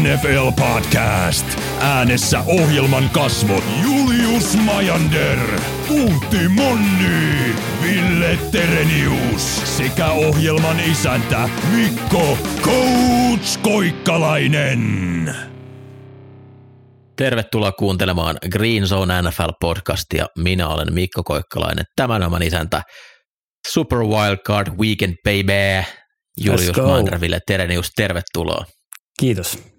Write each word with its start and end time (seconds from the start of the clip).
NFL 0.00 0.50
Podcast. 0.56 1.46
Äänessä 1.80 2.40
ohjelman 2.46 3.10
kasvot 3.10 3.64
Julius 3.82 4.56
Majander, 4.56 5.38
Puutti 5.88 6.48
Monni, 6.48 7.54
Ville 7.82 8.38
Terenius 8.52 9.76
sekä 9.76 10.06
ohjelman 10.06 10.80
isäntä 10.80 11.48
Mikko 11.74 12.38
Coach 12.62 13.60
Koikkalainen. 13.62 15.34
Tervetuloa 17.16 17.72
kuuntelemaan 17.72 18.36
Green 18.52 18.86
Zone 18.86 19.14
NFL-podcastia. 19.20 20.26
Minä 20.38 20.68
olen 20.68 20.94
Mikko 20.94 21.22
Koikkalainen, 21.22 21.84
tämän 21.96 22.22
oman 22.22 22.42
isäntä 22.42 22.82
Super 23.68 23.98
Wildcard 23.98 24.78
Weekend 24.78 25.14
Baby. 25.24 25.84
Julius 26.44 26.72
go. 26.72 26.86
Manderville 26.86 27.40
Terenius, 27.46 27.90
tervetuloa. 27.96 28.64
Kiitos. 29.20 29.69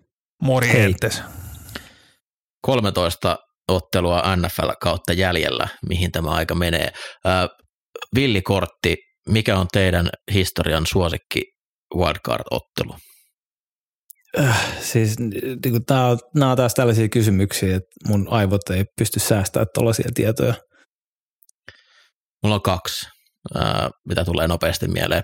Morjentes. 0.42 1.22
13 2.62 3.38
ottelua 3.68 4.36
NFL 4.36 4.70
kautta 4.82 5.14
jäljellä, 5.14 5.68
mihin 5.90 6.12
tämä 6.12 6.30
aika 6.30 6.56
menee. 6.56 6.92
Äh, 7.28 7.50
villikortti, 8.16 8.98
mikä 9.30 9.58
on 9.58 9.68
teidän 9.72 10.10
historian 10.34 10.86
suosikki 10.88 11.42
wildcard-ottelu? 11.96 12.96
Äh, 14.40 14.82
siis 14.82 15.20
niin 15.20 15.82
nämä 15.90 16.08
on, 16.08 16.20
nämä 16.36 16.52
on 16.52 16.58
taas 16.58 16.74
tällaisia 16.74 17.10
kysymyksiä, 17.10 17.76
että 17.76 17.90
mun 18.08 18.28
aivot 18.30 18.70
ei 18.70 18.84
pysty 18.98 19.20
säästämään 19.20 19.68
tällaisia 19.74 20.10
tietoja. 20.14 20.54
Mulla 22.44 22.56
on 22.56 22.62
kaksi, 22.62 23.06
äh, 23.56 23.90
mitä 24.08 24.26
tulee 24.26 24.48
nopeasti 24.48 24.88
mieleen. 24.88 25.24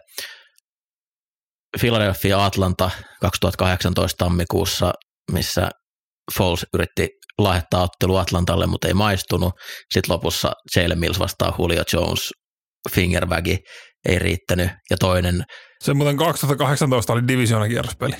Philadelphia 1.79 2.45
Atlanta 2.45 2.91
2018 3.21 4.25
tammikuussa, 4.25 4.93
missä 5.31 5.69
Foles 6.37 6.65
yritti 6.73 7.09
lahjoittaa 7.37 7.83
ottelu 7.83 8.15
Atlantalle, 8.15 8.67
mutta 8.67 8.87
ei 8.87 8.93
maistunut. 8.93 9.53
Sitten 9.93 10.13
lopussa 10.15 10.51
Jalen 10.75 10.99
Mills 10.99 11.19
vastaa 11.19 11.55
Julio 11.59 11.83
Jones, 11.93 12.31
fingerbagi, 12.95 13.57
ei 14.09 14.19
riittänyt. 14.19 14.69
Ja 14.89 14.97
toinen, 14.97 15.43
Se 15.83 15.93
muuten 15.93 16.17
2018 16.17 17.13
oli 17.13 17.27
divisioonakierrospeli. 17.27 18.15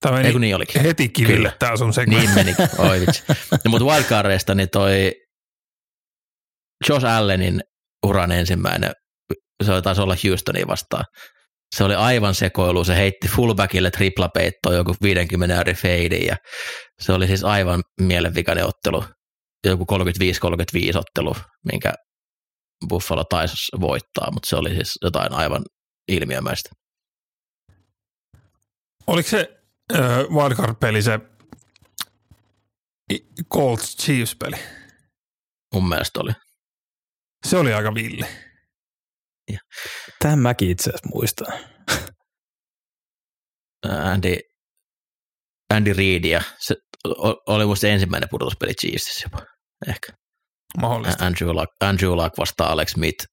Tämä 0.00 0.16
meni 0.16 0.38
niin 0.38 0.56
olikin. 0.56 0.82
heti 0.82 1.08
kiville 1.08 1.36
Kyllä. 1.36 1.52
tämä 1.58 1.76
sun 1.76 1.92
segmentti. 1.92 2.26
Niin 2.26 2.34
meni, 2.34 2.54
oi 2.78 3.00
vitsi. 3.00 3.22
No, 3.64 3.70
mutta 3.70 3.84
wildcardeista 3.84 4.54
niin 4.54 4.68
toi 4.72 5.12
Josh 6.88 7.06
Allenin 7.06 7.60
uran 8.06 8.32
ensimmäinen, 8.32 8.92
se 9.64 9.82
taisi 9.82 10.00
olla 10.00 10.16
Houstonia 10.24 10.66
vastaan. 10.66 11.04
Se 11.76 11.84
oli 11.84 11.94
aivan 11.94 12.34
sekoilu, 12.34 12.84
se 12.84 12.96
heitti 12.96 13.28
fullbackille 13.28 13.90
triplapeittoon 13.90 14.76
joku 14.76 14.96
50 15.02 15.56
ääri 15.56 15.74
feidin 15.74 16.26
ja 16.26 16.36
se 17.00 17.12
oli 17.12 17.26
siis 17.26 17.44
aivan 17.44 17.82
mielenvikainen 18.00 18.66
ottelu, 18.66 19.04
joku 19.66 19.86
35-35 20.94 20.98
ottelu, 20.98 21.36
minkä 21.72 21.92
Buffalo 22.88 23.24
taisi 23.24 23.76
voittaa, 23.80 24.30
mutta 24.32 24.48
se 24.48 24.56
oli 24.56 24.70
siis 24.74 24.98
jotain 25.02 25.32
aivan 25.32 25.62
ilmiömäistä. 26.08 26.70
Oliko 29.06 29.28
se 29.28 29.58
äh, 29.94 30.18
wildcard-peli 30.18 31.02
se 31.02 31.20
Colts 33.54 33.96
Chiefs-peli? 33.96 34.56
Mun 35.74 35.88
mielestä 35.88 36.20
oli. 36.20 36.32
Se 37.46 37.56
oli 37.56 37.72
aika 37.72 37.94
villi. 37.94 38.47
Tämän 40.18 40.38
mäkin 40.38 40.70
itse 40.70 40.90
asiassa 40.90 41.08
muistan. 41.14 41.46
Andy, 43.88 44.36
Andy 45.74 45.92
Reid 45.92 46.24
ja 46.24 46.42
se 46.58 46.76
oli 47.46 47.66
musta 47.66 47.86
ensimmäinen 47.86 48.28
pudotuspeli 48.28 48.74
Chiefsissä 48.74 49.28
jopa, 49.32 49.46
ehkä. 49.88 50.12
Mahdollista. 50.80 51.26
Andrew 51.26 51.50
Luck, 51.50 51.72
Andrew 51.80 52.12
Luck 52.12 52.38
vastaa 52.38 52.72
Alex 52.72 52.90
Smith 52.90 53.26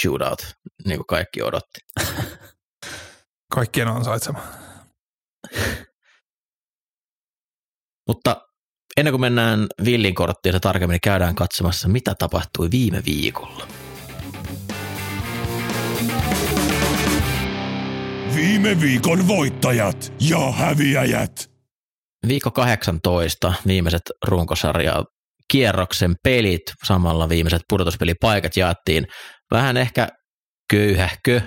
shootout, 0.00 0.42
niin 0.86 0.98
kuin 0.98 1.06
kaikki 1.06 1.42
odotti. 1.42 1.80
Kaikkien 3.54 3.88
ansaitsema. 3.88 4.40
Mutta 8.08 8.36
ennen 8.96 9.12
kuin 9.12 9.20
mennään 9.20 9.66
Villin 9.84 10.14
korttiin 10.14 10.52
se 10.52 10.60
tarkemmin, 10.60 10.94
niin 10.94 11.00
käydään 11.00 11.34
katsomassa, 11.34 11.88
mitä 11.88 12.14
tapahtui 12.18 12.70
viime 12.70 13.02
viikolla. 13.06 13.68
Viime 18.34 18.80
viikon 18.80 19.28
voittajat 19.28 20.12
ja 20.20 20.52
häviäjät. 20.52 21.50
Viikko 22.28 22.50
18, 22.50 23.54
viimeiset 23.66 24.02
runkosarja 24.26 25.04
kierroksen 25.52 26.14
pelit, 26.24 26.62
samalla 26.84 27.28
viimeiset 27.28 27.62
pudotuspelipaikat 27.68 28.56
jaettiin 28.56 29.06
vähän 29.50 29.76
ehkä 29.76 30.08
köyhähkö, 30.70 31.40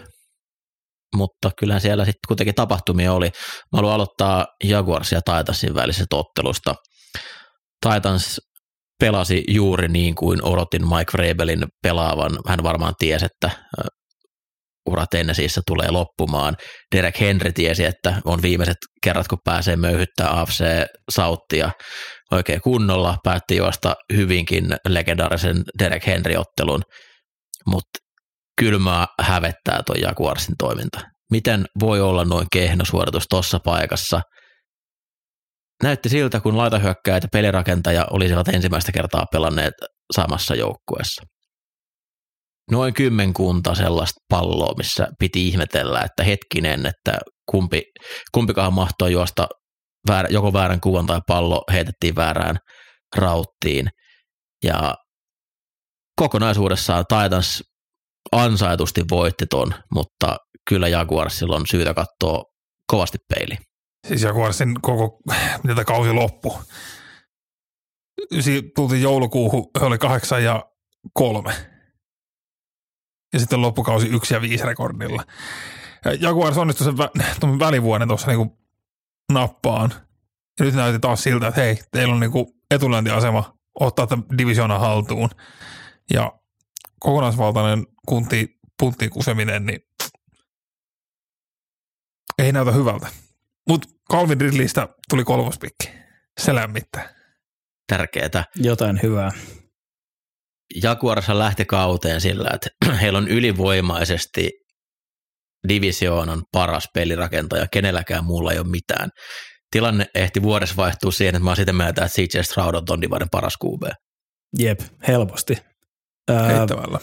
mutta 1.16 1.52
kyllä 1.60 1.80
siellä 1.80 2.06
sitten 2.06 2.28
kuitenkin 2.28 2.56
tapahtumia 2.56 3.14
oli. 3.14 3.26
Mä 3.72 3.78
haluan 3.78 3.94
aloittaa 3.94 4.46
Jaguars 4.64 5.12
ja 5.12 5.22
Titansin 5.22 5.76
välisestä 5.76 6.16
ottelusta. 6.16 6.76
Titans 7.90 8.42
pelasi 9.00 9.44
juuri 9.48 9.88
niin 9.88 10.16
kuin 10.16 10.44
odotin 10.44 10.88
Mike 10.88 11.12
Vrabelin 11.14 11.66
pelaavan. 11.84 12.32
Hän 12.48 12.64
varmaan 12.64 12.94
tiesi, 13.00 13.26
että 13.26 13.50
ura 14.86 15.06
Tennesseeissä 15.08 15.62
tulee 15.68 15.92
loppumaan. 15.92 16.56
Derek 16.96 17.20
Henry 17.20 17.52
tiesi, 17.52 17.86
että 17.86 18.22
on 18.26 18.42
viimeiset 18.42 18.78
kerrat, 19.04 19.28
kun 19.28 19.40
pääsee 19.44 19.76
möyhyttää 19.76 20.40
AFC 20.40 20.64
Sauttia 21.12 21.72
oikein 22.32 22.62
kunnolla. 22.62 23.18
Päätti 23.24 23.56
juosta 23.56 23.96
hyvinkin 24.14 24.66
legendaarisen 24.88 25.64
Derek 25.80 26.08
Henry-ottelun, 26.08 26.82
mutta 27.68 28.00
kylmää 28.60 29.06
hävettää 29.22 29.82
tuo 29.86 29.96
Jaguarsin 29.96 30.56
toiminta. 30.58 31.02
Miten 31.32 31.66
voi 31.80 32.02
olla 32.02 32.26
noin 32.26 32.48
kehno 32.52 32.86
suoritus 32.86 33.26
tuossa 33.30 33.60
paikassa? 33.66 34.22
Näytti 35.84 36.10
siltä, 36.10 36.40
kun 36.40 36.58
laitahyökkäjät 36.58 37.24
ja 37.24 37.30
pelirakentaja 37.32 38.08
olisivat 38.12 38.48
ensimmäistä 38.48 38.92
kertaa 38.92 39.26
pelanneet 39.32 39.74
samassa 40.16 40.56
joukkueessa. 40.56 41.24
Noin 42.72 42.94
kymmenkunta 42.94 43.76
sellaista 43.76 44.22
palloa, 44.30 44.74
missä 44.78 45.08
piti 45.20 45.48
ihmetellä, 45.48 46.02
että 46.02 46.24
hetkinen, 46.24 46.86
että 46.86 47.18
kumpi, 47.52 47.82
kumpikahan 48.32 48.74
mahtoi 48.74 49.12
juosta 49.12 49.48
väärä, 50.08 50.30
joko 50.32 50.54
väärän 50.54 50.82
kuvan 50.82 51.06
tai 51.06 51.22
pallo 51.28 51.64
heitettiin 51.72 52.16
väärään 52.16 52.58
rauttiin. 53.16 53.90
Ja 54.64 54.96
kokonaisuudessaan 56.20 57.06
Titans 57.08 57.64
ansaitusti 58.32 59.04
voitti 59.10 59.46
ton, 59.46 59.74
mutta 59.94 60.38
kyllä 60.70 60.88
Jaguarsilla 60.88 61.56
on 61.56 61.68
syytä 61.68 61.94
katsoa 61.94 62.44
kovasti 62.92 63.18
peili. 63.30 63.58
Siis 64.08 64.22
Jaguarsin 64.22 64.82
koko, 64.82 65.20
mitä 65.64 65.86
kausi 65.86 66.12
loppu. 66.12 66.60
Tultiin 68.76 69.02
joulukuuhun, 69.02 69.66
he 69.80 69.86
oli 69.86 69.98
kahdeksan 69.98 70.44
ja 70.44 70.64
kolme. 71.14 71.75
Ja 73.34 73.40
sitten 73.40 73.62
loppukausi 73.62 74.08
yksi 74.08 74.34
ja 74.34 74.42
viisi 74.42 74.66
rekordilla. 74.66 75.24
Ja 76.06 76.14
Jaguars 76.14 76.58
onnistui 76.58 76.86
sen 76.86 76.96
vä- 76.98 77.24
tuon 77.40 77.60
välivuoden 77.60 78.08
tuossa 78.08 78.28
niinku 78.28 78.58
nappaan. 79.32 79.94
Ja 80.60 80.66
nyt 80.66 80.76
näytti 80.76 81.00
taas 81.00 81.24
siltä, 81.24 81.48
että 81.48 81.62
hei, 81.62 81.80
teillä 81.92 82.14
on 82.14 82.20
niinku 82.20 82.56
etulyöntiasema 82.72 83.58
ottaa 83.80 84.08
tämän 84.08 84.26
divisioonan 84.38 84.80
haltuun. 84.80 85.30
Ja 86.14 86.40
kokonaisvaltainen 87.00 87.88
kunti, 88.08 88.60
puntin 88.80 89.10
kuseminen, 89.10 89.66
niin 89.66 89.82
ei 92.40 92.52
näytä 92.52 92.72
hyvältä. 92.72 93.08
Mutta 93.70 93.88
Calvin 94.12 94.42
Ridleystä 94.42 94.88
tuli 95.10 95.24
kolmospikki. 95.24 95.92
Se 96.40 96.56
lämmittää. 96.56 97.10
Tärkeää. 97.88 98.44
Jotain 98.56 99.00
hyvää. 99.04 99.32
Jaguarsa 100.84 101.40
lähti 101.40 101.66
kauteen 101.66 102.22
sillä, 102.22 102.50
että 102.54 102.70
heillä 103.02 103.18
on 103.18 103.28
ylivoimaisesti 103.28 104.50
divisioonan 105.68 106.44
paras 106.52 106.90
pelirakentaja, 106.94 107.68
kenelläkään 107.72 108.26
muulla 108.26 108.52
ei 108.52 108.60
ole 108.60 108.68
mitään. 108.68 109.10
Tilanne 109.72 110.06
ehti 110.16 110.42
vuodessa 110.42 110.76
vaihtua 110.78 111.12
siihen, 111.12 111.36
että 111.36 111.44
mä 111.44 111.50
oon 111.50 111.56
sitä 111.56 111.74
mieltä, 111.74 112.06
että 112.06 112.22
CJ 112.22 112.42
Stroud 112.42 112.76
on 112.76 112.86
ton 112.86 113.02
divarin 113.02 113.30
paras 113.32 113.54
QB. 113.66 113.92
Jep, 114.60 114.80
helposti. 115.08 115.58
Heittävällä. 116.48 117.00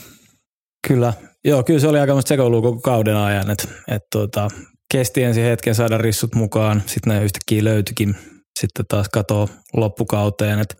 kyllä, 0.89 1.13
joo, 1.45 1.63
kyllä 1.63 1.81
se 1.81 1.89
oli 1.89 1.99
aika 1.99 2.21
sekoilua 2.21 2.63
koko 2.63 2.81
kauden 2.81 3.17
ajan, 3.17 3.51
että 3.51 3.69
et, 3.89 4.03
tota, 4.13 4.49
kesti 4.93 5.23
ensin 5.23 5.45
hetken 5.45 5.75
saada 5.75 5.99
rissut 5.99 6.35
mukaan, 6.35 6.83
sitten 6.87 7.15
ne 7.15 7.25
yhtäkkiä 7.25 7.65
löytyikin, 7.65 8.17
sitten 8.61 8.85
taas 8.89 9.09
katoo 9.09 9.49
loppukauteen, 9.77 10.59
että 10.59 10.75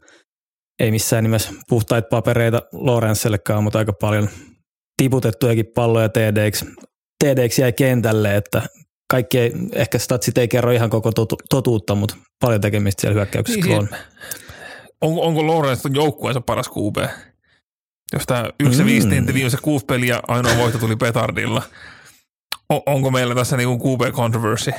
ei 0.81 0.91
missään 0.91 1.25
nimessä 1.25 1.53
puhtaita 1.69 2.09
papereita 2.09 2.63
Lorenzellekaan, 2.73 3.65
mutta 3.65 3.79
aika 3.79 3.93
paljon 3.93 4.29
tiputettujakin 4.97 5.67
palloja 5.75 6.09
TDX, 6.09 6.65
TDX 7.25 7.59
jäi 7.59 7.73
kentälle, 7.73 8.37
että 8.37 8.63
kaikki 9.11 9.39
ei, 9.39 9.53
ehkä 9.73 9.99
statsit 9.99 10.39
ei 10.39 10.49
kerro 10.49 10.71
ihan 10.71 10.91
koko 10.91 11.13
totu, 11.13 11.37
totuutta, 11.51 11.95
mutta 11.95 12.17
paljon 12.41 12.61
tekemistä 12.61 13.01
siellä 13.01 13.15
hyökkäyksessä 13.15 13.61
Niin, 13.61 13.79
on. 13.79 13.89
On, 15.01 15.19
onko 15.21 15.47
Lawrence 15.47 15.89
joukkueensa 15.95 16.41
paras 16.41 16.69
QB? 16.69 17.11
Jos 18.13 18.23
tämä 18.27 18.45
1 18.61 18.81
mm. 18.81 18.87
5 18.87 19.09
tintti 19.09 19.35
viimeiset 19.35 19.61
kuusi 19.61 19.87
peliä, 19.87 20.21
ainoa 20.29 20.57
voitto 20.57 20.79
tuli 20.79 20.97
petardilla. 20.97 21.63
O, 22.73 22.83
onko 22.87 23.11
meillä 23.11 23.35
tässä 23.35 23.57
niinku 23.57 23.97
QB 23.97 24.15
controversy 24.15 24.71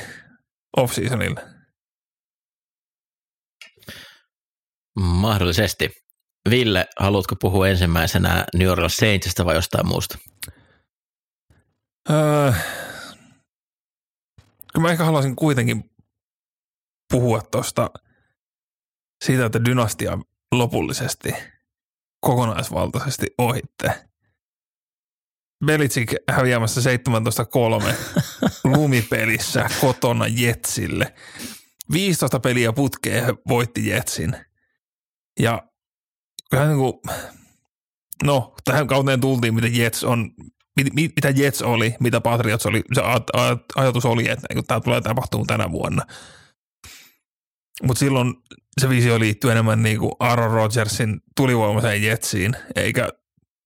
off-seasonilla? 0.76 1.53
Mahdollisesti. 5.00 5.90
Ville, 6.50 6.86
haluatko 6.98 7.36
puhua 7.36 7.68
ensimmäisenä 7.68 8.44
New 8.54 8.68
Orleans 8.68 8.96
Saintsista 8.96 9.44
vai 9.44 9.54
jostain 9.54 9.88
muusta? 9.88 10.18
Öö, 12.10 12.52
kyllä 14.72 14.82
mä 14.82 14.90
ehkä 14.90 15.04
haluaisin 15.04 15.36
kuitenkin 15.36 15.90
puhua 17.12 17.40
tuosta 17.40 17.90
siitä, 19.24 19.46
että 19.46 19.64
dynastia 19.64 20.18
lopullisesti 20.52 21.34
kokonaisvaltaisesti 22.20 23.26
ohitte. 23.38 24.04
Belichick 25.66 26.14
häviämässä 26.30 26.80
17-3 26.80 27.94
lumipelissä 28.76 29.68
kotona 29.80 30.26
Jetsille. 30.26 31.14
15 31.92 32.40
peliä 32.40 32.72
putkeen 32.72 33.24
voitti 33.48 33.86
Jetsin. 33.88 34.36
Ja 35.40 35.62
kyllähän 36.50 36.76
niin 36.76 36.80
kuin, 36.80 37.16
no 38.24 38.54
tähän 38.64 38.86
kauteen 38.86 39.20
tultiin, 39.20 39.54
mitä 39.54 39.66
Jets 39.66 40.04
on, 40.04 40.30
mit- 40.76 40.94
mit- 40.94 41.12
mitä 41.16 41.30
Jets 41.30 41.62
oli, 41.62 41.94
mitä 42.00 42.20
Patriots 42.20 42.66
oli, 42.66 42.82
se 42.92 43.00
aj- 43.00 43.36
aj- 43.40 43.64
ajatus 43.76 44.04
oli, 44.04 44.28
että 44.28 44.46
niin 44.54 44.66
tämä 44.66 44.80
tulee 44.80 45.00
tapahtumaan 45.00 45.46
tänä 45.46 45.70
vuonna. 45.70 46.02
Mutta 47.82 47.98
silloin 47.98 48.34
se 48.80 48.88
visio 48.88 49.20
liittyy 49.20 49.50
enemmän 49.50 49.82
niin 49.82 49.98
kuin 49.98 50.12
Aaron 50.20 50.50
Rodgersin 50.50 51.20
tulivoimaiseen 51.36 52.02
Jetsiin, 52.02 52.56
eikä 52.76 53.08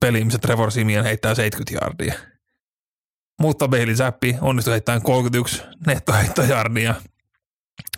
peliin, 0.00 0.26
missä 0.26 0.38
Trevor 0.38 0.70
Simeon 0.70 1.04
heittää 1.04 1.34
70 1.34 1.84
jardia. 1.84 2.14
Mutta 3.40 3.68
Bailey 3.68 3.94
Zappi 3.94 4.36
onnistui 4.40 4.72
heittämään 4.72 5.02
31 5.02 5.62
nettoheittojardia 5.86 6.94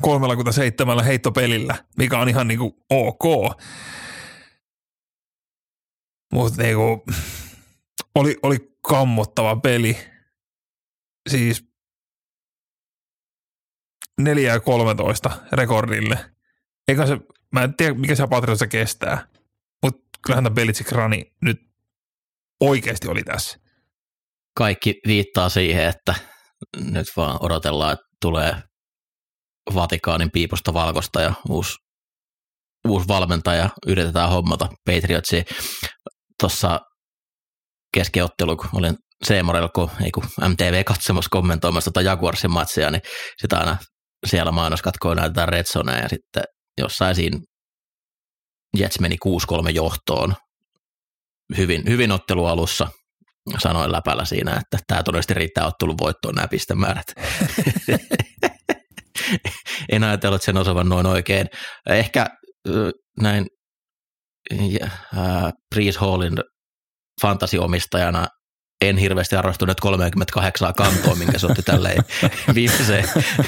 37 0.00 1.04
heittopelillä, 1.04 1.84
mikä 1.98 2.18
on 2.18 2.28
ihan 2.28 2.48
niinku 2.48 2.84
ok. 2.90 3.54
Mutta 6.32 6.62
niinku, 6.62 7.04
oli, 8.14 8.36
oli 8.42 8.58
kammottava 8.88 9.56
peli. 9.56 9.96
Siis 11.28 11.70
4 14.20 14.52
ja 14.52 14.60
13 14.60 15.30
rekordille. 15.52 16.30
Eikä 16.88 17.06
se, 17.06 17.18
mä 17.52 17.62
en 17.62 17.76
tiedä 17.76 17.94
mikä 17.94 18.14
se 18.14 18.26
Patriossa 18.26 18.66
kestää, 18.66 19.26
mutta 19.82 20.18
kyllähän 20.22 20.44
tämä 20.44 20.54
Belichick 20.54 20.92
rani 20.92 21.32
nyt 21.42 21.60
oikeasti 22.60 23.08
oli 23.08 23.22
tässä. 23.22 23.58
Kaikki 24.56 25.00
viittaa 25.06 25.48
siihen, 25.48 25.84
että 25.84 26.14
nyt 26.76 27.06
vaan 27.16 27.38
odotellaan, 27.40 27.92
että 27.92 28.06
tulee 28.20 28.62
Vatikaanin 29.74 30.30
piipusta 30.30 30.74
valkosta 30.74 31.20
ja 31.20 31.34
uusi, 31.48 31.74
uusi 32.88 33.08
valmentaja 33.08 33.68
yritetään 33.86 34.30
hommata 34.30 34.68
Patriotsiin. 34.86 35.44
Tuossa 36.40 36.80
keskiottelu, 37.94 38.56
kun 38.56 38.68
olin 38.72 38.96
Seemorella, 39.24 39.68
kun, 39.68 39.90
ei 40.04 40.10
kun 40.10 40.24
MTV 40.48 40.84
katsomassa 40.84 41.28
kommentoimassa 41.30 41.90
tota 41.90 42.02
Jaguarsin 42.02 42.50
matsia, 42.50 42.90
niin 42.90 43.02
sitä 43.42 43.58
aina 43.58 43.76
siellä 44.26 44.52
mainoskatkoon 44.52 45.16
näytetään 45.16 45.48
Red 45.48 45.64
Zonea 45.64 45.98
ja 45.98 46.08
sitten 46.08 46.42
jossain 46.80 47.14
siinä 47.14 47.38
Jets 48.76 49.00
meni 49.00 49.16
6-3 49.66 49.70
johtoon 49.70 50.34
hyvin, 51.56 51.82
hyvin 51.88 52.12
ottelu 52.12 52.46
alussa. 52.46 52.88
Sanoin 53.58 53.92
läpällä 53.92 54.24
siinä, 54.24 54.50
että 54.50 54.78
tämä 54.86 55.02
todennäköisesti 55.02 55.34
riittää 55.34 55.66
ottelun 55.66 55.98
voittoon 55.98 56.34
nämä 56.34 56.48
pistemäärät. 56.48 57.06
en 59.92 60.04
ajatellut, 60.04 60.36
että 60.36 60.46
sen 60.46 60.56
osavan 60.56 60.88
noin 60.88 61.06
oikein. 61.06 61.46
Ehkä 61.88 62.26
näin 63.20 63.46
äh, 64.82 65.52
Breeze 65.74 65.98
Hallin 65.98 66.34
fantasiomistajana 67.22 68.26
en 68.80 68.98
hirveästi 68.98 69.36
arvostunut 69.36 69.80
38 69.80 70.74
kantoa, 70.74 71.14
minkä 71.14 71.38
se 71.38 71.46
otti 71.46 71.62
tälleen 71.62 72.04
viimeiseen 72.54 73.04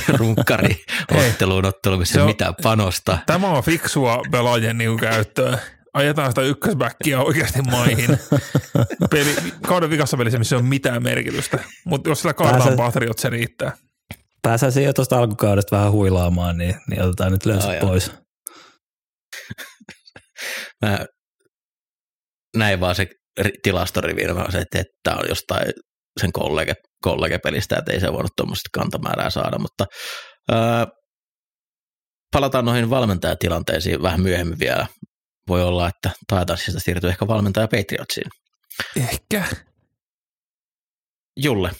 runkkariotteluun 0.08 1.64
otteluun, 1.64 2.00
missä 2.00 2.20
ei 2.20 2.26
mitään 2.26 2.55
panosta. 2.62 3.19
Tämä 3.26 3.50
on 3.50 3.62
fiksua 3.62 4.23
pelaajien 4.31 4.78
niin 4.78 4.99
käyttöä. 4.99 5.58
Ajetaan 5.94 6.31
sitä 6.31 6.43
ykkösbackia 6.43 7.20
oikeasti 7.20 7.62
maihin. 7.62 8.19
Peli, 9.11 9.35
kauden 9.67 9.90
vikassa 9.90 10.17
pelissä, 10.17 10.38
missä 10.38 10.56
ei 10.56 10.61
ole 10.61 10.69
mitään 10.69 11.02
merkitystä. 11.02 11.58
Mutta 11.85 12.08
jos 12.08 12.20
sillä 12.20 12.35
kaudella 12.35 12.64
on 12.64 12.76
Patriot, 12.76 13.19
se 13.19 13.31
riittää. 13.31 13.76
Pääsäisin 14.42 14.84
jo 14.84 14.92
tuosta 14.92 15.18
alkukaudesta 15.18 15.76
vähän 15.76 15.92
huilaamaan, 15.92 16.58
niin, 16.58 16.74
niin 16.90 17.02
otetaan 17.02 17.32
nyt 17.32 17.46
löysät 17.46 17.80
pois. 17.80 18.12
Mä 20.82 21.06
näin 22.56 22.80
vaan 22.80 22.94
se 22.94 23.06
tilastorivi, 23.62 24.22
että 24.54 24.84
tämä 25.02 25.16
on 25.16 25.28
jostain 25.28 25.72
sen 26.20 26.32
kollege, 26.32 26.74
kollegepelistä, 27.02 27.76
että 27.78 27.92
ei 27.92 28.00
se 28.00 28.12
voinut 28.12 28.32
tuommoista 28.36 28.68
kantamäärää 28.72 29.30
saada, 29.30 29.58
mutta 29.58 29.86
ää, 30.50 30.86
palataan 32.32 32.64
noihin 32.64 32.90
valmentajatilanteisiin 32.90 34.02
vähän 34.02 34.20
myöhemmin 34.20 34.58
vielä. 34.58 34.86
Voi 35.48 35.62
olla, 35.62 35.88
että 35.88 36.10
Taitansista 36.28 36.80
siirtyy 36.80 37.10
ehkä 37.10 37.26
valmentaja 37.26 37.68
Patriotsiin. 37.68 38.26
Ehkä. 38.96 39.44
Julle. 41.36 41.70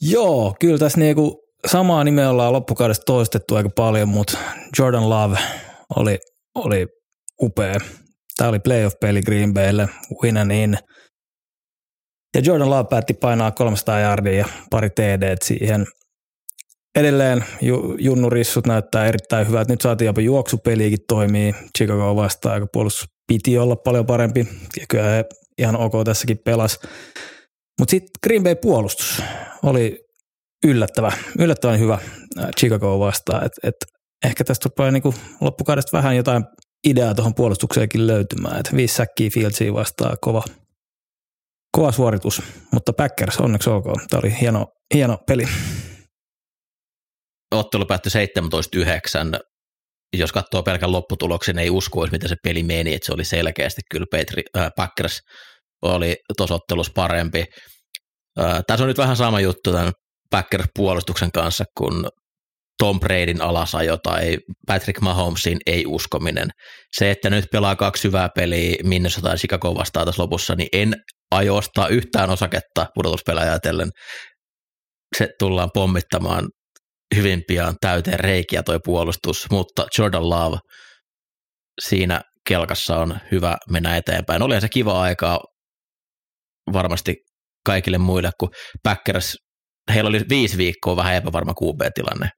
Joo, 0.00 0.54
kyllä 0.60 0.78
tässä 0.78 1.00
niinku 1.00 1.42
samaa 1.66 2.04
nimeä 2.04 2.30
ollaan 2.30 2.52
loppukaudesta 2.52 3.04
toistettu 3.04 3.54
aika 3.54 3.70
paljon, 3.76 4.08
mutta 4.08 4.38
Jordan 4.78 5.10
Love 5.10 5.38
oli, 5.96 6.18
oli 6.54 6.86
upea. 7.42 7.80
Tämä 8.36 8.50
oli 8.50 8.58
playoff-peli 8.58 9.22
Green 9.22 9.54
Baylle, 9.54 9.88
win 10.22 10.36
and 10.36 10.50
in. 10.50 10.78
Ja 12.34 12.42
Jordan 12.44 12.70
Love 12.70 12.88
päätti 12.90 13.14
painaa 13.14 13.50
300 13.50 14.00
yardia 14.00 14.38
ja 14.38 14.46
pari 14.70 14.90
TD 14.90 15.36
siihen. 15.44 15.86
Edelleen 16.96 17.44
ju, 17.60 17.96
junnurissut 17.98 18.66
näyttää 18.66 19.06
erittäin 19.06 19.48
hyvältä. 19.48 19.72
Nyt 19.72 19.80
saatiin 19.80 20.06
jopa 20.06 20.20
juoksupeliäkin 20.20 20.98
toimii. 21.08 21.54
Chicago 21.78 22.16
vastaan, 22.16 22.54
aika 22.54 22.66
puolustus 22.72 23.08
piti 23.26 23.58
olla 23.58 23.76
paljon 23.76 24.06
parempi. 24.06 24.48
Ja 24.80 24.86
kyllä 24.88 25.04
he 25.04 25.24
ihan 25.58 25.76
ok 25.76 25.92
tässäkin 26.04 26.38
pelas. 26.44 26.80
Mutta 27.78 27.90
sitten 27.90 28.10
Green 28.22 28.42
Bay 28.42 28.54
puolustus 28.54 29.22
oli 29.62 29.98
yllättävä, 30.66 31.12
yllättävän 31.38 31.78
hyvä 31.78 31.98
Chicago 32.58 32.98
vastaan. 32.98 33.46
Et, 33.46 33.52
et 33.62 33.76
ehkä 34.24 34.44
tästä 34.44 34.68
rupeaa 34.68 34.90
niinku 34.90 35.14
loppukaudesta 35.40 35.96
vähän 35.96 36.16
jotain 36.16 36.44
ideaa 36.86 37.14
tuohon 37.14 37.34
puolustukseenkin 37.34 38.06
löytymään. 38.06 38.60
Et 38.60 38.76
viisi 38.76 38.94
säkkiä 38.94 39.30
Fieldsia 39.30 39.74
vastaan 39.74 40.16
kova, 40.20 40.42
kova 41.76 41.92
suoritus, 41.92 42.42
mutta 42.72 42.92
Packers 42.92 43.38
onneksi 43.40 43.70
ok. 43.70 43.84
Tämä 43.84 44.20
oli 44.24 44.40
hieno, 44.40 44.66
hieno 44.94 45.18
peli. 45.26 45.44
Ottelu 47.54 47.86
päättyi 47.86 48.12
17-9. 49.36 49.40
Jos 50.16 50.32
katsoo 50.32 50.62
pelkän 50.62 50.92
lopputuloksen, 50.92 51.58
ei 51.58 51.70
uskoisi, 51.70 52.12
miten 52.12 52.28
se 52.28 52.36
peli 52.42 52.62
meni, 52.62 52.94
että 52.94 53.06
se 53.06 53.12
oli 53.12 53.24
selkeästi 53.24 53.80
kyllä 53.90 54.06
Petri, 54.10 54.42
äh, 54.56 54.70
Packers 54.76 55.20
oli 55.82 56.16
tuossa 56.36 56.54
ottelussa 56.54 56.92
parempi. 56.94 57.44
Äh, 58.40 58.60
tässä 58.66 58.84
on 58.84 58.88
nyt 58.88 58.98
vähän 58.98 59.16
sama 59.16 59.40
juttu 59.40 59.72
tämän 59.72 59.92
Packers-puolustuksen 60.30 61.32
kanssa, 61.32 61.64
kun 61.78 62.08
Tom 62.78 63.00
Bradyn 63.00 63.42
alasajo 63.42 63.96
tai 63.96 64.38
Patrick 64.66 65.00
Mahomesin 65.00 65.58
ei-uskominen. 65.66 66.48
Se, 66.98 67.10
että 67.10 67.30
nyt 67.30 67.44
pelaa 67.52 67.76
kaksi 67.76 68.08
hyvää 68.08 68.28
peliä 68.34 68.76
Minnesota 68.84 69.28
ja 69.28 69.36
Chicago 69.36 69.74
vastaan 69.74 70.06
tässä 70.06 70.22
lopussa, 70.22 70.54
niin 70.54 70.68
en 70.72 70.94
aio 71.30 71.56
ostaa 71.56 71.88
yhtään 71.88 72.30
osaketta 72.30 72.86
pudotuspelejä 72.94 73.50
ajatellen. 73.50 73.90
Se 75.18 75.28
tullaan 75.38 75.70
pommittamaan 75.74 76.48
hyvin 77.16 77.42
pian 77.48 77.74
täyteen 77.80 78.20
reikiä 78.20 78.62
toi 78.62 78.78
puolustus, 78.84 79.46
mutta 79.50 79.86
Jordan 79.98 80.30
Love 80.30 80.58
siinä 81.80 82.20
kelkassa 82.48 82.96
on 82.96 83.18
hyvä 83.32 83.56
mennä 83.70 83.96
eteenpäin. 83.96 84.42
Oli 84.42 84.60
se 84.60 84.68
kiva 84.68 85.00
aikaa 85.00 85.40
varmasti 86.72 87.16
kaikille 87.66 87.98
muille, 87.98 88.30
kun 88.40 88.50
Packers, 88.82 89.36
heillä 89.94 90.08
oli 90.08 90.20
viisi 90.28 90.56
viikkoa 90.56 90.96
vähän 90.96 91.14
epävarma 91.14 91.52
QB-tilanne, 91.52 92.30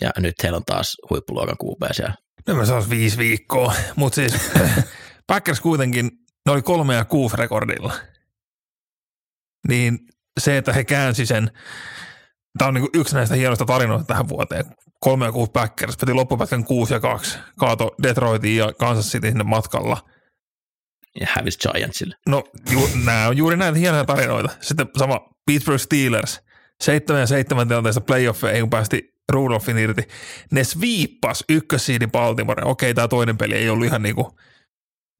ja 0.00 0.10
nyt 0.18 0.34
heillä 0.42 0.56
on 0.56 0.64
taas 0.66 0.96
huippuluokan 1.10 1.56
QB 1.64 1.92
siellä. 1.92 2.14
No 2.48 2.54
mä 2.54 2.66
sanoisin 2.66 2.90
viisi 2.90 3.18
viikkoa, 3.18 3.74
mutta 3.96 4.14
siis 4.14 4.34
Packers 5.28 5.60
kuitenkin, 5.60 6.10
ne 6.46 6.52
oli 6.52 6.62
kolme 6.62 6.94
ja 6.94 7.04
kuusi 7.04 7.36
rekordilla. 7.36 7.92
Niin 9.68 9.98
se, 10.40 10.56
että 10.56 10.72
he 10.72 10.84
käänsi 10.84 11.26
sen 11.26 11.50
tämä 12.58 12.68
on 12.68 12.74
niin 12.74 12.88
yksi 12.94 13.14
näistä 13.14 13.34
hienoista 13.34 13.64
tarinoista 13.64 14.06
tähän 14.06 14.28
vuoteen. 14.28 14.64
Kolme 15.00 15.24
ja 15.26 15.32
kuusi 15.32 15.50
Packers, 15.52 15.96
piti 15.96 16.14
loppupätkän 16.14 16.64
kuusi 16.64 16.94
ja 16.94 17.00
kaksi. 17.00 17.38
Kaato 17.58 17.94
Detroitiin 18.02 18.56
ja 18.56 18.72
Kansas 18.72 19.12
City 19.12 19.28
sinne 19.28 19.44
matkalla. 19.44 19.96
Hävisi 21.22 21.58
Giantsille. 21.58 22.16
No, 22.28 22.44
ju, 22.72 22.88
nämä 23.04 23.28
on 23.28 23.36
juuri 23.36 23.56
näitä 23.56 23.78
hienoja 23.78 24.04
tarinoita. 24.04 24.48
Sitten 24.60 24.86
sama 24.98 25.20
Pittsburgh 25.46 25.80
Steelers, 25.82 26.40
7 26.82 27.20
ja 27.20 27.26
7 27.26 27.68
tilanteessa 27.68 28.00
playoffeihin, 28.00 28.62
kun 28.62 28.70
päästi 28.70 29.14
Rudolphin 29.32 29.78
irti. 29.78 30.08
Ne 30.50 30.64
sviippas 30.64 31.44
ykkössiidin 31.48 32.10
Baltimore. 32.10 32.62
Okei, 32.64 32.94
tämä 32.94 33.08
toinen 33.08 33.38
peli 33.38 33.54
ei 33.54 33.70
ollut 33.70 33.86
ihan 33.86 34.02
niinku 34.02 34.38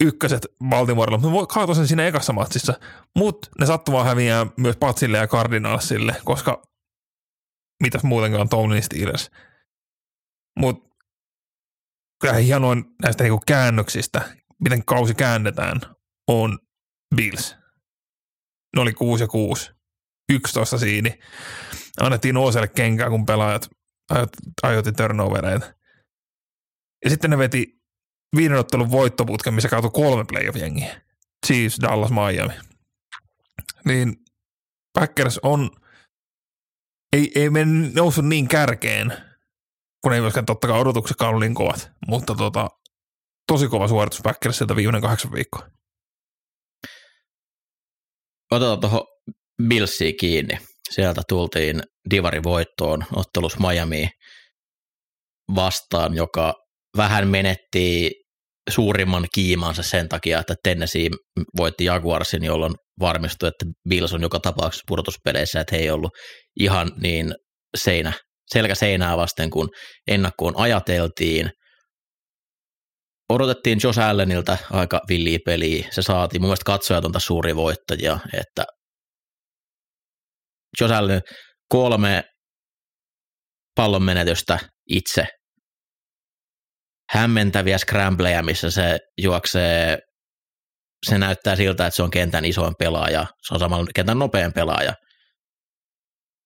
ykköset 0.04 0.46
Baltimorella, 0.68 1.18
mutta 1.18 1.40
ne 1.40 1.46
kaatoi 1.48 1.74
sen 1.74 1.88
siinä 1.88 2.06
ekassa 2.06 2.32
matsissa. 2.32 2.74
Mutta 3.16 3.48
ne 3.60 3.66
sattumaan 3.66 4.06
häviää 4.06 4.46
myös 4.56 4.76
Patsille 4.76 5.18
ja 5.18 5.26
Cardinalsille, 5.26 6.16
koska 6.24 6.62
mitäs 7.82 8.02
muutenkaan 8.02 8.48
Tony 8.48 8.82
Steelers. 8.82 9.30
Mutta 10.58 10.96
kyllä 12.20 12.34
hienoin 12.34 12.84
näistä 13.02 13.24
niinku 13.24 13.42
käännöksistä, 13.46 14.22
miten 14.60 14.84
kausi 14.84 15.14
käännetään, 15.14 15.80
on 16.28 16.58
Bills. 17.16 17.56
Ne 18.76 18.82
oli 18.82 18.92
6 18.92 19.22
ja 19.24 19.28
6. 19.28 19.70
11 20.32 20.78
siini. 20.78 21.18
Annettiin 22.00 22.36
Ooselle 22.36 22.68
kenkää, 22.68 23.10
kun 23.10 23.26
pelaajat 23.26 23.68
ajoitti 24.62 24.92
turnovereita. 24.92 25.74
Ja 27.04 27.10
sitten 27.10 27.30
ne 27.30 27.38
veti 27.38 27.80
viiden 28.36 28.58
ottelun 28.58 28.90
voittoputken, 28.90 29.54
missä 29.54 29.68
kaatui 29.68 29.90
kolme 29.90 30.24
playoff-jengiä. 30.24 31.02
Chiefs, 31.46 31.78
Dallas, 31.82 32.10
Miami. 32.10 32.54
Niin 33.84 34.16
Packers 34.94 35.40
on, 35.42 35.70
ei, 37.12 37.32
ei 37.34 37.50
mene 37.50 37.90
noussut 37.94 38.24
niin 38.24 38.48
kärkeen, 38.48 39.12
kun 40.02 40.12
ei 40.12 40.20
myöskään 40.20 40.46
totta 40.46 40.66
kai 40.66 40.80
odotukset 40.80 41.20
ollut 41.20 41.40
niin 41.40 41.54
kovat, 41.54 41.90
mutta 42.06 42.34
tota, 42.34 42.70
tosi 43.46 43.68
kova 43.68 43.88
suoritus 43.88 44.20
Packersilta 44.22 44.76
viimeinen 44.76 45.02
kahdeksan 45.02 45.32
viikkoa. 45.32 45.68
Otetaan 48.50 48.80
tuohon 48.80 49.06
Billsiin 49.68 50.16
kiinni. 50.16 50.58
Sieltä 50.90 51.22
tultiin 51.28 51.82
Divari 52.10 52.42
voittoon 52.42 53.04
ottelus 53.16 53.58
Miami 53.58 54.08
vastaan, 55.54 56.14
joka 56.14 56.54
vähän 56.96 57.28
menetti 57.28 58.10
suurimman 58.70 59.26
kiimansa 59.34 59.82
sen 59.82 60.08
takia, 60.08 60.40
että 60.40 60.54
Tennessee 60.62 61.08
voitti 61.56 61.84
Jaguarsin, 61.84 62.44
jolloin 62.44 62.74
varmistui, 63.00 63.48
että 63.48 63.66
Bills 63.88 64.12
on 64.12 64.22
joka 64.22 64.40
tapauksessa 64.40 64.84
pudotuspeleissä, 64.88 65.60
että 65.60 65.76
he 65.76 65.82
ei 65.82 65.90
ollut 65.90 66.12
ihan 66.60 66.92
niin 67.00 67.34
seinä, 67.76 68.12
selkä 68.52 68.74
seinää 68.74 69.16
vasten, 69.16 69.50
kun 69.50 69.68
ennakkoon 70.08 70.56
ajateltiin. 70.56 71.50
Odotettiin 73.28 73.78
Josh 73.82 74.00
Allenilta 74.00 74.58
aika 74.70 75.00
villiä 75.08 75.38
peliä. 75.44 75.88
Se 75.90 76.02
saatiin 76.02 76.42
mun 76.42 76.48
mielestä 76.48 76.64
katsojatonta 76.64 77.20
suuri 77.20 77.56
voittajia, 77.56 78.18
että 78.40 78.64
Josh 80.80 80.94
Allen 80.94 81.20
kolme 81.68 82.24
pallon 83.76 84.02
menetystä 84.02 84.58
itse 84.88 85.26
hämmentäviä 87.10 87.78
scrambleja, 87.78 88.42
missä 88.42 88.70
se 88.70 88.98
juoksee, 89.18 89.98
se 91.06 91.18
näyttää 91.18 91.56
siltä, 91.56 91.86
että 91.86 91.96
se 91.96 92.02
on 92.02 92.10
kentän 92.10 92.44
isoin 92.44 92.74
pelaaja, 92.78 93.26
se 93.42 93.54
on 93.54 93.60
samalla 93.60 93.86
kentän 93.94 94.18
nopein 94.18 94.52
pelaaja. 94.52 94.94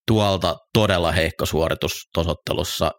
Tuolta 0.06 0.56
todella 0.75 1.12
heikko 1.12 1.47
suoritus 1.47 1.92
tosottelussa. 2.14 2.90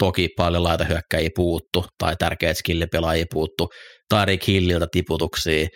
Toki 0.00 0.28
paljon 0.36 0.64
laitahyökkäjiä 0.64 1.30
puuttu 1.36 1.84
tai 1.98 2.16
tärkeät 2.18 2.56
skillipelaajia 2.56 3.24
puuttu. 3.30 3.68
Tarik 4.08 4.46
Hilliltä 4.46 4.86
tiputuksia. 4.92 5.66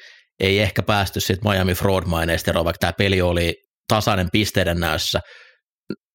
Ei 0.40 0.60
ehkä 0.60 0.82
päästy 0.82 1.20
sitten 1.20 1.52
Miami 1.52 1.74
Fraud-maineista 1.74 2.64
vaikka 2.64 2.78
tämä 2.80 2.92
peli 2.98 3.22
oli 3.22 3.54
tasainen 3.88 4.28
pisteiden 4.32 4.80
näössä 4.80 5.20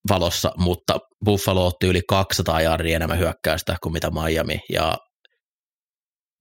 valossa, 0.09 0.51
mutta 0.57 0.99
Buffalo 1.25 1.67
otti 1.67 1.87
yli 1.87 2.01
200 2.09 2.61
jardia 2.61 2.95
enemmän 2.95 3.19
hyökkäystä 3.19 3.75
kuin 3.83 3.93
mitä 3.93 4.11
Miami, 4.11 4.59
ja 4.69 4.97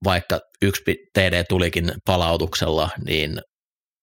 vaikka 0.03 0.39
yksi 0.61 0.95
TD 1.13 1.43
tulikin 1.49 1.91
palautuksella, 2.05 2.89
niin 3.05 3.41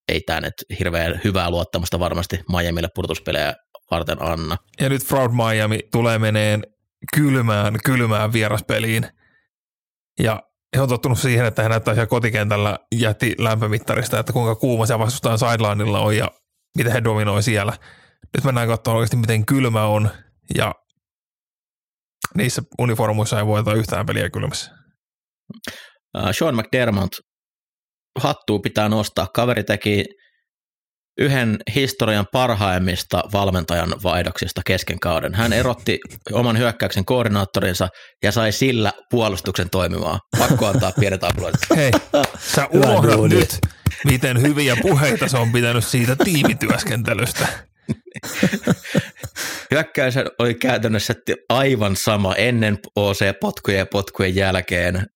ei 0.08 0.20
tämä 0.20 0.40
nyt 0.40 0.54
hirveän 0.78 1.20
hyvää 1.24 1.50
luottamusta 1.50 1.98
varmasti 1.98 2.40
Miamille 2.52 2.88
purtuspelejä 2.94 3.54
varten 3.90 4.22
anna. 4.22 4.56
Ja 4.80 4.88
nyt 4.88 5.04
Fraud 5.04 5.30
Miami 5.32 5.78
tulee 5.92 6.18
meneen 6.18 6.62
kylmään, 7.14 7.74
kylmään 7.84 8.32
vieraspeliin. 8.32 9.08
Ja 10.20 10.42
he 10.76 10.82
on 10.82 10.88
tottunut 10.88 11.18
siihen, 11.18 11.46
että 11.46 11.62
he 11.62 11.68
näyttää 11.68 11.94
siellä 11.94 12.06
kotikentällä 12.06 12.78
jätti 12.94 13.34
lämpömittarista, 13.38 14.18
että 14.18 14.32
kuinka 14.32 14.54
kuuma 14.54 14.86
se 14.86 14.98
vastustajan 14.98 15.38
sidelineilla 15.38 16.00
on 16.00 16.16
ja 16.16 16.28
miten 16.76 16.92
he 16.92 17.04
dominoi 17.04 17.42
siellä. 17.42 17.72
Nyt 18.36 18.44
mennään 18.44 18.68
katsomaan 18.68 18.96
oikeasti, 18.96 19.16
miten 19.16 19.46
kylmä 19.46 19.84
on 19.84 20.10
ja 20.54 20.74
niissä 22.34 22.62
uniformuissa 22.78 23.38
ei 23.38 23.46
voita 23.46 23.74
yhtään 23.74 24.06
peliä 24.06 24.30
kylmässä. 24.30 24.70
Uh, 26.18 26.30
Sean 26.32 26.56
McDermott, 26.56 27.14
hattuu 28.18 28.58
pitää 28.58 28.88
nostaa. 28.88 29.26
Kaveri 29.34 29.64
teki 29.64 30.04
yhden 31.18 31.58
historian 31.74 32.26
parhaimmista 32.32 33.22
valmentajan 33.32 33.94
vaihdoksista 34.02 34.60
kesken 34.66 35.00
kauden. 35.00 35.34
Hän 35.34 35.52
erotti 35.52 35.98
oman 36.32 36.58
hyökkäyksen 36.58 37.04
koordinaattorinsa 37.04 37.88
ja 38.22 38.32
sai 38.32 38.52
sillä 38.52 38.92
puolustuksen 39.10 39.70
toimimaan. 39.70 40.20
Pakko 40.38 40.66
antaa 40.66 40.92
pienet 41.00 41.24
aplodit. 41.24 41.60
Hei, 41.76 41.90
sä 42.38 42.66
unohdat 42.66 43.20
nyt, 43.20 43.58
miten 44.04 44.42
hyviä 44.42 44.76
puheita 44.82 45.28
se 45.28 45.36
on 45.36 45.52
pitänyt 45.52 45.84
siitä 45.84 46.16
tiimityöskentelystä. 46.24 47.48
Hyökkäys 49.70 50.14
oli 50.38 50.54
käytännössä 50.54 51.14
aivan 51.48 51.96
sama 51.96 52.34
ennen 52.34 52.78
OC-potkujen 52.96 53.78
ja 53.78 53.86
potkujen 53.86 54.34
jälkeen. 54.34 55.06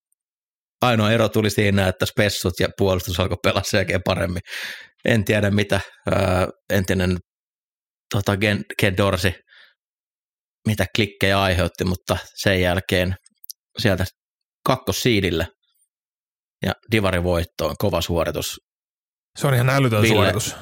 Ainoa 0.81 1.11
ero 1.11 1.29
tuli 1.29 1.49
siinä, 1.49 1.87
että 1.87 2.05
spessut 2.05 2.53
ja 2.59 2.67
puolustus 2.77 3.19
alkoi 3.19 3.37
pelaa 3.43 3.63
sen 3.65 3.77
jälkeen 3.77 4.01
paremmin. 4.05 4.41
En 5.05 5.25
tiedä 5.25 5.51
mitä 5.51 5.81
ää, 6.11 6.47
entinen 6.69 7.17
tota, 8.13 8.37
Ken, 8.37 8.65
Ken 8.79 8.97
Dorsi, 8.97 9.33
mitä 10.67 10.85
klikkejä 10.95 11.41
aiheutti, 11.41 11.85
mutta 11.85 12.17
sen 12.35 12.61
jälkeen 12.61 13.15
sieltä 13.77 14.05
kakkossiidille 14.65 15.47
ja 16.65 16.73
Divari 16.91 17.23
voittoon, 17.23 17.75
kova 17.77 18.01
suoritus. 18.01 18.61
Se 19.39 19.47
on 19.47 19.53
ihan 19.53 19.69
älytön 19.69 20.01
Ville, 20.01 20.15
suoritus. 20.15 20.55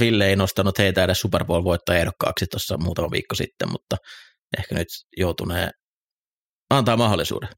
Ville 0.00 0.28
ei 0.28 0.36
nostanut 0.36 0.78
heitä 0.78 1.04
edes 1.04 1.20
Super 1.20 1.44
Bowl 1.44 1.76
ehdokkaaksi 1.96 2.46
tuossa 2.46 2.78
muutama 2.78 3.10
viikko 3.10 3.34
sitten, 3.34 3.70
mutta 3.70 3.96
ehkä 4.58 4.74
nyt 4.74 4.88
joutunee 5.16 5.70
antaa 6.70 6.96
mahdollisuuden. 6.96 7.48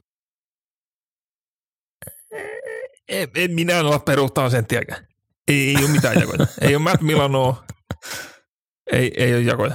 En, 3.08 3.28
en 3.34 3.50
minä 3.50 3.80
en 3.80 3.86
ole 3.86 4.00
peruuttaa 4.06 4.50
senttiäkään. 4.50 5.06
Ei, 5.48 5.68
ei 5.68 5.84
ole 5.84 5.88
mitään 5.88 6.20
jakoja. 6.20 6.46
ei 6.60 6.76
ole 6.76 6.82
Matt 6.82 7.02
Milanoa. 7.02 7.64
Ei, 8.92 9.12
ei 9.16 9.34
ole 9.34 9.42
jakoja. 9.42 9.74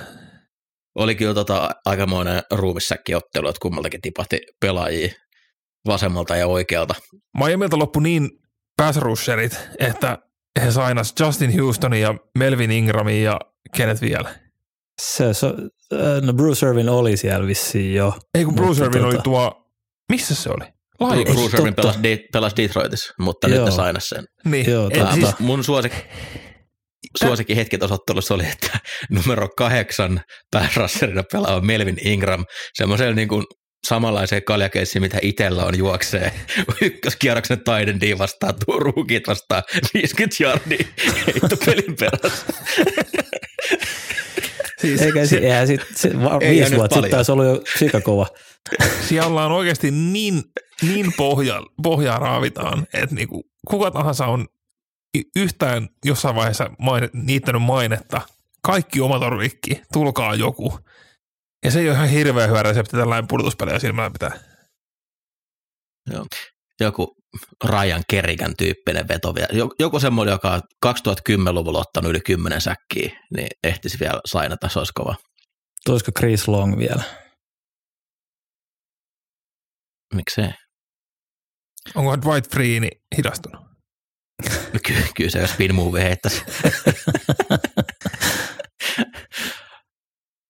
Oli 0.96 1.16
kyllä 1.16 1.34
tota 1.34 1.70
aikamoinen 1.86 2.42
ruumissäkkiottelu, 2.52 3.48
että 3.48 3.60
kummaltakin 3.62 4.02
tipahti 4.02 4.42
pelaajia 4.60 5.14
vasemmalta 5.88 6.36
ja 6.36 6.48
oikealta. 6.48 6.96
Miamilta 7.38 7.80
loppui 7.80 8.04
niin 8.04 8.30
pass 8.78 9.00
että 9.80 10.18
he 10.64 10.72
sainas 10.72 11.14
Justin 11.20 11.60
Houstonin 11.60 12.02
ja 12.02 12.16
Melvin 12.38 12.72
Ingramin 12.72 13.24
ja 13.24 13.40
kenet 13.76 14.02
vielä? 14.02 14.36
Se, 15.02 15.34
se, 15.34 15.48
äh, 15.48 16.22
no 16.22 16.34
Bruce 16.34 16.68
Irvin 16.68 16.90
oli 16.90 17.18
siellä 17.18 17.48
vissiin 17.48 17.96
jo. 17.96 18.14
Ei 18.34 18.46
kun 18.46 18.56
Bruce 18.56 18.86
Irvin 18.86 19.02
tota... 19.02 19.08
oli 19.08 19.18
tuo, 19.24 19.72
missä 20.12 20.36
se 20.36 20.50
oli? 20.50 20.79
Lions. 21.00 21.36
Bruce 21.36 21.58
Irvin 21.58 21.76
pelasi, 21.76 22.00
pelasi 22.34 22.56
Detroitissa, 22.58 23.14
mutta 23.20 23.50
Joo. 23.50 23.58
nyt 23.58 23.66
ne 23.66 23.76
sainas 23.76 24.10
sen. 24.10 24.24
Niin. 24.46 24.72
Joo, 24.72 24.90
tota. 24.90 25.14
siis, 25.14 25.40
mun 25.40 25.64
suosik, 25.64 25.94
suosikin 27.24 27.56
hetki 27.56 27.78
osattelussa 27.82 28.34
oli, 28.34 28.46
että 28.46 28.80
numero 29.16 29.50
kahdeksan 29.58 30.22
pääsrasserina 30.52 31.24
pelaava 31.32 31.62
Melvin 31.62 31.98
Ingram, 32.08 32.46
semmoisella 32.74 33.16
niin 33.16 33.28
kuin 33.28 33.44
samanlaiseen 33.88 34.44
kaljakeissiin, 34.44 35.02
mitä 35.02 35.18
itsellä 35.22 35.66
on 35.66 35.78
juoksee. 35.78 36.32
Ykköskierroksen 36.82 37.64
Taidendiin 37.64 38.18
vastaan, 38.18 38.54
ruukit 38.78 39.28
vastaan 39.28 39.64
50 39.94 40.36
jardia 40.44 40.86
heitto 41.28 41.58
pelin 41.66 41.96
perässä. 42.00 42.46
Siis, 44.90 45.02
Eikä 45.02 45.26
se, 45.26 45.38
eihän 45.38 45.68
sit, 45.68 45.82
se, 45.96 46.12
ei 46.42 46.56
viisi 46.56 46.76
vuotta 46.76 46.96
sitten 46.96 47.12
taisi 47.12 47.32
ollut 47.32 47.46
jo 47.46 47.62
sikakova. 47.78 48.28
Siellä 49.08 49.28
ollaan 49.28 49.52
oikeasti 49.52 49.92
niin, 49.92 50.44
niin 50.82 51.14
pohja, 51.18 51.64
pohjaa 51.84 52.20
raavitaan, 52.20 52.88
että 52.94 53.16
niinku, 53.16 53.44
kuka 53.68 53.92
tahansa 53.92 54.26
on 54.26 54.48
yhtään 55.36 55.90
jossain 56.06 56.36
vaiheessa 56.36 56.70
maine, 56.80 57.10
niittänyt 57.14 57.62
mainetta 57.62 58.22
Kaikki 58.62 59.02
omat 59.02 59.24
on 59.24 59.40
rikki, 59.40 59.82
tulkaa 59.94 60.36
joku. 60.36 60.80
Ja 61.66 61.72
se 61.72 61.80
ei 61.80 61.90
ole 61.90 61.96
ihan 61.96 62.10
hirveän 62.10 62.50
hyvä 62.50 62.64
resepti 62.64 62.98
tällainen 62.98 63.28
pudotuspelejä 63.28 63.80
silmällä 63.80 64.12
pitää. 64.12 64.40
Joku 66.80 67.16
Ryan 67.66 68.04
Kerrigan 68.10 68.56
tyyppinen 68.58 69.08
veto 69.08 69.36
vielä. 69.36 69.48
Jo- 69.52 69.70
Joku 69.80 70.00
semmoinen, 70.00 70.32
joka 70.32 70.52
on 70.54 70.62
2010-luvulla 70.86 71.80
ottanut 71.80 72.10
yli 72.12 72.20
10 72.22 72.62
säkkiä, 72.62 73.20
niin 73.36 73.50
ehtisi 73.64 74.00
vielä 74.00 74.20
sainata, 74.26 74.70
se 74.70 74.80
olisi 74.80 74.94
kova. 74.96 75.16
Tuolisiko 75.86 76.12
Chris 76.20 76.48
Long 76.48 76.78
vielä? 76.80 77.04
Miksei? 80.16 80.50
Onko 81.96 82.22
Dwight 82.22 82.52
Free 82.52 82.80
niin 82.80 83.02
hidastunut? 83.18 83.62
Ky- 84.86 84.94
kyllä 85.16 85.30
se 85.30 85.48
spin 85.48 85.76
move 85.76 86.04
heittäisi. 86.04 86.44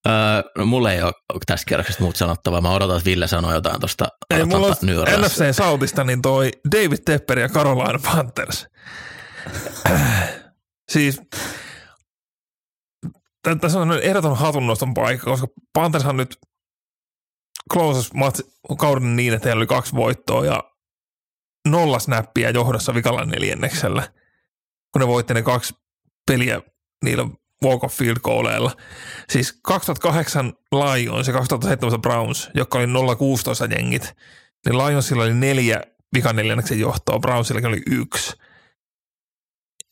Öö, 0.07 0.13
no 0.57 0.65
mulla 0.65 0.91
ei 0.91 1.01
ole 1.01 1.13
tästä 1.45 1.65
kerroksesta 1.69 2.03
muuta 2.03 2.17
sanottavaa. 2.17 2.61
Mä 2.61 2.71
odotan, 2.71 2.97
että 2.97 3.09
Ville 3.09 3.27
sanoo 3.27 3.53
jotain 3.53 3.79
tuosta 3.79 4.07
Ei, 4.29 4.45
mulla 4.45 4.67
on. 4.67 5.21
NFC 5.21 5.55
Southista 5.55 6.03
niin 6.03 6.21
toi 6.21 6.51
David 6.71 6.97
Tepper 7.05 7.39
ja 7.39 7.49
Carolina 7.49 7.99
Panthers. 8.05 8.67
siis 10.91 11.21
tä- 13.43 13.55
tässä 13.55 13.79
on 13.79 13.99
ehdoton 14.01 14.37
hatunnoston 14.37 14.93
paikka, 14.93 15.25
koska 15.25 15.47
Panthershan 15.73 16.17
nyt 16.17 16.37
closest 17.73 18.13
match 18.13 18.41
kauden 18.77 19.15
niin, 19.15 19.33
että 19.33 19.47
heillä 19.47 19.59
oli 19.59 19.67
kaksi 19.67 19.95
voittoa 19.95 20.45
ja 20.45 20.63
nolla 21.67 21.99
snappia 21.99 22.49
johdossa 22.49 22.93
vikalla 22.93 23.25
neljänneksellä, 23.25 24.13
kun 24.91 24.99
ne 24.99 25.07
voitti 25.07 25.33
ne 25.33 25.41
kaksi 25.41 25.73
peliä 26.31 26.61
niillä 27.05 27.23
walk 27.65 27.83
of 27.83 27.93
field 27.93 28.17
goaleilla. 28.23 28.71
Siis 29.29 29.59
2008 29.61 30.53
Lions 30.71 31.27
ja 31.27 31.33
2017 31.33 31.97
Browns, 31.99 32.49
jotka 32.53 32.77
oli 32.77 32.85
0-16 32.85 32.89
jengit, 33.77 34.15
niin 34.65 34.77
Lionsilla 34.77 35.23
oli 35.23 35.33
neljä 35.33 35.81
vikan 36.13 36.35
neljänneksen 36.35 36.79
johtoa, 36.79 37.19
Brownsillakin 37.19 37.69
oli 37.69 37.81
yksi. 37.91 38.37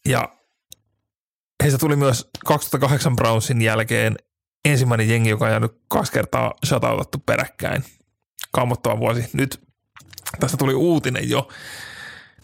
Ja 0.08 0.30
heistä 1.64 1.78
tuli 1.78 1.96
myös 1.96 2.30
2008 2.46 3.16
Brownsin 3.16 3.62
jälkeen 3.62 4.16
ensimmäinen 4.66 5.10
jengi, 5.10 5.30
joka 5.30 5.46
on 5.46 5.52
jäänyt 5.52 5.72
kaksi 5.88 6.12
kertaa 6.12 6.54
shutoutattu 6.66 7.18
peräkkäin. 7.26 7.84
Kammottava 8.52 9.00
vuosi. 9.00 9.30
Nyt 9.34 9.62
tästä 10.40 10.58
tuli 10.58 10.74
uutinen 10.74 11.30
jo, 11.30 11.48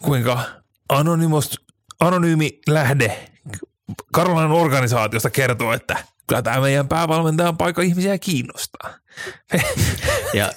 kuinka 0.02 0.44
anonymous, 0.88 1.60
anonyymi 2.00 2.60
lähde 2.66 3.30
Karolainen 4.12 4.52
organisaatiosta 4.52 5.30
kertoo, 5.30 5.72
että 5.72 5.96
kyllä 6.26 6.42
tämä 6.42 6.60
meidän 6.60 6.88
päävalmentajan 6.88 7.56
paikka 7.56 7.82
ihmisiä 7.82 8.18
kiinnostaa. 8.18 8.90
Ja 10.34 10.52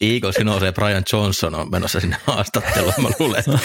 Eagles 0.00 0.38
nousee 0.38 0.72
Brian 0.72 1.02
Johnson 1.12 1.54
on 1.54 1.70
menossa 1.70 2.00
sinne 2.00 2.16
haastatteluun. 2.24 2.94
Mä 3.02 3.08
luulen, 3.18 3.38
että 3.38 3.58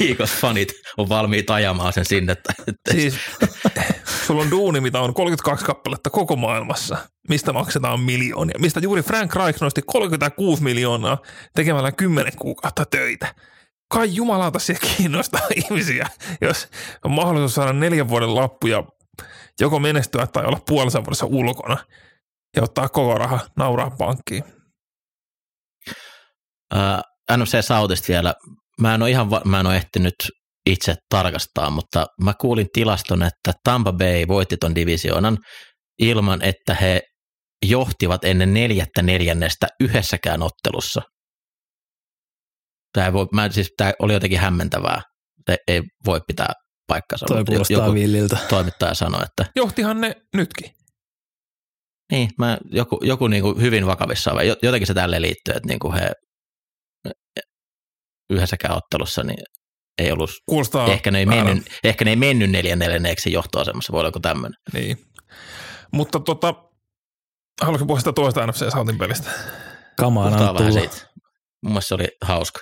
Eagles-fanit 0.00 0.68
on 0.96 1.08
valmiit 1.08 1.50
ajamaan 1.50 1.92
sen 1.92 2.04
sinne. 2.04 2.36
Siis 2.90 3.14
sulla 4.26 4.42
on 4.42 4.50
duuni, 4.50 4.80
mitä 4.80 5.00
on 5.00 5.14
32 5.14 5.64
kappaletta 5.64 6.10
koko 6.10 6.36
maailmassa, 6.36 6.96
mistä 7.28 7.52
maksetaan 7.52 8.00
miljoonia, 8.00 8.58
mistä 8.58 8.80
juuri 8.80 9.02
Frank 9.02 9.36
Reich 9.36 9.62
nosti 9.62 9.82
36 9.82 10.62
miljoonaa 10.62 11.18
tekemällä 11.54 11.92
10 11.92 12.32
kuukautta 12.38 12.84
töitä. 12.84 13.34
Kai 13.92 14.14
jumalauta 14.14 14.58
se 14.58 14.74
kiinnostaa 14.74 15.40
ihmisiä, 15.64 16.06
jos 16.40 16.68
on 17.04 17.10
mahdollisuus 17.10 17.54
saada 17.54 17.72
neljän 17.72 18.08
vuoden 18.08 18.34
lappu 18.34 18.66
ja 18.66 18.84
joko 19.60 19.78
menestyä 19.78 20.26
tai 20.26 20.46
olla 20.46 20.60
puolessa 20.66 21.04
vuodessa 21.04 21.26
ulkona 21.26 21.76
ja 22.56 22.62
ottaa 22.62 22.88
koko 22.88 23.18
raha 23.18 23.40
nauraa 23.56 23.90
pankkiin. 23.90 24.44
Ää, 26.74 27.02
NFC 27.36 27.64
Southista 27.64 28.08
vielä. 28.08 28.34
Mä 28.80 28.94
en 28.94 29.02
ole 29.02 29.10
ihan, 29.10 29.30
va- 29.30 29.42
mä 29.44 29.60
en 29.60 29.66
ole 29.66 29.76
ehtinyt 29.76 30.14
itse 30.66 30.94
tarkastaa, 31.08 31.70
mutta 31.70 32.06
mä 32.22 32.34
kuulin 32.40 32.68
tilaston, 32.72 33.22
että 33.22 33.52
Tampa 33.64 33.92
Bay 33.92 34.28
voitti 34.28 34.56
ton 34.56 34.74
divisioonan 34.74 35.38
ilman, 35.98 36.42
että 36.42 36.74
he 36.74 37.00
johtivat 37.66 38.24
ennen 38.24 38.54
neljättä 38.54 39.02
neljännestä 39.02 39.66
yhdessäkään 39.80 40.42
ottelussa. 40.42 41.02
Tämä, 42.92 43.12
voi, 43.12 43.26
mä, 43.32 43.50
siis, 43.50 43.72
tämä 43.76 43.92
oli 43.98 44.12
jotenkin 44.12 44.38
hämmentävää. 44.38 45.02
Tämä 45.44 45.56
ei 45.68 45.82
voi 46.06 46.20
pitää 46.26 46.52
paikkansa. 46.86 47.26
Toi 47.26 47.44
kuulostaa 47.44 47.78
joku 47.78 47.94
villiltä. 47.94 48.36
toimittaja 48.48 48.94
sanoi, 48.94 49.22
että 49.22 49.46
Johtihan 49.56 50.00
ne 50.00 50.16
nytkin. 50.34 50.70
niin, 52.12 52.30
mä, 52.38 52.58
joku, 52.70 52.98
joku 53.02 53.26
niin 53.26 53.42
kuin 53.42 53.60
hyvin 53.60 53.86
vakavissaan, 53.86 54.36
vai 54.36 54.48
jo- 54.48 54.56
jotenkin 54.62 54.86
se 54.86 54.94
tälleen 54.94 55.22
liittyy, 55.22 55.54
että 55.54 55.68
niin 55.68 55.78
kuin 55.78 55.94
he 55.94 56.12
yhdessäkään 58.30 58.76
ottelussa 58.76 59.22
niin 59.22 59.44
ei 59.98 60.12
ollut, 60.12 60.30
Kuulostaa 60.48 60.92
ehkä, 60.92 61.10
ne 61.10 61.18
ei 61.18 61.26
mennyt, 61.26 61.64
ehkä 61.84 62.04
ne 62.04 62.10
ei 62.10 62.16
mennyt 62.16 62.50
neljän 62.50 62.78
neljänneeksi 62.78 63.32
johtoasemassa, 63.32 63.92
voi 63.92 64.00
olla 64.00 64.08
joku 64.08 64.20
tämmöinen. 64.20 64.58
Niin. 64.72 64.96
Mutta 65.92 66.20
tota, 66.20 66.54
haluatko 67.62 67.86
puhua 67.86 67.98
sitä 67.98 68.12
toista 68.12 68.46
NFC 68.46 68.72
Southin 68.72 68.98
pelistä? 68.98 69.30
Kamaan 69.98 70.32
vähän 70.32 70.56
tullut. 70.56 70.72
siitä. 70.72 71.11
Mun 71.62 71.72
mielestä 71.72 71.88
se 71.88 71.94
oli 71.94 72.08
hauska. 72.22 72.60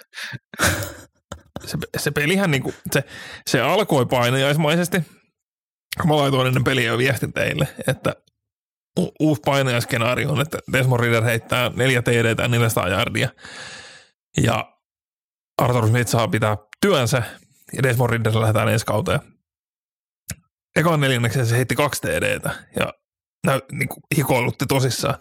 Se, 1.64 1.78
se 1.96 2.10
pelihän 2.10 2.50
niinku, 2.50 2.74
se, 2.92 3.04
se 3.46 3.60
alkoi 3.60 4.06
painajaismaisesti. 4.06 4.98
Mä 6.06 6.16
laitoin 6.16 6.46
ennen 6.46 6.64
peliä 6.64 6.86
jo 6.86 6.98
viestin 6.98 7.32
teille, 7.32 7.68
että 7.86 8.14
u- 8.98 9.12
uusi 9.20 9.42
painajaskenaario 9.44 10.30
on, 10.30 10.40
että 10.40 10.58
Desmond 10.72 11.00
Ritter 11.00 11.24
heittää 11.24 11.70
neljä 11.76 12.02
TD 12.02 12.34
ja 12.38 12.48
400 12.48 12.88
jardia. 12.88 13.28
Ja 14.42 14.78
Arthur 15.62 15.88
Smith 15.88 16.10
saa 16.10 16.28
pitää 16.28 16.56
työnsä 16.80 17.22
ja 17.76 17.82
Desmond 17.82 18.10
Ritter 18.10 18.40
lähdetään 18.40 18.68
ensi 18.68 18.86
kauteen. 18.86 19.20
Ekan 20.76 21.00
neljänneksi 21.00 21.46
se 21.46 21.56
heitti 21.56 21.74
kaksi 21.74 22.00
TDtä 22.00 22.50
ja 22.80 22.94
näy, 23.46 23.60
niin 23.72 23.88
kuin 23.88 24.02
hikoilutti 24.16 24.66
tosissaan 24.66 25.18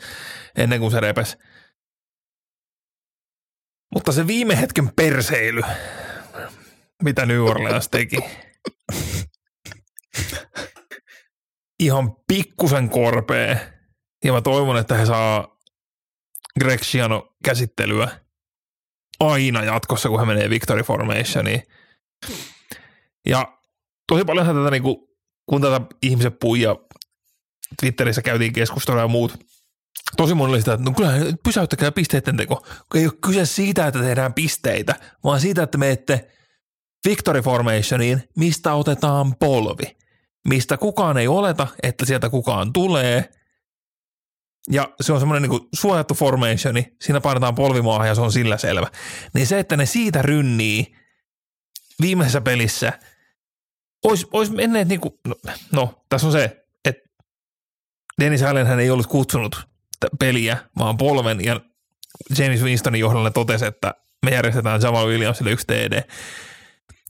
ennen 0.58 0.80
kuin 0.80 0.92
se 0.92 1.00
repesi. 1.00 1.38
Mutta 3.94 4.12
se 4.12 4.28
viime 4.28 4.62
hetken 4.62 4.92
perseily, 4.96 5.62
mitä 7.04 7.26
New 7.26 7.42
Orleans 7.42 7.90
teki. 7.90 8.18
Ihan 11.80 12.16
pikkusen 12.28 12.90
korpea. 12.90 13.58
Ja 14.24 14.34
mä 14.34 14.42
toivon, 14.42 14.78
että 14.78 14.96
he 14.96 15.06
saa 15.06 15.60
Greg 16.60 16.84
Schiano 16.84 17.36
käsittelyä 17.44 18.20
aina 19.20 19.64
jatkossa, 19.64 20.10
kun 20.10 20.20
he 20.20 20.26
menee 20.26 20.50
Victory 20.50 20.84
Formationiin. 20.84 21.64
Ja 23.26 23.58
tosi 24.08 24.26
paljon 24.26 24.46
tätä, 24.46 24.72
niin 24.72 24.84
kuin, 24.84 24.98
kun 25.50 25.62
tätä 25.62 25.82
ihmiset 26.02 26.40
pui 26.40 26.62
ja 26.62 26.76
Twitterissä 27.82 28.22
käytiin 28.22 28.54
keskustelua 28.54 29.02
ja 29.02 29.08
muut, 29.08 29.38
tosi 30.18 30.34
moni 30.34 30.50
oli 30.50 30.60
sitä, 30.60 30.74
että 30.74 30.86
no 30.86 30.92
kyllä 30.92 31.14
pysäyttäkää 31.44 31.92
pisteiden 31.92 32.38
teko. 32.38 32.66
Ei 32.96 33.06
ole 33.06 33.14
kyse 33.22 33.46
siitä, 33.46 33.88
että 33.88 34.00
tehdään 34.00 34.34
pisteitä, 34.34 34.96
vaan 35.24 35.40
siitä, 35.40 35.64
että 35.64 35.78
menette 35.78 36.30
Victory 37.08 37.42
Formationiin, 37.42 38.30
mistä 38.38 38.74
otetaan 38.74 39.36
polvi. 39.36 39.98
Mistä 40.48 40.78
kukaan 40.78 41.18
ei 41.18 41.28
oleta, 41.28 41.68
että 41.84 42.06
sieltä 42.06 42.30
kukaan 42.30 42.74
tulee. 42.74 43.30
Ja 44.72 44.90
se 45.02 45.14
on 45.14 45.20
semmoinen 45.20 45.50
niin 45.50 45.70
suojattu 45.76 46.14
formationi, 46.14 46.96
siinä 47.02 47.22
painetaan 47.22 47.56
polvimaahan 47.56 48.08
ja 48.08 48.16
se 48.16 48.22
on 48.22 48.32
sillä 48.32 48.58
selvä. 48.58 48.88
Niin 49.34 49.48
se, 49.48 49.60
että 49.60 49.78
ne 49.78 49.86
siitä 49.86 50.22
rynnii 50.22 50.96
viimeisessä 52.02 52.42
pelissä, 52.42 53.00
olisi, 54.04 54.28
olisi 54.34 54.52
menneet 54.52 54.88
niin 54.88 55.00
kuin, 55.00 55.14
no, 55.28 55.36
no, 55.72 56.06
tässä 56.10 56.28
on 56.28 56.34
se, 56.34 56.66
että 56.86 57.10
Dennis 58.22 58.44
Allen 58.44 58.68
hän 58.68 58.80
ei 58.80 58.90
ollut 58.90 59.08
kutsunut 59.08 59.69
peliä, 60.20 60.58
vaan 60.78 60.98
polven 60.98 61.46
ja 61.46 61.62
James 62.38 62.64
Winstonin 62.64 63.00
johdolla 63.00 63.32
totesi, 63.32 63.66
että 63.66 63.94
me 64.26 64.32
järjestetään 64.32 64.82
Jamal 64.82 65.08
Williamsille 65.08 65.52
yksi 65.52 65.68
TD. 65.68 66.04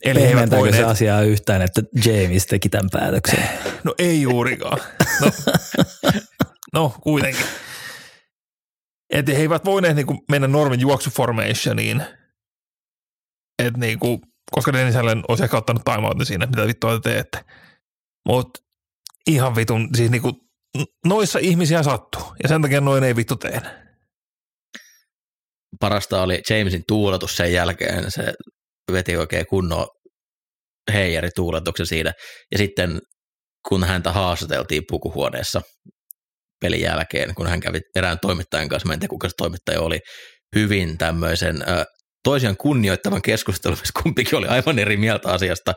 Eli 0.06 0.20
he 0.20 0.26
eivät 0.26 0.34
Pehmentääkö 0.34 0.66
se 0.66 0.72
voineet, 0.72 0.88
asiaa 0.88 1.22
yhtään, 1.22 1.62
että 1.62 1.82
James 2.06 2.46
teki 2.46 2.70
tämän 2.70 2.90
päätöksen? 2.92 3.50
no 3.84 3.96
ei 3.98 4.22
juurikaan. 4.22 4.80
No, 5.22 5.32
no 6.74 6.96
kuitenkin. 7.02 7.46
Että 9.10 9.32
he 9.32 9.38
eivät 9.38 9.66
voineet 9.66 9.96
niinku 9.96 10.24
mennä 10.30 10.48
normin 10.48 10.80
juoksuformationiin, 10.80 12.04
et 13.64 13.78
niinku, 13.78 14.22
koska 14.52 14.74
Dennis 14.74 14.96
Allen 14.96 15.24
olisi 15.28 15.44
ehkä 15.44 15.58
ottanut 15.58 15.84
timeoutin 15.86 16.26
siinä, 16.26 16.46
mitä 16.46 16.68
vittua 16.68 17.00
te 17.00 17.10
teette. 17.10 17.46
Mutta 18.26 18.60
ihan 19.28 19.56
vitun, 19.56 19.90
siis 19.96 20.12
niinku, 20.12 20.49
noissa 21.06 21.40
ihmisiä 21.40 21.84
sattuu, 21.84 22.24
ja 22.44 22.50
sen 22.50 22.62
takia 22.62 22.82
noin 22.82 23.04
ei 23.04 23.16
vittu 23.16 23.36
tehdä. 23.36 23.90
Parasta 25.80 26.22
oli 26.22 26.42
Jamesin 26.50 26.84
tuuletus 26.88 27.38
sen 27.38 27.54
jälkeen, 27.54 28.12
se 28.12 28.34
veti 28.92 29.18
oikein 29.18 29.46
kunnon 29.46 29.88
heijarituuletuksen 30.94 31.86
siinä. 31.86 32.14
Ja 32.52 32.58
sitten 32.58 33.00
kun 33.68 33.84
häntä 33.84 34.12
haastateltiin 34.12 34.84
pukuhuoneessa 34.90 35.62
pelin 36.62 36.82
jälkeen, 36.82 37.36
kun 37.36 37.48
hän 37.48 37.60
kävi 37.60 37.80
erään 37.96 38.20
toimittajan 38.20 38.70
kanssa, 38.70 38.88
mä 38.88 38.94
en 38.94 39.00
tiedä 39.00 39.10
kuka 39.10 39.30
se 39.30 39.36
toimittaja 39.38 39.82
oli, 39.82 40.00
hyvin 40.56 40.98
tämmöisen 40.98 41.64
toisiaan 42.24 42.58
kunnioittavan 42.58 43.22
keskustelun, 43.22 43.78
missä 43.78 44.02
kumpikin 44.04 44.38
oli 44.38 44.48
aivan 44.48 44.80
eri 44.80 44.98
mieltä 44.98 45.30
asiasta. 45.30 45.74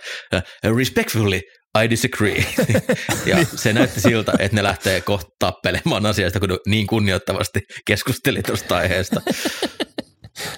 Respectfully, 0.79 1.41
I 1.79 1.91
disagree. 1.91 2.45
ja 3.27 3.45
se 3.57 3.73
näytti 3.73 4.01
siltä, 4.01 4.33
että 4.39 4.57
ne 4.57 4.63
lähtee 4.63 5.01
kohta 5.01 5.31
tappelemaan 5.39 6.07
asiasta, 6.07 6.41
kun 6.41 6.59
niin 6.67 6.87
kunnioittavasti 6.87 7.61
keskusteli 7.87 8.43
tuosta 8.43 8.77
aiheesta. 8.77 9.21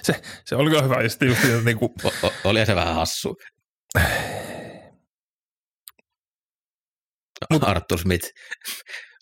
Se, 0.01 0.21
se 0.45 0.55
oli 0.55 0.83
hyvä. 0.83 1.01
Ja 1.01 1.09
sitten 1.09 1.27
just 1.27 1.41
niin 1.65 1.77
kuin, 1.77 1.91
O- 2.03 2.27
o- 2.27 2.33
oli 2.43 2.65
se 2.65 2.75
vähän 2.75 2.95
hassu. 2.95 3.35
Mut- 7.53 7.63
Arthur 7.63 7.99
Smith 7.99 8.27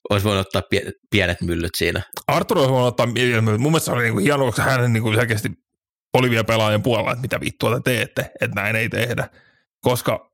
olisi 0.09 0.23
voinut 0.23 0.47
ottaa 0.47 0.61
pie- 0.69 0.91
pienet 1.11 1.41
myllyt 1.41 1.71
siinä. 1.77 2.01
Arthur 2.27 2.57
olisi 2.57 2.71
voinut 2.71 2.87
ottaa 2.87 3.05
mieleen, 3.05 3.43
mutta 3.43 3.57
mun 3.57 3.71
mielestä 3.71 3.85
se 3.85 3.91
oli 3.91 4.03
niin 4.03 4.13
kuin 4.13 4.23
hienoa, 4.23 4.45
koska 4.45 4.63
hän 4.63 4.93
niin 4.93 5.03
kuin 5.03 5.15
selkeästi 5.15 5.49
oli 6.13 6.29
vielä 6.29 6.43
pelaajan 6.43 6.83
puolella, 6.83 7.11
että 7.11 7.21
mitä 7.21 7.39
vittua 7.39 7.75
te 7.75 7.81
teette, 7.83 8.31
että 8.41 8.61
näin 8.61 8.75
ei 8.75 8.89
tehdä. 8.89 9.29
Koska 9.81 10.32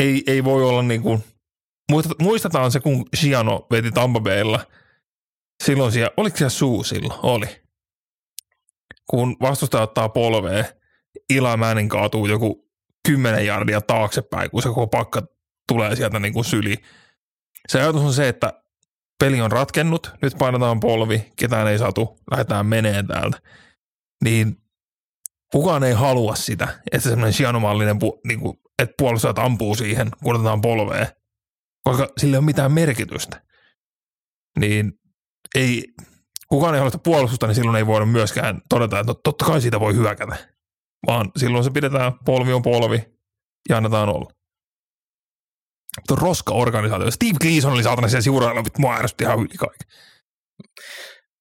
ei, 0.00 0.22
ei 0.26 0.44
voi 0.44 0.64
olla 0.64 0.82
niin 0.82 1.02
kuin, 1.02 1.24
muistetaan 2.20 2.72
se, 2.72 2.80
kun 2.80 3.06
Shiano 3.16 3.66
veti 3.70 3.90
Tampa 3.90 4.20
Baylla, 4.20 4.66
silloin 5.64 5.92
siellä, 5.92 6.10
oliko 6.16 6.36
siellä 6.36 6.50
suu 6.50 6.84
silloin? 6.84 7.20
Oli. 7.22 7.46
Kun 9.10 9.36
vastustaja 9.40 9.82
ottaa 9.82 10.08
polveen, 10.08 10.64
Manning 11.56 11.90
kaatuu 11.90 12.26
joku 12.26 12.70
kymmenen 13.08 13.46
jardia 13.46 13.80
taaksepäin, 13.80 14.50
kun 14.50 14.62
se 14.62 14.68
koko 14.68 14.86
pakka 14.86 15.22
tulee 15.68 15.96
sieltä 15.96 16.18
niin 16.18 16.32
kuin 16.34 16.44
syli. 16.44 16.76
Se 17.68 17.80
ajatus 17.80 18.02
on 18.02 18.12
se, 18.12 18.28
että 18.28 18.62
peli 19.18 19.40
on 19.40 19.52
ratkennut, 19.52 20.10
nyt 20.22 20.34
painetaan 20.38 20.80
polvi, 20.80 21.32
ketään 21.36 21.68
ei 21.68 21.78
satu, 21.78 22.18
lähdetään 22.30 22.66
meneen 22.66 23.06
täältä. 23.06 23.38
Niin 24.24 24.56
kukaan 25.52 25.84
ei 25.84 25.92
halua 25.92 26.34
sitä, 26.34 26.68
että 26.92 27.08
semmoinen 27.08 27.32
sianomallinen, 27.32 27.98
niin 28.26 28.40
kuin, 28.40 28.58
että 28.82 28.94
puolustajat 28.98 29.38
ampuu 29.38 29.74
siihen, 29.74 30.08
kun 30.22 30.34
otetaan 30.34 30.60
polveen, 30.60 31.06
koska 31.84 32.08
sillä 32.18 32.34
ei 32.34 32.38
ole 32.38 32.44
mitään 32.44 32.72
merkitystä. 32.72 33.42
Niin 34.58 34.92
ei, 35.54 35.84
kukaan 36.48 36.74
ei 36.74 36.78
halua 36.78 37.00
puolustusta, 37.04 37.46
niin 37.46 37.54
silloin 37.54 37.76
ei 37.76 37.86
voida 37.86 38.06
myöskään 38.06 38.60
todeta, 38.68 38.98
että 38.98 39.12
no, 39.12 39.20
totta 39.24 39.44
kai 39.44 39.60
siitä 39.60 39.80
voi 39.80 39.94
hyökätä, 39.94 40.36
vaan 41.06 41.30
silloin 41.36 41.64
se 41.64 41.70
pidetään, 41.70 42.12
polvi 42.24 42.52
on 42.52 42.62
polvi 42.62 43.04
ja 43.68 43.76
annetaan 43.76 44.08
olla. 44.08 44.30
Tuo 46.08 46.16
roska-organisaatio. 46.16 47.10
Steve 47.10 47.38
Gleason 47.40 47.72
oli 47.72 47.82
saatana 47.82 48.08
siellä 48.08 48.22
sivureilla, 48.22 48.62
mutta 48.62 48.80
mua 48.80 48.96
ärsytti 48.96 49.24
ihan 49.24 49.38
yli 49.38 49.48
kaiken. 49.48 49.88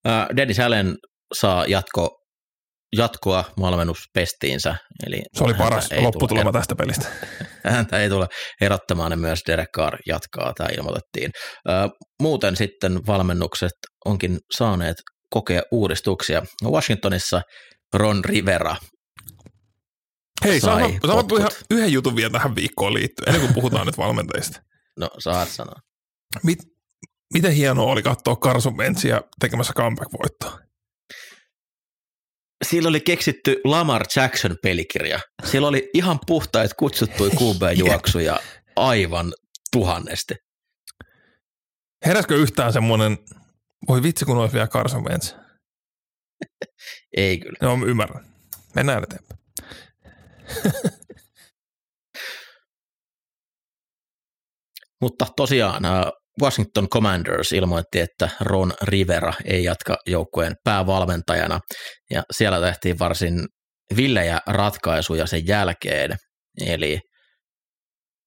Uh, 0.08 0.36
Dennis 0.36 0.60
Allen 0.60 0.98
saa 1.34 1.66
jatko, 1.66 2.19
jatkoa 2.96 3.44
valmennuspestiinsä. 3.60 4.76
Eli 5.08 5.22
Se 5.38 5.44
oli 5.44 5.54
paras 5.54 5.90
lopputulema 6.02 6.52
tule, 6.52 6.60
tästä 6.60 6.76
pelistä. 6.76 7.08
häntä 7.76 8.00
ei 8.00 8.10
tule 8.10 8.28
erottamaan, 8.62 9.12
ja 9.12 9.18
myös 9.18 9.40
Derek 9.48 9.70
Carr 9.76 9.98
jatkaa, 10.08 10.54
tämä 10.54 10.70
ilmoitettiin. 10.78 11.32
Muuten 12.22 12.56
sitten 12.56 13.08
valmennukset 13.08 13.72
onkin 14.06 14.38
saaneet 14.58 14.98
kokea 15.30 15.62
uudistuksia. 15.72 16.44
Washingtonissa 16.64 17.42
Ron 17.94 18.26
Rivera 18.26 18.76
Hei, 20.46 20.60
Sai 20.60 20.80
saan, 20.80 20.92
saan 21.06 21.18
potkut. 21.18 21.40
yhden, 21.40 21.52
yhden 21.72 21.94
jutun 21.94 22.16
vielä 22.16 22.30
tähän 22.30 22.56
viikkoon 22.56 22.94
liittyen, 22.94 23.28
ennen 23.28 23.42
kuin 23.42 23.54
puhutaan 23.54 23.86
nyt 23.86 23.98
valmentajista. 23.98 24.62
No, 25.00 25.10
saat 25.20 25.50
sanoa. 25.50 25.76
Mit, 26.44 26.60
miten 27.34 27.52
hienoa 27.52 27.92
oli 27.92 28.02
katsoa 28.04 28.36
Carson 28.36 28.78
Wentzia 28.78 29.22
tekemässä 29.40 29.74
comeback-voittoa? 29.74 30.60
Sillä 32.66 32.90
oli 32.90 33.00
keksitty 33.00 33.62
Lamar 33.64 34.06
Jackson 34.16 34.58
pelikirja. 34.64 35.20
Siellä 35.46 35.68
oli 35.68 35.90
ihan 35.94 36.20
puhtaita 36.28 36.76
kutsuttuja 36.76 37.32
QB-juoksuja 37.32 38.40
aivan 38.76 39.34
tuhannesti. 39.72 40.36
Heräskö 42.06 42.36
yhtään 42.36 42.74
semmoinen, 42.74 43.18
voi 43.88 44.04
vitsi 44.04 44.26
kun 44.26 44.38
olisi 44.38 44.54
vielä 44.54 44.68
Carson 44.68 45.04
Wentz? 45.04 45.34
Ei 47.18 47.40
kyllä. 47.40 47.58
Joo, 47.62 47.78
mä 47.78 47.86
ymmärrän. 47.86 48.26
Mennään 48.76 49.04
eteenpäin. 49.04 49.40
Mutta 55.02 55.26
tosiaan 55.36 55.86
äh, 55.86 55.92
Washington 56.42 56.90
Commanders 56.90 57.52
ilmoitti, 57.52 58.00
että 58.00 58.30
Ron 58.42 58.74
Rivera 58.82 59.34
ei 59.46 59.64
jatka 59.64 59.98
joukkueen 60.06 60.56
päävalmentajana. 60.64 61.60
Ja 62.10 62.24
siellä 62.32 62.60
tehtiin 62.60 63.00
varsin 63.00 63.48
villejä 63.96 64.40
ratkaisuja 64.48 65.28
sen 65.28 65.48
jälkeen. 65.48 66.18
Eli 66.66 67.00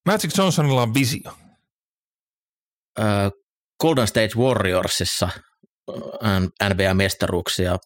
Magic 0.06 0.38
Johnsonilla 0.38 0.82
on 0.82 0.94
visio. 0.94 1.32
äh, 3.00 3.30
Golden 3.80 4.06
State 4.06 4.36
Warriorsissa 4.36 5.28
NBA-mestaruuksia 6.68 7.76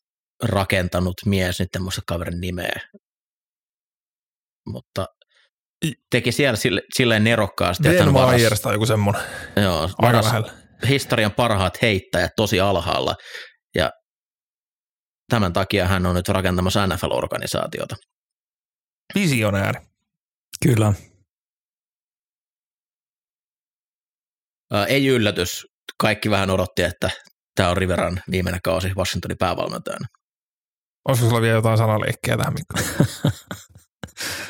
rakentanut 0.42 1.14
mies, 1.26 1.60
nyt 1.60 1.76
en 1.76 1.82
muista 1.82 2.02
kaverin 2.06 2.40
nimeä, 2.40 2.80
mutta 4.66 5.06
teki 6.10 6.32
siellä 6.32 6.56
sille, 6.56 6.82
silleen 6.94 7.24
nerokkaasti, 7.24 7.88
Ben 7.88 8.12
Myers 8.12 8.60
tai 8.60 8.74
joku 8.74 8.86
semmoinen. 8.86 9.22
joo, 9.62 9.80
Aika 9.82 9.94
varas 10.02 10.24
lähellä. 10.26 10.52
historian 10.88 11.32
parhaat 11.32 11.82
heittäjät 11.82 12.30
tosi 12.36 12.60
alhaalla 12.60 13.14
ja 13.74 13.90
tämän 15.30 15.52
takia 15.52 15.86
hän 15.86 16.06
on 16.06 16.14
nyt 16.14 16.28
rakentamassa 16.28 16.86
NFL-organisaatiota. 16.86 17.96
Visionääri. 19.14 19.80
Kyllä. 20.62 20.92
Ää, 24.72 24.86
ei 24.86 25.06
yllätys, 25.06 25.66
kaikki 26.00 26.30
vähän 26.30 26.50
odotti, 26.50 26.82
että 26.82 27.10
tämä 27.54 27.68
on 27.70 27.76
Riveran 27.76 28.22
viimeinen 28.30 28.60
kausi 28.64 28.88
Washingtonin 28.96 29.38
päävalmentajana. 29.38 30.06
Olisiko 31.08 31.28
sulla 31.28 31.40
vielä 31.40 31.54
jotain 31.56 31.78
sanaleikkiä 31.78 32.36
tähän, 32.36 32.54
Mikko? 32.54 32.74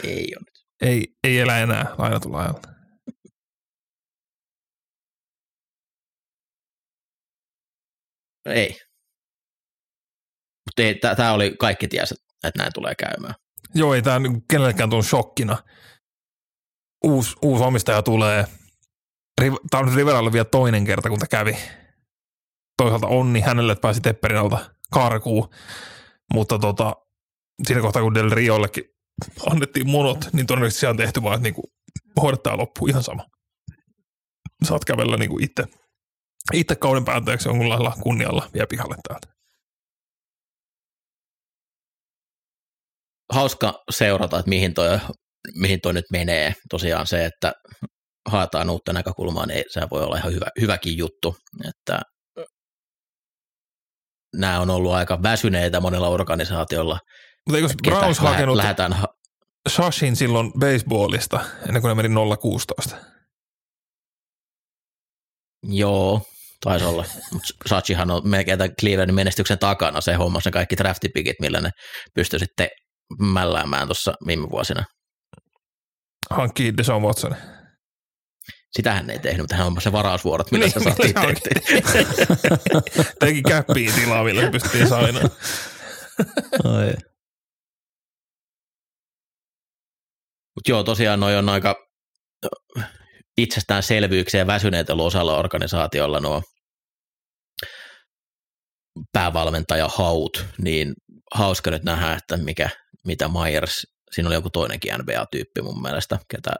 Ei 0.04 0.26
ole. 0.36 0.46
ei, 0.90 1.06
ei 1.26 1.38
elä 1.38 1.58
enää 1.58 1.94
lainatulla 1.98 2.40
ajalla. 2.40 2.60
Ei. 8.46 8.80
Mutta 10.66 11.14
tämä 11.14 11.32
oli, 11.32 11.56
kaikki 11.58 11.88
tiesi, 11.88 12.14
että 12.44 12.58
näin 12.58 12.72
tulee 12.74 12.94
käymään. 12.94 13.34
Joo, 13.74 13.94
ei 13.94 14.02
tämä 14.02 14.18
niinku 14.18 14.44
kenellekään 14.50 14.90
tullut 14.90 15.06
shokkina. 15.06 15.62
Uusi, 17.04 17.36
uusi 17.42 17.64
omistaja 17.64 18.02
tulee. 18.02 18.44
Tämä 19.70 19.82
on 19.82 19.94
Riveralle 19.94 20.32
vielä 20.32 20.44
toinen 20.44 20.84
kerta, 20.84 21.08
kun 21.08 21.18
tämä 21.18 21.28
kävi. 21.28 21.56
Toisaalta 22.76 23.06
onni 23.06 23.40
hänelle, 23.40 23.72
että 23.72 23.82
pääsi 23.82 24.00
Tepperin 24.00 24.38
alta 24.38 24.70
karkuun. 24.92 25.48
Mutta 26.32 26.58
tota, 26.58 26.96
siinä 27.66 27.80
kohtaa, 27.82 28.02
kun 28.02 28.14
Del 28.14 28.30
Riollekin 28.30 28.95
annettiin 29.50 29.90
monot, 29.90 30.18
niin 30.32 30.46
todennäköisesti 30.46 30.80
siellä 30.80 30.90
on 30.90 30.96
tehty 30.96 31.22
vaan, 31.22 31.34
että 31.34 31.42
niinku, 31.42 31.62
hoidetaan 32.22 32.58
loppu 32.58 32.86
ihan 32.86 33.02
sama. 33.02 33.24
Saat 34.64 34.84
kävellä 34.84 35.16
niinku 35.16 35.38
itse, 35.38 35.64
itse 36.52 36.74
kauden 36.74 37.04
päätteeksi 37.04 37.48
jonkun 37.48 37.68
lailla 37.68 37.96
kunnialla 38.02 38.50
vielä 38.54 38.66
pihalle 38.66 38.96
täältä. 39.08 39.36
hauska 43.32 43.82
seurata, 43.90 44.38
että 44.38 44.48
mihin 44.48 44.74
toi, 44.74 44.98
mihin 45.54 45.80
toi 45.80 45.92
nyt 45.92 46.04
menee. 46.12 46.54
Tosiaan 46.70 47.06
se, 47.06 47.24
että 47.24 47.52
haetaan 48.28 48.70
uutta 48.70 48.92
näkökulmaa, 48.92 49.46
niin 49.46 49.64
se 49.68 49.80
voi 49.90 50.02
olla 50.02 50.16
ihan 50.16 50.32
hyvä, 50.32 50.46
hyväkin 50.60 50.98
juttu. 50.98 51.36
Että 51.68 52.00
nämä 54.36 54.60
on 54.60 54.70
ollut 54.70 54.92
aika 54.92 55.22
väsyneitä 55.22 55.80
monella 55.80 56.08
organisaatiolla. 56.08 56.98
Mutta 57.46 57.56
eikö 57.56 57.68
Browns 57.84 58.18
hakenut 58.18 58.56
lähdetään, 58.56 58.92
ha- 58.92 59.14
Shashin 59.68 60.16
silloin 60.16 60.52
baseballista, 60.58 61.40
ennen 61.68 61.82
kuin 61.82 61.96
ne 61.96 62.02
meni 62.02 62.14
016. 62.40 62.96
joo, 65.62 66.22
taisi 66.60 66.84
olla. 66.84 67.04
Sachihan 67.66 68.10
on 68.10 68.28
melkein 68.28 68.58
tämän 68.58 68.74
Clevelandin 68.80 69.14
menestyksen 69.14 69.58
takana. 69.58 70.00
Se 70.00 70.14
hommas 70.14 70.44
ne 70.44 70.50
kaikki 70.50 70.76
draftipikit, 70.76 71.36
millä 71.40 71.60
ne 71.60 71.70
pystyi 72.14 72.38
sitten 72.38 72.68
mälläämään 73.20 73.88
tuossa 73.88 74.14
viime 74.26 74.50
vuosina. 74.50 74.84
Hankkii 76.30 76.76
Deshaun 76.76 77.02
Watson. 77.02 77.36
Sitähän 78.72 79.10
ei 79.10 79.18
tehnyt, 79.18 79.40
mutta 79.40 79.54
hän 79.56 79.64
hommasi 79.64 79.84
se 79.84 79.92
varausvuorot, 79.92 80.50
millä 80.52 80.66
Niin, 80.66 80.72
se 80.72 80.80
saatiin 80.84 81.14
se 81.34 81.40
tehtyä. 81.54 82.02
Teki 83.20 83.42
käppiin 83.42 83.92
tilaa, 83.94 84.24
millä 84.24 84.50
pystyttiin 84.50 84.88
sainaan. 84.88 85.30
Mutta 90.56 90.70
joo, 90.70 90.82
tosiaan 90.82 91.20
noi 91.20 91.36
on 91.36 91.48
aika 91.48 91.74
itsestäänselvyyksiä 93.38 94.46
väsyneet 94.46 94.90
ollut 94.90 95.06
osalla 95.06 95.38
organisaatiolla 95.38 96.20
nuo 96.20 96.42
päävalmentaja 99.12 99.88
haut, 99.88 100.44
niin 100.58 100.94
hauska 101.34 101.70
nyt 101.70 101.82
nähdä, 101.82 102.12
että 102.12 102.36
mikä, 102.36 102.70
mitä 103.06 103.28
Myers, 103.28 103.82
siinä 104.10 104.28
oli 104.28 104.34
joku 104.34 104.50
toinenkin 104.50 104.92
NBA-tyyppi 104.98 105.62
mun 105.62 105.82
mielestä, 105.82 106.18
ketä, 106.30 106.50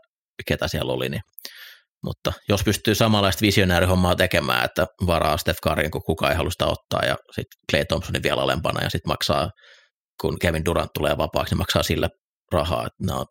ketä 0.47 0.69
siellä 0.69 0.93
oli, 0.93 1.09
niin 1.09 1.23
mutta 2.05 2.33
jos 2.49 2.65
pystyy 2.65 2.95
samanlaista 2.95 3.41
visionäärihommaa 3.41 4.17
tekemään, 4.17 4.65
että 4.65 4.87
varaa 5.07 5.37
Steph 5.37 5.59
Curryn, 5.65 5.91
kun 5.91 6.03
kukaan 6.07 6.33
ei 6.33 6.37
halua 6.37 6.51
sitä 6.51 6.67
ottaa, 6.67 7.05
ja 7.05 7.17
sitten 7.33 7.59
Clay 7.71 7.85
Thompsonin 7.85 8.23
vielä 8.23 8.43
alempana, 8.43 8.85
ja 8.85 8.91
sitten 8.91 9.11
maksaa, 9.11 9.51
kun 10.21 10.39
Kevin 10.39 10.65
Durant 10.65 10.91
tulee 10.95 11.19
vapaaksi, 11.19 11.53
niin 11.53 11.59
maksaa 11.59 11.83
sille 11.83 12.09
rahaa. 12.53 12.87
Että 12.87 13.07
nämä 13.07 13.19
on 13.19 13.27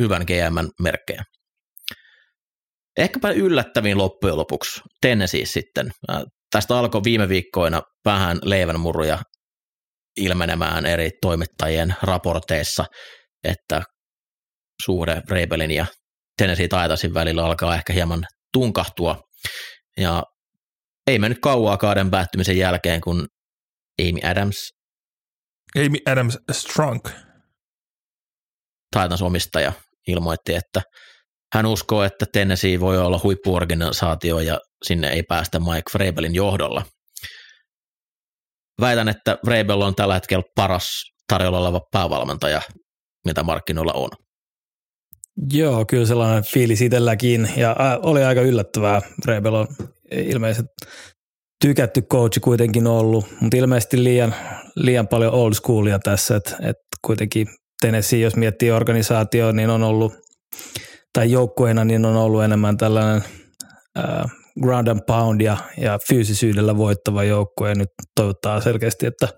hyvän 0.00 0.22
GM 0.22 0.82
merkkejä. 0.82 1.22
Ehkäpä 2.98 3.30
yllättäviin 3.30 3.98
loppujen 3.98 4.36
lopuksi 4.36 4.80
Tennessee 5.00 5.46
sitten. 5.46 5.90
Tästä 6.50 6.78
alkoi 6.78 7.04
viime 7.04 7.28
viikkoina 7.28 7.82
vähän 8.04 8.38
leivänmuruja 8.42 9.18
ilmenemään 10.16 10.86
eri 10.86 11.10
toimittajien 11.22 11.94
raporteissa, 12.02 12.84
että 13.44 13.82
suhde 14.84 15.22
Rebelin 15.30 15.70
ja 15.70 15.86
Tennessee 16.38 16.68
Titansin 16.68 17.14
välillä 17.14 17.44
alkaa 17.44 17.74
ehkä 17.74 17.92
hieman 17.92 18.24
tunkahtua. 18.52 19.20
Ja 19.96 20.22
ei 21.06 21.18
mennyt 21.18 21.38
kauaa 21.38 21.76
kauden 21.76 22.10
päättymisen 22.10 22.58
jälkeen, 22.58 23.00
kun 23.00 23.26
Amy 24.02 24.30
Adams. 24.30 24.56
Amy 25.76 25.98
Adams 26.06 26.38
Strunk. 26.52 27.08
Titans 28.90 29.22
omistaja 29.22 29.72
ilmoitti, 30.06 30.54
että 30.54 30.82
hän 31.54 31.66
uskoo, 31.66 32.02
että 32.02 32.26
Tennessee 32.32 32.80
voi 32.80 32.98
olla 32.98 33.20
huippuorganisaatio 33.22 34.40
ja 34.40 34.60
sinne 34.84 35.08
ei 35.08 35.22
päästä 35.22 35.60
Mike 35.60 35.90
Vrabelin 35.94 36.34
johdolla. 36.34 36.84
Väitän, 38.80 39.08
että 39.08 39.38
Vrabel 39.46 39.80
on 39.80 39.94
tällä 39.94 40.14
hetkellä 40.14 40.44
paras 40.56 41.02
tarjolla 41.32 41.58
oleva 41.58 41.80
päävalmentaja, 41.92 42.60
mitä 43.24 43.42
markkinoilla 43.42 43.92
on. 43.92 44.10
Joo, 45.52 45.84
kyllä 45.84 46.06
sellainen 46.06 46.44
fiilis 46.44 46.80
itselläkin 46.80 47.50
ja 47.56 47.76
oli 48.02 48.24
aika 48.24 48.40
yllättävää. 48.40 49.02
Rebel 49.26 49.54
on 49.54 49.66
ilmeisesti 50.12 50.68
tykätty 51.64 52.02
coachi 52.02 52.40
kuitenkin 52.40 52.86
ollut, 52.86 53.26
mutta 53.40 53.56
ilmeisesti 53.56 54.04
liian, 54.04 54.34
liian 54.76 55.08
paljon 55.08 55.32
old 55.32 55.54
schoolia 55.54 55.98
tässä, 55.98 56.36
että 56.36 56.56
et 56.62 56.76
kuitenkin 57.06 57.46
Tennessee, 57.80 58.18
jos 58.18 58.36
miettii 58.36 58.70
organisaatio, 58.70 59.52
niin 59.52 59.70
on 59.70 59.82
ollut, 59.82 60.14
tai 61.12 61.30
joukkueena, 61.30 61.84
niin 61.84 62.04
on 62.04 62.16
ollut 62.16 62.44
enemmän 62.44 62.76
tällainen 62.76 63.24
äh, 63.98 64.24
ground 64.62 64.88
and 64.88 65.00
pound 65.06 65.40
ja, 65.40 65.56
ja 65.76 65.98
fyysisyydellä 66.08 66.76
voittava 66.76 67.24
joukkue 67.24 67.74
nyt 67.74 67.88
toivottaa 68.14 68.60
selkeästi, 68.60 69.06
että 69.06 69.28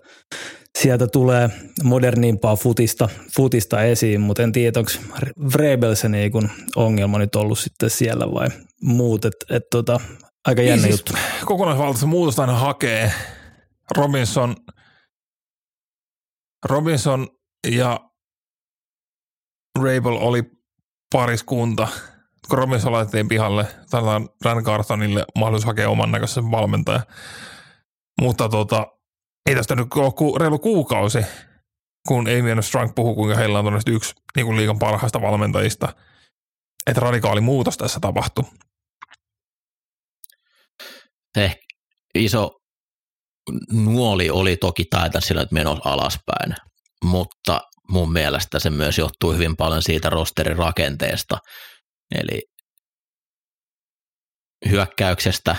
sieltä 0.77 1.07
tulee 1.07 1.49
modernimpaa 1.83 2.55
futista, 2.55 3.09
futista 3.35 3.83
esiin, 3.83 4.21
mutta 4.21 4.43
en 4.43 4.51
tiedä, 4.51 4.79
onko 4.79 4.91
Vrebel 5.53 5.95
se 5.95 6.09
niin 6.09 6.31
kun 6.31 6.49
ongelma 6.75 7.17
nyt 7.19 7.35
ollut 7.35 7.59
sitten 7.59 7.89
siellä 7.89 8.31
vai 8.33 8.47
muut, 8.81 9.25
että 9.25 9.55
et 9.55 9.63
tota, 9.71 9.99
aika 10.47 10.61
jännä 10.61 10.85
niin 10.85 10.91
juttu. 10.91 11.13
Siis 11.13 11.45
kokonaisvaltaista 11.45 12.07
muutosta 12.07 12.41
aina 12.41 12.53
hakee. 12.53 13.11
Robinson, 13.97 14.55
Robinson 16.65 17.27
ja 17.67 18.08
Rabel 19.77 20.17
oli 20.19 20.43
pariskunta. 21.13 21.87
Kun 22.49 22.57
Robinson 22.57 22.91
laitettiin 22.91 23.27
pihalle, 23.27 23.67
sanotaan 23.85 24.29
Dan 24.43 24.63
Cartonille 24.63 25.25
mahdollisuus 25.37 25.65
hakea 25.65 25.89
oman 25.89 26.11
näköisen 26.11 26.51
valmentajan. 26.51 27.03
Mutta 28.21 28.49
tota, 28.49 28.87
ei 29.49 29.55
tästä 29.55 29.75
nyt 29.75 29.87
ole 29.95 30.11
ku, 30.11 30.37
reilu 30.37 30.59
kuukausi, 30.59 31.19
kun 32.07 32.27
Amy 32.27 32.61
Strunk 32.61 32.95
puhuu, 32.95 33.15
kuinka 33.15 33.35
heillä 33.37 33.59
on 33.59 33.65
todennäköisesti 33.65 33.91
yksi 33.91 34.13
niin 34.35 34.45
kuin 34.45 34.57
liikan 34.57 34.79
parhaista 34.79 35.21
valmentajista. 35.21 35.93
Että 36.87 37.01
radikaali 37.01 37.41
muutos 37.41 37.77
tässä 37.77 37.99
tapahtui. 37.99 38.43
Eh, 41.37 41.59
iso 42.15 42.51
nuoli 43.71 44.29
oli 44.29 44.57
toki 44.57 44.85
sillä, 45.19 45.41
että 45.41 45.53
menossa 45.53 45.89
alaspäin, 45.89 46.55
mutta 47.03 47.61
mun 47.89 48.13
mielestä 48.13 48.59
se 48.59 48.69
myös 48.69 48.97
johtuu 48.97 49.33
hyvin 49.33 49.55
paljon 49.55 49.81
siitä 49.81 50.09
rosterin 50.09 50.57
rakenteesta. 50.57 51.37
Eli 52.15 52.41
hyökkäyksestä 54.69 55.55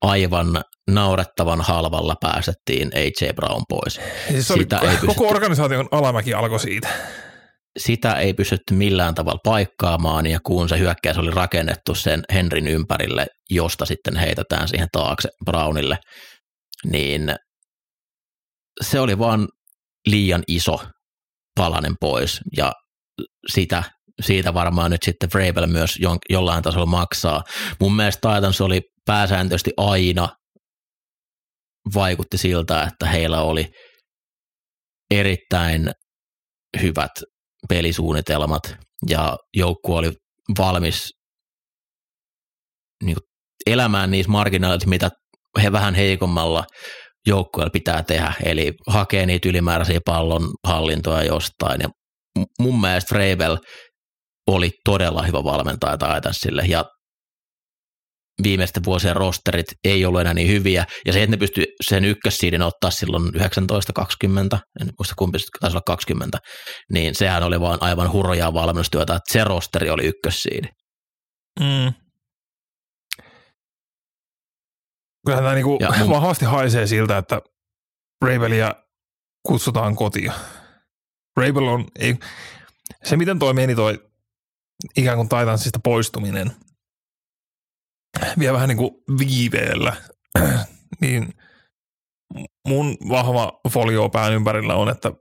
aivan 0.00 0.64
naurettavan 0.90 1.60
halvalla 1.60 2.14
päästettiin 2.20 2.90
AJ 2.94 3.32
Brown 3.32 3.62
pois. 3.68 4.00
Siis 4.28 4.50
oli, 4.50 4.62
Sitä 4.62 4.78
ei 4.78 4.96
koko 4.96 5.06
pystytty, 5.06 5.24
organisaation 5.24 5.88
alamäki 5.90 6.34
alkoi 6.34 6.60
siitä. 6.60 6.88
Sitä 7.78 8.14
ei 8.14 8.34
pystytty 8.34 8.74
millään 8.74 9.14
tavalla 9.14 9.40
paikkaamaan 9.44 10.26
ja 10.26 10.38
kun 10.46 10.68
se 10.68 10.78
hyökkäys 10.78 11.18
oli 11.18 11.30
rakennettu 11.30 11.94
sen 11.94 12.22
Henrin 12.32 12.66
ympärille, 12.66 13.26
josta 13.50 13.86
sitten 13.86 14.16
heitetään 14.16 14.68
siihen 14.68 14.88
taakse 14.92 15.28
Brownille, 15.44 15.98
niin 16.84 17.34
se 18.82 19.00
oli 19.00 19.18
vaan 19.18 19.48
liian 20.06 20.42
iso 20.48 20.80
palanen 21.58 21.94
pois 22.00 22.40
ja 22.56 22.72
sitä, 23.52 23.82
siitä 24.20 24.54
varmaan 24.54 24.90
nyt 24.90 25.02
sitten 25.02 25.28
Vrabel 25.34 25.66
myös 25.66 25.98
jollain 26.30 26.62
tasolla 26.62 26.86
maksaa. 26.86 27.42
Mun 27.80 27.96
mielestä 27.96 28.34
Titans 28.34 28.60
oli 28.60 28.80
pääsääntöisesti 29.06 29.70
aina 29.76 30.28
vaikutti 31.94 32.38
siltä, 32.38 32.82
että 32.82 33.06
heillä 33.06 33.42
oli 33.42 33.66
erittäin 35.10 35.90
hyvät 36.82 37.10
pelisuunnitelmat 37.68 38.62
ja 39.08 39.36
joukkue 39.56 39.98
oli 39.98 40.12
valmis 40.58 41.10
niin 43.04 43.16
elämään 43.66 44.10
niissä 44.10 44.32
marginaaleissa, 44.32 44.88
mitä 44.88 45.10
he 45.62 45.72
vähän 45.72 45.94
heikommalla 45.94 46.64
joukkueella 47.28 47.70
pitää 47.70 48.02
tehdä, 48.02 48.32
eli 48.44 48.72
hakee 48.86 49.26
niitä 49.26 49.48
ylimääräisiä 49.48 50.00
pallon 50.04 50.50
hallintoja 50.66 51.24
jostain. 51.24 51.80
Ja 51.80 51.88
mun 52.60 52.80
mielestä 52.80 53.08
Freibel 53.08 53.56
oli 54.46 54.70
todella 54.84 55.22
hyvä 55.22 55.44
valmentaja 55.44 55.96
Titansille, 55.96 56.62
ja 56.68 56.84
viimeisten 58.42 58.84
vuosien 58.84 59.16
rosterit 59.16 59.66
ei 59.84 60.04
ollut 60.04 60.20
enää 60.20 60.34
niin 60.34 60.48
hyviä, 60.48 60.84
ja 61.06 61.12
se, 61.12 61.22
että 61.22 61.30
ne 61.30 61.36
pystyi 61.36 61.66
sen 61.88 62.04
ykkössiidin 62.04 62.62
ottaa 62.62 62.90
silloin 62.90 63.22
19-20, 63.34 63.38
en 64.80 64.88
muista 64.98 65.14
kumpi 65.18 65.38
taisi 65.60 65.74
olla 65.74 65.82
20, 65.86 66.38
niin 66.92 67.14
sehän 67.14 67.42
oli 67.42 67.60
vaan 67.60 67.78
aivan 67.82 68.12
hurjaa 68.12 68.52
valmennustyötä, 68.52 69.14
että 69.14 69.32
se 69.32 69.44
rosteri 69.44 69.90
oli 69.90 70.04
ykkössiidi. 70.04 70.68
Mm. 71.60 72.07
Kyllähän 75.28 75.44
tämä 75.44 75.54
niinku 75.54 75.78
mun... 75.98 76.10
vahvasti 76.16 76.44
haisee 76.44 76.86
siltä, 76.86 77.18
että 77.18 77.42
Ravelia 78.24 78.74
kutsutaan 79.46 79.96
kotiin. 79.96 80.32
Ravel 81.36 81.66
on, 81.66 81.86
ei, 81.98 82.18
se 83.04 83.16
miten 83.16 83.38
toi 83.38 83.54
meni 83.54 83.74
toi 83.74 84.10
ikään 84.96 85.16
kuin 85.16 85.28
Titansista 85.28 85.78
poistuminen– 85.84 86.52
vielä 88.38 88.54
vähän 88.54 88.68
niin 88.68 88.78
kuin 88.78 88.90
viiveellä, 89.18 89.96
niin 91.00 91.34
mun 92.68 92.96
vahva 93.08 93.60
folio 93.68 94.08
pään 94.08 94.32
ympärillä 94.32 94.74
on, 94.74 94.88
että 94.88 95.12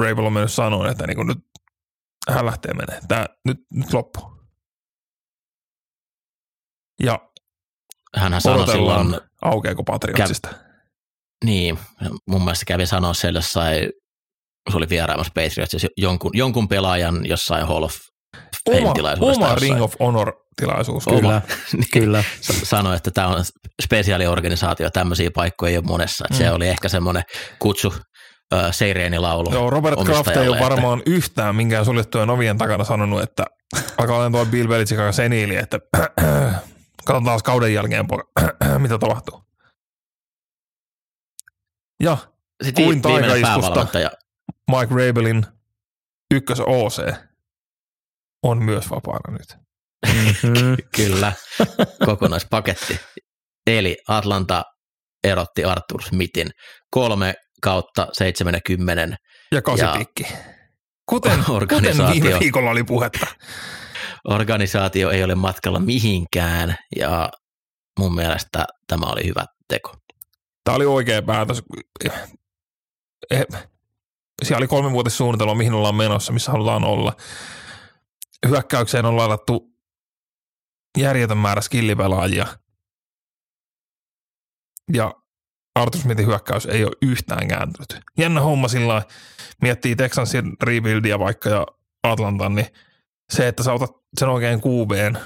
Rabel 0.00 0.26
on 0.26 0.32
mennyt 0.32 0.52
sanoa, 0.52 0.90
että 0.90 1.06
niin 1.06 1.16
kuin 1.16 1.26
nyt 1.26 1.38
hän 2.30 2.46
lähtee 2.46 2.74
menee. 2.74 3.00
Tää 3.08 3.26
nyt, 3.44 3.58
nyt 3.74 3.92
loppu. 3.92 4.20
Ja 7.02 7.31
hän 8.16 8.40
sanoi 8.40 8.66
silloin, 8.66 9.20
aukeako 9.42 9.84
Patriotsista. 9.84 10.48
Käv, 10.48 10.58
niin, 11.44 11.78
mun 12.28 12.44
mielestä 12.44 12.64
kävi 12.64 12.86
sanoa 12.86 13.14
siellä 13.14 13.38
jossain, 13.38 13.90
se 14.70 14.76
oli 14.76 14.88
vieraamassa 14.88 15.32
Patriotsissa, 15.34 15.88
jonkun, 15.96 16.30
jonkun 16.34 16.68
pelaajan 16.68 17.26
jossain 17.26 17.66
Hall 17.66 17.82
of 17.82 17.94
Oma, 18.68 18.94
oma 19.20 19.54
Ring 19.54 19.82
of 19.82 19.94
Honor 20.00 20.32
tilaisuus. 20.56 21.04
Kyllä, 21.04 21.42
niin, 21.72 21.86
kyllä. 21.92 22.24
Sanoi, 22.40 22.96
että 22.96 23.10
tämä 23.10 23.28
on 23.28 23.44
spesiaaliorganisaatio, 23.82 24.90
tämmöisiä 24.90 25.30
paikkoja 25.34 25.70
ei 25.70 25.76
ole 25.76 25.84
monessa. 25.84 26.24
mm. 26.30 26.36
Se 26.36 26.50
oli 26.50 26.68
ehkä 26.68 26.88
semmoinen 26.88 27.22
kutsu 27.58 27.94
Seireen-laulu. 28.70 29.52
Joo, 29.52 29.70
Robert 29.70 30.04
Kraft 30.04 30.36
ei 30.36 30.48
ole 30.48 30.60
varmaan 30.60 30.98
että... 30.98 31.10
yhtään 31.10 31.56
minkään 31.56 31.84
suljettujen 31.84 32.30
ovien 32.30 32.58
takana 32.58 32.84
sanonut, 32.84 33.22
että 33.22 33.44
alkaa 33.98 34.16
olla 34.16 34.30
tuo 34.30 34.46
Bill 34.46 34.68
Belichick 34.68 35.00
aika 35.00 35.12
seniili, 35.12 35.56
että 35.56 35.78
katsotaan 37.04 37.24
taas 37.24 37.42
kauden 37.42 37.74
jälkeen, 37.74 38.06
mitä 38.82 38.98
tapahtuu. 38.98 39.44
Ja 42.02 42.18
Sitten 42.62 42.84
kuin 42.84 43.02
taikaiskusta 43.02 43.86
Mike 44.70 45.06
Rabelin 45.06 45.46
ykkös 46.34 46.60
OC 46.60 47.14
on 48.42 48.64
myös 48.64 48.90
vapaana 48.90 49.38
nyt. 49.38 49.56
Mm. 50.42 50.76
Kyllä, 50.96 51.32
kokonaispaketti. 52.06 53.00
Eli 53.66 53.96
Atlanta 54.08 54.62
erotti 55.24 55.64
Arthur 55.64 56.02
Smithin 56.02 56.50
kolme 56.90 57.34
kautta 57.62 58.08
70 58.12 59.16
Ja 59.52 59.62
kasipikki. 59.62 60.22
Kuten, 61.06 61.38
kuten 61.38 61.50
Organisaatio. 61.56 62.22
viime 62.22 62.40
viikolla 62.40 62.70
oli 62.70 62.84
puhetta. 62.84 63.26
Organisaatio 64.24 65.10
ei 65.10 65.24
ole 65.24 65.34
matkalla 65.34 65.80
mihinkään 65.80 66.76
ja 66.96 67.30
mun 67.98 68.14
mielestä 68.14 68.64
tämä 68.86 69.06
oli 69.06 69.26
hyvä 69.26 69.46
teko. 69.68 69.94
Tämä 70.64 70.76
oli 70.76 70.86
oikea 70.86 71.22
päätös. 71.22 71.62
Eh, 73.30 73.46
Siellä 74.42 74.58
oli 74.58 74.68
kolmivuotissuunnitelma, 74.68 75.54
mihin 75.54 75.72
ollaan 75.72 75.94
menossa, 75.94 76.32
missä 76.32 76.52
halutaan 76.52 76.84
olla. 76.84 77.16
Hyökkäykseen 78.48 79.04
on 79.04 79.16
laitettu 79.16 79.70
järjetön 80.98 81.38
määrä 81.38 81.60
skillipelaajia. 81.60 82.46
Ja 84.92 85.14
Arthur 85.74 86.00
Smithin 86.00 86.26
hyökkäys 86.26 86.66
ei 86.66 86.84
ole 86.84 86.96
yhtään 87.02 87.48
kääntynyt. 87.48 88.00
Jännä 88.18 88.40
homma 88.40 88.68
sillä 88.68 89.02
miettii 89.62 89.96
Texansin 89.96 90.52
rebuildia 90.62 91.18
vaikka 91.18 91.48
ja 91.50 91.66
Atlantan, 92.02 92.54
niin 92.54 92.66
se, 93.32 93.48
että 93.48 93.62
sä 93.62 93.72
otat 93.72 93.90
sen 94.18 94.28
oikein 94.28 94.60
QBn, 94.60 95.18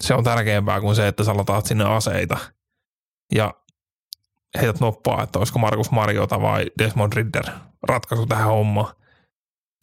se 0.00 0.14
on 0.14 0.24
tärkeämpää 0.24 0.80
kuin 0.80 0.96
se, 0.96 1.08
että 1.08 1.24
sä 1.24 1.36
lataat 1.36 1.66
sinne 1.66 1.84
aseita. 1.84 2.38
Ja 3.34 3.54
heität 4.60 4.80
noppaa, 4.80 5.22
että 5.22 5.38
olisiko 5.38 5.58
Markus 5.58 5.90
Mariota 5.90 6.42
vai 6.42 6.66
Desmond 6.78 7.12
Ridder 7.12 7.44
ratkaisu 7.88 8.26
tähän 8.26 8.48
hommaan. 8.48 8.94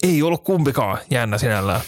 Ei 0.03 0.23
ollut 0.23 0.43
kumpikaan 0.43 0.97
jännä 1.11 1.37
sinällään. 1.37 1.81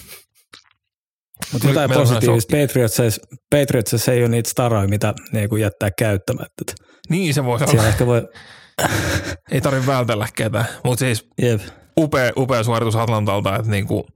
Mutta 1.53 1.67
jotain 1.67 1.91
positiivista. 1.91 2.57
Patriotsissa, 2.57 3.21
Patriotsissa 3.49 4.11
ei 4.11 4.21
ole 4.21 4.29
niitä 4.29 4.49
staroja, 4.49 4.87
mitä 4.87 5.13
ne 5.31 5.39
ei 5.39 5.61
jättää 5.61 5.91
käyttämättä. 5.91 6.63
Niin 7.09 7.33
se 7.33 7.45
voisi 7.45 7.65
olla. 7.65 7.87
Ehkä 7.87 8.05
voi, 8.05 8.27
Ei 9.51 9.61
tarvitse 9.61 9.87
vältellä 9.87 10.27
ketään. 10.35 10.65
Mutta 10.83 10.99
siis 10.99 11.27
jep, 11.41 11.61
upea, 11.99 12.31
upea 12.37 12.63
suoritus 12.63 12.95
Atlantalta, 12.95 13.55
että 13.55 13.71
niinku, 13.71 14.07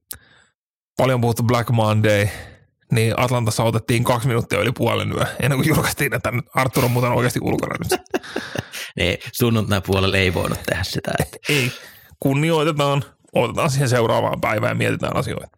paljon 0.98 1.22
puhuttu 1.22 1.44
Black 1.44 1.70
Monday, 1.70 2.28
niin 2.92 3.20
Atlantassa 3.20 3.64
otettiin 3.64 4.04
kaksi 4.04 4.28
minuuttia 4.28 4.60
yli 4.60 4.72
puolen 4.72 5.12
yö, 5.12 5.26
ennen 5.40 5.58
kuin 5.58 5.68
julkaistiin, 5.68 6.14
että 6.14 6.32
Arthur 6.56 6.86
on 6.86 6.92
muuten 6.92 7.12
oikeasti 7.12 7.40
ulkona 7.44 7.76
nyt. 7.84 8.02
Niin, 8.98 9.18
sunnuntai 9.34 9.82
puolella 9.82 10.18
ei 10.18 10.34
voinut 10.34 10.60
tehdä 10.66 10.84
sitä. 10.84 11.12
Että 11.20 11.38
Ei, 11.54 11.72
kunnioitetaan, 12.20 13.04
otetaan 13.34 13.70
siihen 13.70 13.90
seuraavaan 13.90 14.42
päivään 14.42 14.72
ja 14.72 14.76
mietitään 14.76 15.16
asioita. 15.16 15.58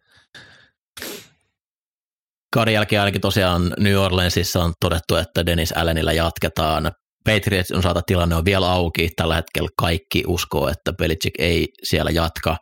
kauden 2.52 2.74
jälkeen 2.74 3.00
ainakin 3.00 3.20
tosiaan 3.20 3.74
New 3.80 3.96
Orleansissa 3.96 4.64
on 4.64 4.72
todettu, 4.80 5.16
että 5.16 5.46
Dennis 5.46 5.72
Allenillä 5.72 6.12
jatketaan. 6.12 6.92
Patriots 7.24 7.72
on 7.72 7.82
saata 7.82 8.02
tilanne 8.06 8.36
on 8.36 8.44
vielä 8.44 8.72
auki. 8.72 9.10
Tällä 9.16 9.34
hetkellä 9.34 9.68
kaikki 9.78 10.22
uskoo, 10.26 10.68
että 10.68 10.92
Belichick 10.92 11.34
ei 11.38 11.68
siellä 11.82 12.10
jatka. 12.10 12.56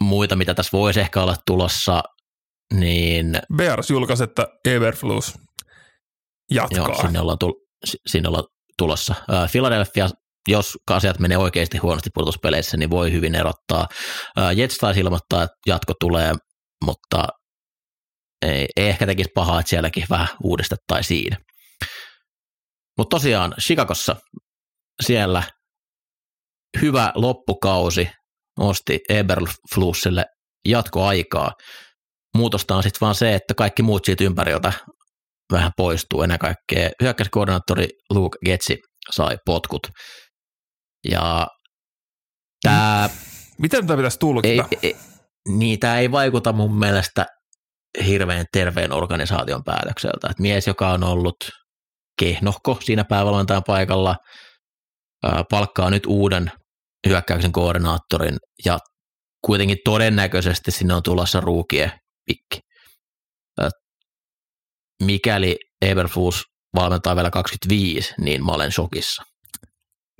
Muita, 0.00 0.36
mitä 0.36 0.54
tässä 0.54 0.78
voisi 0.78 1.00
ehkä 1.00 1.22
olla 1.22 1.36
tulossa, 1.46 2.02
niin 2.74 3.38
Bears 3.56 3.90
julkaisi, 3.90 4.24
että 4.24 4.46
Everflus 4.68 5.34
jatkaa. 6.50 6.86
joo, 6.88 7.00
sinne, 7.02 7.20
ollaan 7.20 7.38
tul- 7.44 7.66
si- 7.84 7.98
sinne 8.06 8.28
ollaan 8.28 8.44
tulossa. 8.78 9.14
Philadelphia, 9.52 10.08
jos 10.48 10.78
asiat 10.90 11.18
menee 11.18 11.38
oikeasti 11.38 11.78
huonosti 11.78 12.10
pudotuspeleissä, 12.14 12.76
niin 12.76 12.90
voi 12.90 13.12
hyvin 13.12 13.34
erottaa. 13.34 13.86
Ää, 14.36 14.52
Jets 14.52 14.76
taisi 14.78 15.00
ilmoittaa, 15.00 15.42
että 15.42 15.56
jatko 15.66 15.92
tulee, 16.00 16.34
mutta 16.84 17.26
ei, 18.42 18.66
ei 18.76 18.88
ehkä 18.88 19.06
tekisi 19.06 19.30
pahaa, 19.34 19.60
että 19.60 19.70
sielläkin 19.70 20.06
vähän 20.10 20.28
uudistettaisiin. 20.44 21.36
Mutta 22.98 23.16
tosiaan 23.16 23.54
Chicagossa 23.60 24.16
siellä 25.02 25.42
hyvä 26.80 27.12
loppukausi 27.14 28.10
osti 28.58 29.00
Eberflussille 29.08 30.24
jatkoaikaa. 30.68 31.52
Muutosta 32.36 32.76
on 32.76 32.82
sitten 32.82 33.00
vaan 33.00 33.14
se, 33.14 33.34
että 33.34 33.54
kaikki 33.54 33.82
muut 33.82 34.04
siitä 34.04 34.24
ympäriltä 34.24 34.72
vähän 35.52 35.72
poistuu. 35.76 36.22
Ennen 36.22 36.38
kaikkea 36.38 36.90
hyökkäyskoordinaattori 37.02 37.88
Luke 38.10 38.38
Getsi 38.44 38.78
sai 39.10 39.38
potkut. 39.46 39.82
Ja 41.08 41.46
tämä 42.62 43.08
Miten 43.58 43.86
tätä 43.86 43.96
pitäisi 43.96 44.16
ei, 44.16 44.20
tulkita? 44.20 44.68
ei, 44.82 44.96
niin 45.48 45.78
tämä 45.80 45.98
ei 45.98 46.12
vaikuta 46.12 46.52
mun 46.52 46.78
mielestä 46.78 47.26
hirveän 48.06 48.46
terveen 48.52 48.92
organisaation 48.92 49.64
päätökseltä. 49.64 50.28
Et 50.30 50.38
mies, 50.38 50.66
joka 50.66 50.90
on 50.90 51.04
ollut 51.04 51.36
kehnohko 52.20 52.78
siinä 52.80 53.04
päävalmentajan 53.04 53.64
paikalla, 53.66 54.16
palkkaa 55.50 55.90
nyt 55.90 56.06
uuden 56.06 56.50
hyökkäyksen 57.06 57.52
koordinaattorin 57.52 58.36
ja 58.64 58.78
kuitenkin 59.44 59.78
todennäköisesti 59.84 60.70
sinne 60.70 60.94
on 60.94 61.02
tulossa 61.02 61.40
ruukien 61.40 61.92
pikki. 62.26 62.60
Mikäli 65.02 65.56
Eberflus 65.82 66.44
valmentaa 66.74 67.16
vielä 67.16 67.30
25, 67.30 68.14
niin 68.20 68.44
mä 68.44 68.52
olen 68.52 68.72
shokissa. 68.72 69.22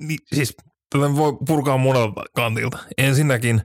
Niin, 0.03 0.19
siis 0.35 0.53
tätä 0.89 1.15
voi 1.15 1.37
purkaa 1.47 1.77
monelta 1.77 2.23
kantilta. 2.35 2.77
Ensinnäkin, 2.97 3.61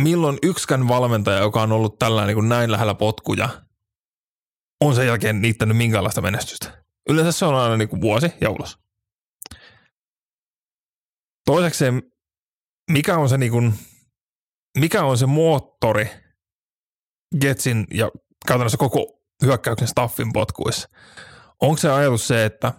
milloin 0.00 0.38
yksikään 0.42 0.88
valmentaja, 0.88 1.38
joka 1.38 1.62
on 1.62 1.72
ollut 1.72 1.98
tällä 1.98 2.26
niin 2.26 2.34
kuin 2.34 2.48
näin 2.48 2.72
lähellä 2.72 2.94
potkuja, 2.94 3.48
on 4.80 4.94
sen 4.94 5.06
jälkeen 5.06 5.42
niittänyt 5.42 5.76
minkäänlaista 5.76 6.20
menestystä. 6.20 6.84
Yleensä 7.08 7.32
se 7.32 7.44
on 7.44 7.54
aina 7.54 7.76
niin 7.76 7.88
kuin 7.88 8.00
vuosi 8.00 8.32
ja 8.40 8.50
ulos. 8.50 8.83
Toiseksi, 11.44 11.84
mikä 12.90 13.18
on 13.18 13.28
se, 13.28 13.38
niin 13.38 13.52
kuin, 13.52 13.74
mikä 14.78 15.04
on 15.04 15.18
se 15.18 15.26
moottori 15.26 16.10
Getsin 17.40 17.86
ja 17.94 18.10
käytännössä 18.46 18.78
koko 18.78 19.20
hyökkäyksen 19.42 19.88
staffin 19.88 20.32
potkuissa? 20.32 20.88
Onko 21.60 21.76
se 21.76 21.90
ajatus 21.90 22.28
se, 22.28 22.44
että 22.44 22.72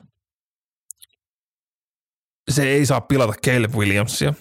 se 2.52 2.68
ei 2.68 2.86
saa 2.86 3.02
pilata 3.02 3.34
Caleb 3.46 3.76
Williamsia. 3.76 4.34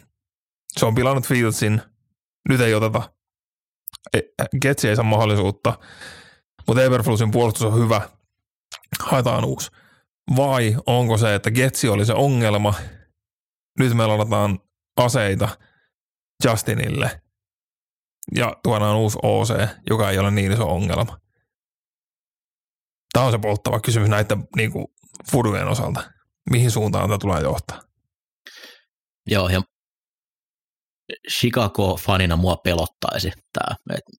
Se 0.79 0.87
on 0.87 0.95
pilannut 0.95 1.27
Fieldsin. 1.27 1.83
Nyt 2.49 2.61
ei 2.61 2.75
oteta. 2.75 3.13
E- 4.15 4.59
Getsi 4.61 4.89
ei 4.89 4.97
saa 4.97 5.05
mahdollisuutta. 5.05 5.79
Mutta 6.67 6.83
Everflussin 6.83 7.31
puolustus 7.31 7.63
on 7.63 7.85
hyvä. 7.85 8.09
Haetaan 9.01 9.45
uusi. 9.45 9.71
Vai 10.37 10.77
onko 10.87 11.19
se, 11.19 11.35
että 11.35 11.51
Getsi 11.51 11.89
oli 11.89 12.07
se 12.07 12.13
ongelma. 12.13 12.75
Nyt 13.79 13.95
me 13.95 14.07
laitetaan 14.07 14.59
aseita 14.97 15.49
Justinille. 16.45 17.21
Ja 18.35 18.57
tuodaan 18.63 18.97
uusi 18.97 19.19
OC, 19.23 19.69
joka 19.91 20.11
ei 20.11 20.19
ole 20.19 20.31
niin 20.31 20.53
iso 20.53 20.69
ongelma. 20.69 21.19
Tämä 23.13 23.27
on 23.27 23.33
se 23.33 23.39
polttava 23.39 23.81
kysymys 23.81 24.09
näiden 24.09 24.45
niin 24.57 24.73
kuin, 24.73 24.87
fudujen 25.31 25.69
osalta. 25.69 26.11
Mihin 26.51 26.71
suuntaan 26.71 27.09
tämä 27.09 27.19
tulee 27.19 27.43
johtaa? 27.43 27.81
Joo, 29.27 29.49
ja 29.49 29.63
Chicago-fanina 31.31 32.37
mua 32.37 32.57
pelottaisi 32.57 33.33
tämä, 33.53 33.77
että 33.99 34.13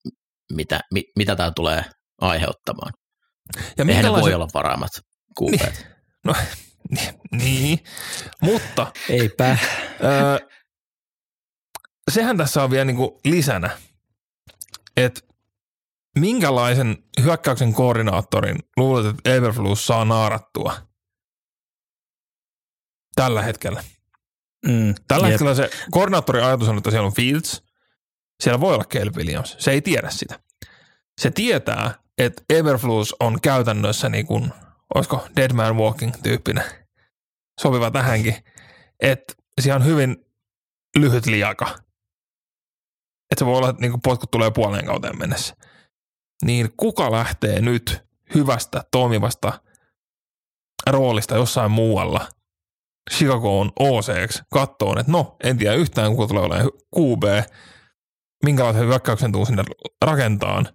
mitä, 0.53 0.79
mi, 0.93 1.03
mitä 1.17 1.35
tämä 1.35 1.51
tulee 1.55 1.83
aiheuttamaan. 2.21 2.93
Ja 3.77 3.85
Eihän 3.87 4.05
ne 4.05 4.11
voi 4.11 4.33
olla 4.33 4.47
parhaimmat 4.53 4.91
kuupeet. 5.37 5.87
No, 6.25 6.35
niin, 7.31 7.79
mutta 8.41 8.91
eipä. 9.09 9.57
öö, 10.03 10.47
sehän 12.11 12.37
tässä 12.37 12.63
on 12.63 12.69
vielä 12.71 12.85
niinku 12.85 13.19
lisänä, 13.25 13.77
että 14.97 15.21
minkälaisen 16.19 16.97
hyökkäyksen 17.21 17.73
koordinaattorin 17.73 18.57
luulet, 18.77 19.05
että 19.05 19.33
Everflus 19.33 19.87
saa 19.87 20.05
naarattua 20.05 20.75
tällä 23.15 23.41
hetkellä? 23.41 23.83
Mm, 24.67 24.95
Tällä 25.07 25.27
jep. 25.27 25.31
hetkellä 25.31 25.55
se 25.55 25.69
koordinaattorin 25.91 26.43
ajatus 26.43 26.67
on, 26.69 26.77
että 26.77 26.91
siellä 26.91 27.07
on 27.07 27.13
Fields, 27.13 27.63
siellä 28.43 28.59
voi 28.59 28.73
olla 28.73 28.83
Caleb 28.85 29.15
Williams. 29.15 29.55
Se 29.59 29.71
ei 29.71 29.81
tiedä 29.81 30.09
sitä. 30.09 30.39
Se 31.21 31.31
tietää, 31.31 31.99
että 32.17 32.43
Everflus 32.49 33.15
on 33.19 33.41
käytännössä 33.41 34.09
niin 34.09 34.25
kuin, 34.25 34.53
olisiko 34.95 35.27
Dead 35.35 35.53
Man 35.53 35.77
Walking 35.77 36.13
tyyppinen, 36.23 36.63
sopiva 37.61 37.91
tähänkin, 37.91 38.35
että 38.99 39.33
siellä 39.61 39.75
on 39.75 39.85
hyvin 39.85 40.25
lyhyt 40.99 41.25
liaka. 41.25 41.65
Että 43.31 43.39
se 43.39 43.45
voi 43.45 43.57
olla, 43.57 43.69
että 43.69 43.81
niin 43.81 43.91
kuin 43.91 44.01
potkut 44.01 44.31
tulee 44.31 44.51
puoleen 44.51 44.85
kauteen 44.85 45.19
mennessä. 45.19 45.55
Niin 46.45 46.69
kuka 46.77 47.11
lähtee 47.11 47.61
nyt 47.61 48.03
hyvästä, 48.35 48.83
toimivasta 48.91 49.61
roolista 50.87 51.35
jossain 51.35 51.71
muualla 51.71 52.27
Chicago 53.11 53.59
on 53.59 53.71
OCX 53.79 54.41
kattoon, 54.53 54.97
että 54.97 55.11
no, 55.11 55.35
en 55.43 55.57
tiedä 55.57 55.75
yhtään, 55.75 56.15
kuka 56.15 56.27
tulee 56.27 56.43
olemaan 56.43 56.71
QB, 56.95 57.23
minkälaisen 58.43 58.87
hyökkäyksen 58.87 59.31
tuu 59.31 59.45
sinne 59.45 59.63
rakentaan. 60.01 60.67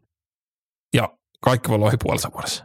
Ja 0.94 1.18
kaikki 1.40 1.68
voi 1.68 1.74
olla 1.74 1.86
ohi 1.86 1.96
puolessa 2.02 2.30
vuodessa. 2.32 2.64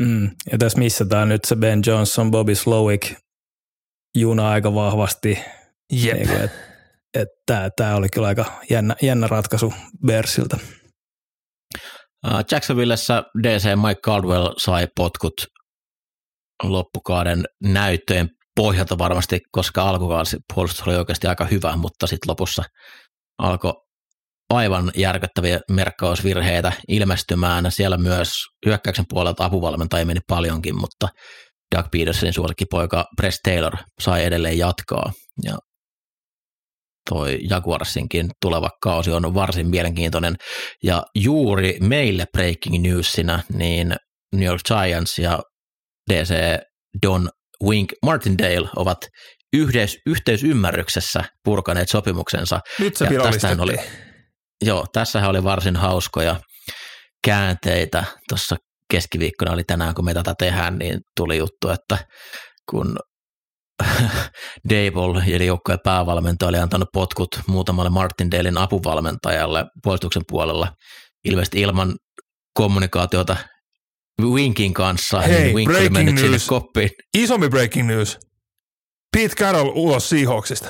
Mm. 0.00 0.30
Ja 0.52 0.58
tässä 0.58 0.78
missataan 0.78 1.28
nyt 1.28 1.44
se 1.44 1.56
Ben 1.56 1.82
Johnson, 1.86 2.30
Bobby 2.30 2.54
Slowick 2.54 3.12
juna 4.16 4.50
aika 4.50 4.74
vahvasti. 4.74 5.38
Jep. 5.92 6.16
Niin 6.16 6.28
kuin, 6.28 6.40
et, 6.40 6.50
et 7.14 7.28
tää, 7.46 7.70
tää 7.76 7.96
oli 7.96 8.08
kyllä 8.08 8.28
aika 8.28 8.44
jännä, 8.70 8.96
jännä 9.02 9.26
ratkaisu 9.26 9.72
Bersiltä. 10.06 10.56
Uh, 12.26 12.32
Jacksonvillessä 12.50 13.22
DC 13.42 13.64
Mike 13.86 14.00
Caldwell 14.00 14.54
sai 14.58 14.88
potkut 14.96 15.46
loppukauden 16.62 17.44
näyttöjen 17.64 18.28
pohjalta 18.56 18.98
varmasti, 18.98 19.40
koska 19.52 19.82
alkukausi 19.82 20.36
puolustus 20.54 20.86
oli 20.86 20.96
oikeasti 20.96 21.26
aika 21.26 21.44
hyvä, 21.44 21.76
mutta 21.76 22.06
sitten 22.06 22.30
lopussa 22.30 22.62
alkoi 23.38 23.72
aivan 24.50 24.90
järkyttäviä 24.96 25.60
merkkausvirheitä 25.70 26.72
ilmestymään. 26.88 27.72
Siellä 27.72 27.96
myös 27.98 28.32
hyökkäyksen 28.66 29.04
puolelta 29.08 29.44
apuvalmentajia 29.44 30.06
meni 30.06 30.20
paljonkin, 30.28 30.80
mutta 30.80 31.08
Doug 31.76 31.86
Petersonin 31.90 32.32
suosikkipoika 32.32 33.04
Press 33.16 33.40
Taylor 33.44 33.76
sai 34.00 34.24
edelleen 34.24 34.58
jatkaa. 34.58 35.12
Ja 35.44 35.58
toi 37.10 37.38
Jaguarsinkin 37.50 38.30
tuleva 38.42 38.70
kausi 38.82 39.10
on 39.12 39.34
varsin 39.34 39.70
mielenkiintoinen. 39.70 40.36
Ja 40.84 41.02
juuri 41.14 41.78
meille 41.80 42.24
breaking 42.32 42.82
newsina, 42.82 43.40
niin 43.52 43.96
New 44.34 44.46
York 44.46 44.60
Giants 44.68 45.18
ja 45.18 45.40
DC 46.12 46.34
Don 47.06 47.30
Wink 47.64 47.92
Martindale 48.04 48.68
ovat 48.76 48.98
yhdessä, 49.52 49.98
yhteisymmärryksessä 50.06 51.24
purkaneet 51.44 51.88
sopimuksensa. 51.88 52.60
Nyt 52.78 52.96
se 52.96 53.04
Ja 53.10 53.22
tästähän 53.22 53.60
oli- 53.60 53.76
Joo, 54.62 54.86
tässähän 54.92 55.30
oli 55.30 55.44
varsin 55.44 55.76
hauskoja 55.76 56.36
käänteitä. 57.24 58.04
Tuossa 58.28 58.56
keskiviikkona 58.90 59.52
oli 59.52 59.64
tänään, 59.64 59.94
kun 59.94 60.04
me 60.04 60.14
tätä 60.14 60.34
tehdään, 60.38 60.78
niin 60.78 61.00
tuli 61.16 61.38
juttu, 61.38 61.68
että 61.68 61.98
kun 62.70 62.96
Dable, 64.70 65.22
eli 65.26 65.46
joukkojen 65.46 65.78
päävalmentaja, 65.84 66.48
oli 66.48 66.58
antanut 66.58 66.88
potkut 66.92 67.28
muutamalle 67.46 67.90
Martindalein 67.90 68.58
apuvalmentajalle 68.58 69.64
puolustuksen 69.82 70.22
puolella, 70.28 70.72
ilmeisesti 71.24 71.60
ilman 71.60 71.94
kommunikaatiota 72.54 73.36
Winkin 74.22 74.74
kanssa, 74.74 75.20
Hei, 75.20 75.42
niin 75.42 75.56
Wink 75.56 75.70
breaking 75.72 76.08
sinne 76.18 76.30
news. 76.30 76.46
koppiin. 76.46 76.90
Isompi 77.18 77.48
breaking 77.48 77.88
news. 77.88 78.18
Pete 79.16 79.34
Carroll 79.34 79.68
ulos 79.74 80.08
Seahawksista. 80.08 80.68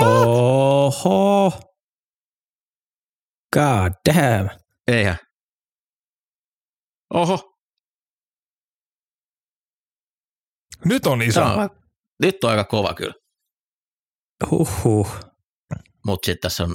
Oho. 0.00 1.52
God 3.54 3.92
damn. 4.08 4.48
Eihän. 4.88 5.16
Oho, 7.14 7.50
Nyt 10.84 11.06
on 11.06 11.22
iso. 11.22 11.40
Tämä 11.40 11.54
on, 11.54 11.70
nyt 12.22 12.44
on 12.44 12.50
aika 12.50 12.64
kova 12.64 12.94
kyllä. 12.94 13.14
Huhhuh. 14.50 15.20
Mutta 16.06 16.26
sitten 16.26 16.40
tässä 16.42 16.64
on 16.64 16.74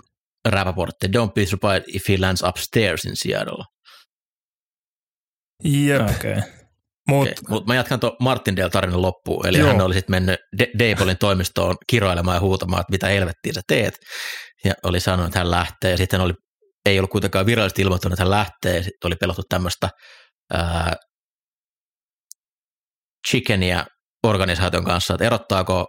Rappaportti. 0.50 1.08
Don't 1.08 1.34
be 1.36 1.46
surprised 1.46 1.84
if 1.88 2.10
he 2.10 2.18
lands 2.18 2.44
upstairs 2.44 3.06
in 3.06 3.16
Seattle. 3.16 3.64
Jep. 5.64 6.02
Okei. 6.02 6.32
Okay. 6.32 6.52
Mut 7.08 7.28
Okay. 7.28 7.36
Mutta 7.50 7.68
mä 7.68 7.76
jatkan 7.76 8.00
tuon 8.00 8.16
Martindale 8.20 8.70
tarinan 8.70 9.02
loppuun. 9.02 9.48
Eli 9.48 9.58
Joo. 9.60 9.68
hän 9.68 9.82
oli 9.82 9.94
sitten 9.94 10.14
mennyt 10.14 10.40
De- 10.58 10.72
Dablein 10.80 11.18
toimistoon 11.18 11.76
kiroilemaan 11.88 12.36
ja 12.36 12.42
huutamaan, 12.42 12.82
että 12.82 12.92
mitä 12.92 13.08
helvettiä 13.08 13.54
sä 13.54 13.62
teet. 13.68 13.98
Ja 14.64 14.74
oli 14.84 15.00
sanonut, 15.00 15.26
että 15.26 15.40
hän 15.40 15.52
lähtee. 15.52 15.92
Ja 15.92 15.98
sitten 15.98 16.22
oli, 16.22 16.34
ei 16.86 17.00
ollut 17.00 17.12
kuitenkaan 17.12 17.46
virallisesti 17.46 17.82
ilmoittanut, 17.82 18.14
että 18.14 18.24
hän 18.24 18.32
lähtee. 18.32 18.84
Sitten 18.84 19.08
oli 19.08 19.16
pelottu 19.16 19.42
tämmöistä 19.50 19.90
ää, 20.54 20.94
chickenia 23.30 23.86
organisaation 24.28 24.86
kanssa, 24.86 25.14
että 25.14 25.26
erottaako 25.26 25.86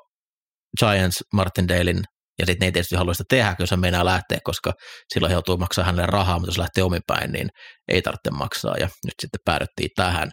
Giants 0.79 1.23
Martindalein 1.33 2.03
ja 2.39 2.47
sitten 2.47 2.65
ne 2.65 2.67
ei 2.67 2.73
tietysti 2.73 2.97
halua 2.97 3.15
sitä 3.15 3.25
tehdä, 3.29 3.57
jos 3.59 3.71
hän 3.71 3.81
meinaa 3.81 4.05
lähteä, 4.05 4.39
koska 4.45 4.73
silloin 5.15 5.31
he 5.31 5.35
joutuu 5.35 5.57
maksaa 5.57 5.85
hänelle 5.85 6.07
rahaa, 6.07 6.39
mutta 6.39 6.49
jos 6.49 6.59
lähtee 6.59 6.85
omin 6.85 7.03
päin, 7.07 7.33
niin 7.33 7.49
ei 7.89 8.03
tarvitse 8.03 8.31
maksaa. 8.31 8.75
Ja 8.77 8.87
nyt 8.87 9.15
sitten 9.23 9.41
päädyttiin 9.45 9.91
tähän. 9.97 10.31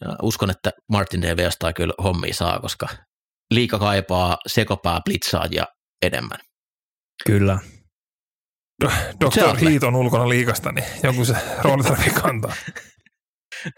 Ja 0.00 0.16
uskon, 0.22 0.50
että 0.50 0.70
Martindale 0.92 1.42
jostain 1.42 1.74
kyllä 1.74 1.94
hommia 2.02 2.34
saa, 2.34 2.60
koska 2.60 2.88
liika 3.50 3.78
kaipaa 3.78 4.36
sekopää 4.46 5.00
blitzaajia 5.04 5.64
enemmän. 6.02 6.38
Kyllä. 7.26 7.58
Se 8.80 9.40
Dr. 9.40 9.58
Heat 9.58 9.82
on 9.82 9.96
ulkona 9.96 10.28
liikasta, 10.28 10.72
niin 10.72 10.84
jonkun 11.02 11.26
se 11.26 11.34
rooli 11.62 11.82
tarvii 11.82 12.10
kantaa. 12.10 12.54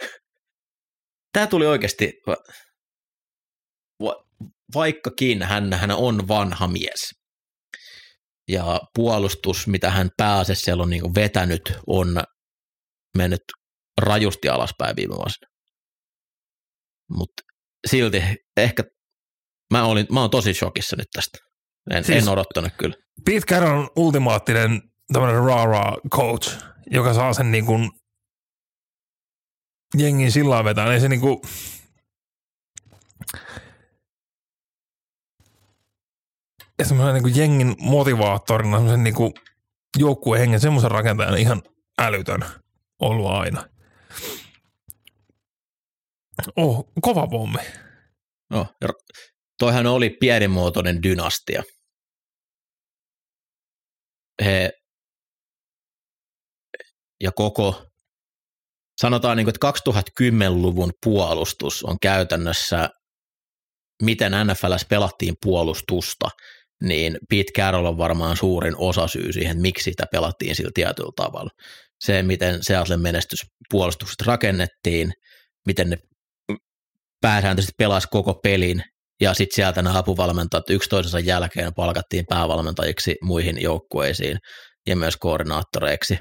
Tämä 1.32 1.46
tuli 1.46 1.66
oikeasti, 1.66 2.12
va- 2.26 2.44
va- 4.02 4.24
vaikkakin 4.74 5.42
hän, 5.42 5.72
hän 5.72 5.90
on 5.90 6.28
vanha 6.28 6.68
mies, 6.68 7.10
ja 8.48 8.80
puolustus, 8.94 9.66
mitä 9.66 9.90
hän 9.90 10.10
pääasiassa 10.16 10.64
siellä 10.64 10.82
on 10.82 10.90
niin 10.90 11.14
vetänyt, 11.14 11.72
on 11.86 12.22
mennyt 13.16 13.42
rajusti 14.00 14.48
alaspäin 14.48 14.96
viime 14.96 15.14
vuosina. 15.14 15.48
Mutta 17.10 17.42
silti 17.86 18.22
ehkä 18.56 18.82
mä, 19.72 19.84
olin, 19.84 20.06
mä 20.12 20.20
oon 20.20 20.30
tosi 20.30 20.54
shokissa 20.54 20.96
nyt 20.96 21.08
tästä. 21.12 21.38
En, 21.90 22.04
siis, 22.04 22.22
en 22.22 22.28
odottanut 22.28 22.72
kyllä. 22.78 22.94
Pete 23.24 23.46
Carroll 23.46 23.80
on 23.80 23.90
ultimaattinen 23.96 24.80
tämmöinen 25.12 25.44
rah 25.44 25.96
coach, 26.10 26.64
joka 26.90 27.14
saa 27.14 27.32
sen 27.32 27.50
niin 27.50 27.66
kuin 27.66 27.90
jengin 29.98 30.32
sillä 30.32 30.64
vetää. 30.64 30.92
Ei 30.92 31.00
se 31.00 31.08
niin 31.08 31.20
kuin, 31.20 31.40
ja 36.78 36.84
semmoinen 36.84 37.14
niin 37.14 37.22
kuin 37.22 37.36
jengin 37.36 37.76
motivaattorina, 37.78 38.76
semmoisen 38.76 39.04
niin 39.04 39.14
kuin 39.14 39.34
joukkueen 39.98 40.40
hengen, 40.40 40.60
semmoisen 40.60 40.90
rakentajana 40.90 41.36
ihan 41.36 41.62
älytön 41.98 42.44
ollut 43.00 43.30
aina. 43.30 43.68
Oh, 46.56 46.92
kova 47.00 47.26
pommi. 47.26 47.58
No, 48.50 48.66
toihan 49.58 49.86
oli 49.86 50.10
pienimuotoinen 50.10 51.02
dynastia. 51.02 51.62
He 54.44 54.81
ja 57.22 57.32
koko, 57.32 57.84
sanotaan 59.00 59.36
niin 59.36 59.46
kuin, 59.46 59.54
että 59.54 59.90
2010-luvun 60.20 60.92
puolustus 61.04 61.84
on 61.84 61.96
käytännössä, 62.02 62.88
miten 64.02 64.32
NFLs 64.32 64.86
pelattiin 64.88 65.34
puolustusta, 65.42 66.28
niin 66.82 67.18
Pete 67.30 67.52
Carroll 67.56 67.86
on 67.86 67.98
varmaan 67.98 68.36
suurin 68.36 68.74
osasyy 68.76 69.32
siihen, 69.32 69.60
miksi 69.60 69.90
sitä 69.90 70.04
pelattiin 70.12 70.56
sillä 70.56 70.70
tietyllä 70.74 71.12
tavalla. 71.16 71.50
Se, 72.00 72.22
miten 72.22 72.58
Seattle 72.62 72.96
menestyspuolustukset 72.96 74.20
rakennettiin, 74.26 75.12
miten 75.66 75.90
ne 75.90 75.96
pääsääntöisesti 77.20 77.74
pelasi 77.78 78.08
koko 78.10 78.34
pelin, 78.34 78.82
ja 79.20 79.34
sitten 79.34 79.54
sieltä 79.54 79.82
nämä 79.82 79.98
apuvalmentajat 79.98 80.70
yksi 80.70 80.88
toisensa 80.88 81.18
jälkeen 81.18 81.74
palkattiin 81.74 82.24
päävalmentajiksi 82.28 83.16
muihin 83.22 83.62
joukkueisiin 83.62 84.38
ja 84.86 84.96
myös 84.96 85.16
koordinaattoreiksi. 85.16 86.18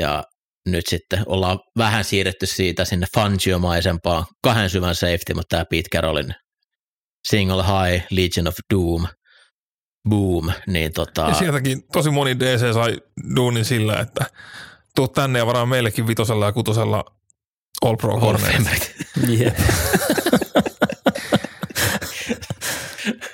Ja, 0.00 0.24
nyt 0.66 0.86
sitten 0.86 1.22
ollaan 1.26 1.58
vähän 1.78 2.04
siirretty 2.04 2.46
siitä 2.46 2.84
sinne 2.84 3.06
Fangio-maisempaan 3.16 4.24
kahden 4.42 4.70
syvän 4.70 4.94
safety, 4.94 5.34
mutta 5.34 5.56
tämä 5.56 5.64
Pete 5.64 5.88
Carrollin 5.94 6.34
Single 7.28 7.62
High, 7.62 8.06
Legion 8.10 8.48
of 8.48 8.54
Doom, 8.74 9.06
Boom, 10.08 10.50
niin 10.66 10.92
tota, 10.92 11.22
Ja 11.22 11.34
sieltäkin 11.34 11.82
tosi 11.92 12.10
moni 12.10 12.38
DC 12.38 12.74
sai 12.74 12.98
duunin 13.36 13.64
sillä, 13.64 14.00
että 14.00 14.24
tuu 14.94 15.08
tänne 15.08 15.38
ja 15.38 15.46
varaa 15.46 15.66
meillekin 15.66 16.06
vitosella 16.06 16.46
ja 16.46 16.52
kutosella 16.52 17.04
All 17.82 17.96
Pro. 17.96 18.20
Famerit. 18.20 18.94
Jep. 19.38 19.58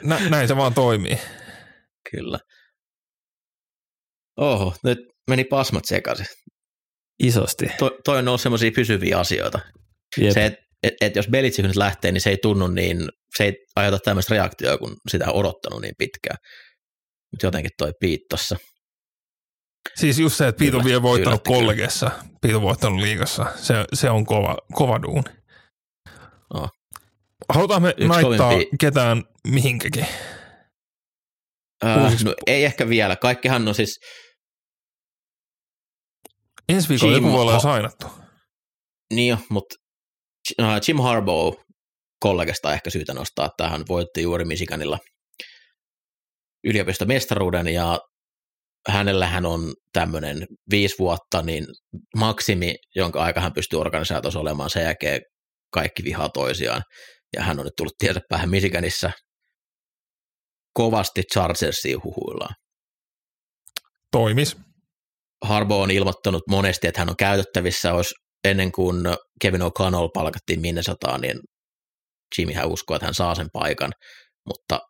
Nä, 0.03 0.21
näin 0.29 0.49
se 0.49 0.57
vaan 0.57 0.75
toimii. 0.75 1.19
Kyllä. 2.11 2.39
Oho, 4.37 4.75
nyt 4.85 4.99
meni 5.31 5.45
pasmat 5.45 5.85
sekaisin. 5.85 6.27
Isosti. 7.23 7.67
To, 7.79 7.91
toi 8.05 8.19
on 8.19 8.29
ollut 8.29 8.41
semmoisia 8.41 8.71
pysyviä 8.77 9.19
asioita. 9.19 9.59
Jep. 10.21 10.33
Se, 10.33 10.45
että 10.45 10.65
et, 10.83 10.95
et 11.01 11.17
jos 11.17 11.29
Belichick 11.29 11.67
nyt 11.67 11.77
lähtee, 11.77 12.13
niin 12.13 12.21
se 12.21 12.31
ei 12.31 12.37
tunnu 12.43 12.67
niin, 12.67 13.09
se 13.37 13.45
ei 13.45 13.53
aiheuta 13.77 13.99
tämmöistä 13.99 14.35
reaktioa, 14.35 14.79
kun 14.79 14.97
sitä 15.11 15.25
on 15.29 15.35
odottanut 15.35 15.83
niin 15.83 15.95
pitkään. 15.99 16.37
Mutta 17.33 17.47
jotenkin 17.47 17.71
toi 17.79 17.93
Piit 18.01 18.21
tossa. 18.31 18.57
Siis 19.97 20.19
just 20.19 20.37
se, 20.37 20.49
että 20.49 20.59
Piit 20.59 20.75
on 20.75 20.81
Yllätti- 20.81 20.89
vielä 20.89 21.03
voittanut 21.03 21.33
yllätti 21.33 21.49
kollegessa, 21.51 22.11
Piit 22.43 22.55
on 22.55 22.63
voittanut 22.63 23.01
liigassa. 23.01 23.47
Se, 23.57 23.75
se 23.93 24.11
on 24.11 24.27
kova, 24.27 24.57
kova 24.73 25.03
duuni. 25.03 25.31
Oh. 26.55 26.71
Halutaan 27.49 27.83
me 27.83 27.89
Yksi 27.89 28.09
naittaa 28.09 28.53
kovimpia- 28.53 28.77
ketään 28.81 29.23
mihinkäkin. 29.49 30.07
Uusiksi- 32.03 32.25
no, 32.25 32.35
ei 32.47 32.65
ehkä 32.65 32.89
vielä. 32.89 33.17
Kaikkihan 33.17 33.69
on 33.69 33.75
siis, 33.75 34.01
Ensi 36.69 36.89
viikolla 36.89 37.13
Jim 37.13 37.25
joku 37.25 37.37
voi 37.37 37.43
olla 37.43 37.59
sainattu. 37.59 38.07
Niin 39.13 39.29
jo, 39.29 39.39
mutta 39.51 39.75
Jim 40.89 40.99
Harbaugh 40.99 41.65
kollegasta 42.21 42.73
ehkä 42.73 42.91
syytä 42.91 43.15
nostaa, 43.15 43.47
että 43.47 43.69
hän 43.69 43.85
voitti 43.89 44.23
juuri 44.23 44.45
Michiganilla 44.45 44.99
yliopistomestaruuden 46.65 47.69
ja 47.69 47.99
hänellähän 48.89 49.47
on 49.47 49.75
tämmöinen 49.93 50.47
viisi 50.71 50.95
vuotta, 50.99 51.43
niin 51.43 51.67
maksimi, 52.17 52.75
jonka 52.95 53.23
aika 53.23 53.41
hän 53.41 53.53
pystyy 53.53 53.81
organisaatiossa 53.81 54.41
olemaan, 54.41 54.71
sen 54.71 54.85
jälkeen 54.85 55.21
kaikki 55.73 56.05
vihaa 56.05 56.29
toisiaan. 56.29 56.83
Ja 57.37 57.43
hän 57.43 57.59
on 57.59 57.65
nyt 57.65 57.73
tullut 57.77 57.95
tietä 57.99 58.21
päähän 58.29 58.51
Michiganissa 58.51 59.11
kovasti 60.75 61.23
Chargersiin 61.33 62.05
huhuillaan. 62.05 62.55
Toimis. 64.11 64.57
Harbo 65.45 65.83
on 65.83 65.91
ilmoittanut 65.91 66.43
monesti, 66.49 66.87
että 66.87 67.01
hän 67.01 67.09
on 67.11 67.17
käytettävissä, 67.17 67.93
olisi 67.95 68.15
ennen 68.45 68.73
kuin 68.73 68.97
Kevin 69.41 69.63
O'Connell 69.63 70.09
palkattiin 70.15 70.61
Minnesotaan, 70.61 71.21
niin 71.21 71.41
Jimmyhän 72.39 72.69
uskoo, 72.69 72.97
että 72.97 73.07
hän 73.07 73.15
saa 73.15 73.35
sen 73.35 73.49
paikan, 73.53 73.93
mutta 74.49 74.81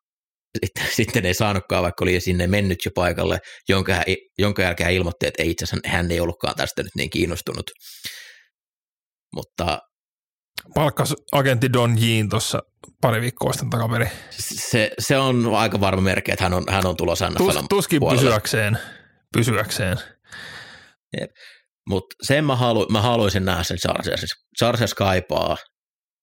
sitten, 0.61 0.87
sitten 0.97 1.27
ei 1.27 1.35
saanutkaan, 1.35 1.83
vaikka 1.83 2.05
oli 2.05 2.21
sinne 2.21 2.47
mennyt 2.47 2.79
jo 2.85 2.91
paikalle, 2.95 3.39
jonka, 3.69 3.95
hän, 3.95 4.05
jonka 4.39 4.63
jälkeen 4.63 4.85
hän 4.85 4.95
ilmoitti, 4.95 5.27
että 5.27 5.43
ei 5.43 5.51
itse 5.51 5.65
asiassa 5.65 5.89
hän 5.89 6.11
ei 6.11 6.21
ollutkaan 6.21 6.55
tästä 6.57 6.83
nyt 6.83 6.95
niin 6.97 7.11
kiinnostunut. 7.11 7.71
Mutta 9.35 9.79
Palkkas 10.75 11.15
agentti 11.33 11.73
Don 11.73 11.97
Jean 12.01 12.29
tuossa 12.29 12.63
pari 13.01 13.21
viikkoa 13.21 13.53
sitten 13.53 13.71
takaperin. 13.71 14.11
se, 14.31 14.91
se 14.99 15.19
on 15.19 15.55
aika 15.55 15.81
varma 15.81 16.03
merkki, 16.03 16.33
että 16.33 16.45
hän 16.45 16.55
on, 16.55 16.65
hän 16.71 16.87
on 16.87 16.97
tulossa 16.97 17.31
Tus, 17.37 17.55
NFLn 17.55 17.69
tuskin 17.69 18.01
puolelle. 18.01 18.23
pysyäkseen. 18.23 18.79
pysyäkseen. 19.33 19.99
Mutta 21.89 22.17
sen 22.23 22.45
mä, 22.45 22.57
halu, 22.57 22.87
mä 22.93 23.01
haluaisin 23.01 23.45
nähdä 23.45 23.63
sen 23.63 23.79
Chargersissa. 23.79 24.37
Chargers 24.59 24.95
kaipaa, 24.95 25.57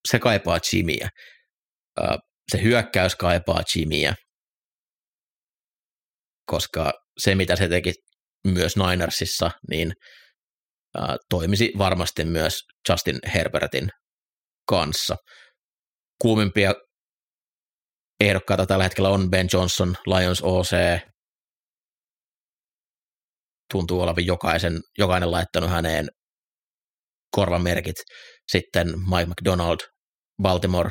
se 0.07 0.19
kaipaa 0.19 0.59
Jimmyä. 0.73 1.09
Se 2.51 2.63
hyökkäys 2.63 3.15
kaipaa 3.15 3.61
Jimmyä, 3.75 4.15
koska 6.45 6.91
se 7.19 7.35
mitä 7.35 7.55
se 7.55 7.67
teki 7.67 7.93
myös 8.47 8.75
Ninersissa, 8.77 9.51
niin 9.69 9.93
toimisi 11.29 11.71
varmasti 11.77 12.25
myös 12.25 12.53
Justin 12.89 13.19
Herbertin 13.33 13.89
kanssa. 14.69 15.15
Kuumimpia 16.21 16.73
ehdokkaita 18.19 18.65
tällä 18.65 18.83
hetkellä 18.83 19.09
on 19.09 19.29
Ben 19.29 19.47
Johnson, 19.53 19.95
Lions 20.05 20.41
OC, 20.41 20.71
tuntuu 23.71 24.01
olevan 24.01 24.25
jokaisen, 24.25 24.79
jokainen 24.97 25.31
laittanut 25.31 25.69
häneen 25.69 26.07
korvamerkit. 27.35 27.95
Sitten 28.51 28.87
Mike 28.87 29.25
McDonald, 29.25 29.79
Baltimore 30.41 30.89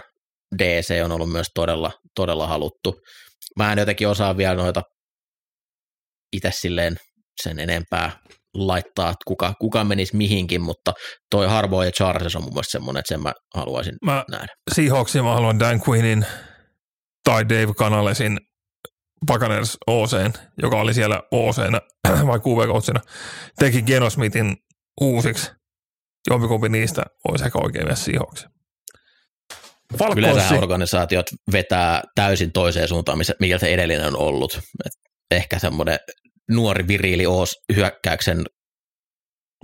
DC 0.59 1.01
on 1.05 1.13
ollut 1.13 1.33
myös 1.33 1.47
todella, 1.55 1.93
todella 2.15 2.47
haluttu. 2.47 3.01
Mä 3.59 3.73
en 3.73 3.79
jotenkin 3.79 4.09
osaa 4.09 4.37
vielä 4.37 4.55
noita 4.55 4.83
itse 6.33 6.51
silleen 6.53 6.97
sen 7.43 7.59
enempää 7.59 8.11
laittaa, 8.55 9.09
että 9.09 9.25
kuka, 9.27 9.55
kuka 9.61 9.85
menisi 9.85 10.17
mihinkin, 10.17 10.61
mutta 10.61 10.93
toi 11.31 11.47
Harbo 11.47 11.83
ja 11.83 11.91
Charles 11.91 12.37
on 12.37 12.43
mun 12.43 12.53
mielestä 12.53 12.73
semmoinen, 12.73 13.01
että 13.01 13.15
sen 13.15 13.23
mä 13.23 13.33
haluaisin 13.55 13.95
Mä 14.05 14.25
nähdä. 14.31 14.55
Seahawksia 14.75 15.23
mä 15.23 15.35
haluan 15.35 15.59
Dan 15.59 15.81
Quinnin 15.89 16.27
tai 17.25 17.49
Dave 17.49 17.75
Canalesin 17.75 18.39
Buccaneers 19.27 19.79
OCn, 19.87 20.33
joka 20.63 20.81
oli 20.81 20.95
siellä 20.95 21.23
OCnä 21.31 21.81
vai 22.27 22.39
QB-coachina, 22.39 23.01
teki 23.59 23.83
Geno 23.83 24.11
Smithin 24.11 24.57
uusiksi. 25.01 25.51
Jompikumpi 26.31 26.69
niistä 26.69 27.03
olisi 27.29 27.45
ehkä 27.45 27.59
oikein 27.59 27.87
myös 27.87 28.05
Seahawks. 28.05 28.47
Yleensä 30.17 30.55
organisaatiot 30.55 31.27
vetää 31.53 32.03
täysin 32.15 32.53
toiseen 32.53 32.89
suuntaan, 32.89 33.19
missä, 33.19 33.35
mikä 33.41 33.59
se 33.59 33.75
edellinen 33.75 34.07
on 34.07 34.17
ollut. 34.17 34.61
Et 34.87 34.93
ehkä 35.31 35.59
semmoinen 35.59 35.99
nuori 36.51 36.89
viriili 36.89 37.27
Oos 37.27 37.55
hyökkäyksen, 37.75 38.45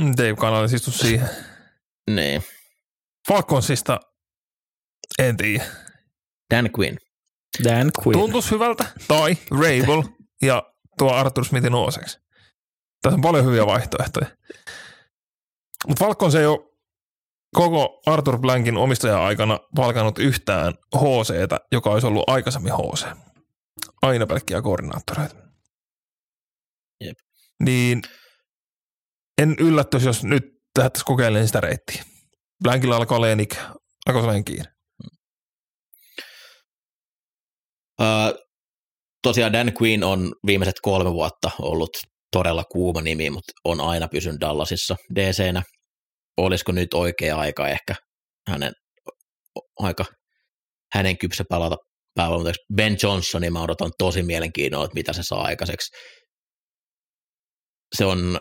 Dave 0.00 0.34
Canales 0.34 0.72
istu 0.72 0.90
siihen. 0.90 1.28
niin, 2.16 2.42
Falconsista 3.28 4.00
en 5.18 5.36
tiedä. 5.36 5.64
Dan 6.54 6.70
Quinn. 6.78 6.98
Dan 7.64 7.90
Quinn. 8.06 8.20
Tuntuisi 8.20 8.50
hyvältä. 8.50 8.84
Tai 9.08 9.36
Rabel 9.50 10.02
ja 10.42 10.62
tuo 10.98 11.12
Arthur 11.12 11.44
Smithin 11.44 11.74
oseksi. 11.74 12.18
Tässä 13.02 13.16
on 13.16 13.22
paljon 13.22 13.44
hyviä 13.44 13.66
vaihtoehtoja. 13.66 14.26
Mutta 15.86 16.04
Falcons 16.04 16.34
ei 16.34 16.46
ole 16.46 16.58
koko 17.54 18.02
Arthur 18.06 18.38
Blankin 18.38 18.76
omistaja-aikana 18.76 19.60
palkannut 19.76 20.18
yhtään 20.18 20.74
HCtä, 20.96 21.60
joka 21.72 21.90
olisi 21.90 22.06
ollut 22.06 22.28
aikaisemmin 22.28 22.72
HC. 22.72 23.06
Aina 24.02 24.26
pelkkiä 24.26 24.62
koordinaattoreita. 24.62 25.34
Jep. 27.00 27.18
Niin 27.62 28.02
en 29.38 29.56
yllättyisi, 29.58 30.06
jos 30.06 30.24
nyt 30.24 30.44
lähdettäisiin 30.78 31.06
kokeilemaan 31.06 31.46
sitä 31.46 31.60
reittiä. 31.60 32.04
Blankilla 32.62 32.96
alkaa 32.96 33.18
olemaan 33.18 33.40
ikä. 33.40 33.60
Alkaa 34.06 34.22
olemaan 34.22 34.44
kiire. 34.44 34.75
Öö, 38.00 38.06
tosiaan 39.22 39.52
Dan 39.52 39.72
Quinn 39.82 40.04
on 40.04 40.32
viimeiset 40.46 40.80
kolme 40.82 41.12
vuotta 41.12 41.50
ollut 41.60 41.90
todella 42.32 42.64
kuuma 42.64 43.02
nimi, 43.02 43.30
mutta 43.30 43.52
on 43.64 43.80
aina 43.80 44.08
pysynyt 44.08 44.40
Dallasissa 44.40 44.96
DC-nä. 45.14 45.62
Olisiko 46.36 46.72
nyt 46.72 46.94
oikea 46.94 47.36
aika 47.36 47.68
ehkä 47.68 47.94
hänen 48.48 48.72
aika 49.78 50.04
hänen 50.94 51.18
kypsä 51.18 51.44
palata 51.48 51.76
päävalmentajaksi. 52.14 52.62
Ben 52.74 52.96
Johnsonin 53.02 53.52
mä 53.52 53.62
odotan 53.62 53.90
tosi 53.98 54.22
mielenkiinnolla, 54.22 54.84
että 54.84 54.94
mitä 54.94 55.12
se 55.12 55.22
saa 55.22 55.42
aikaiseksi. 55.42 55.96
Se 57.96 58.04
on 58.04 58.38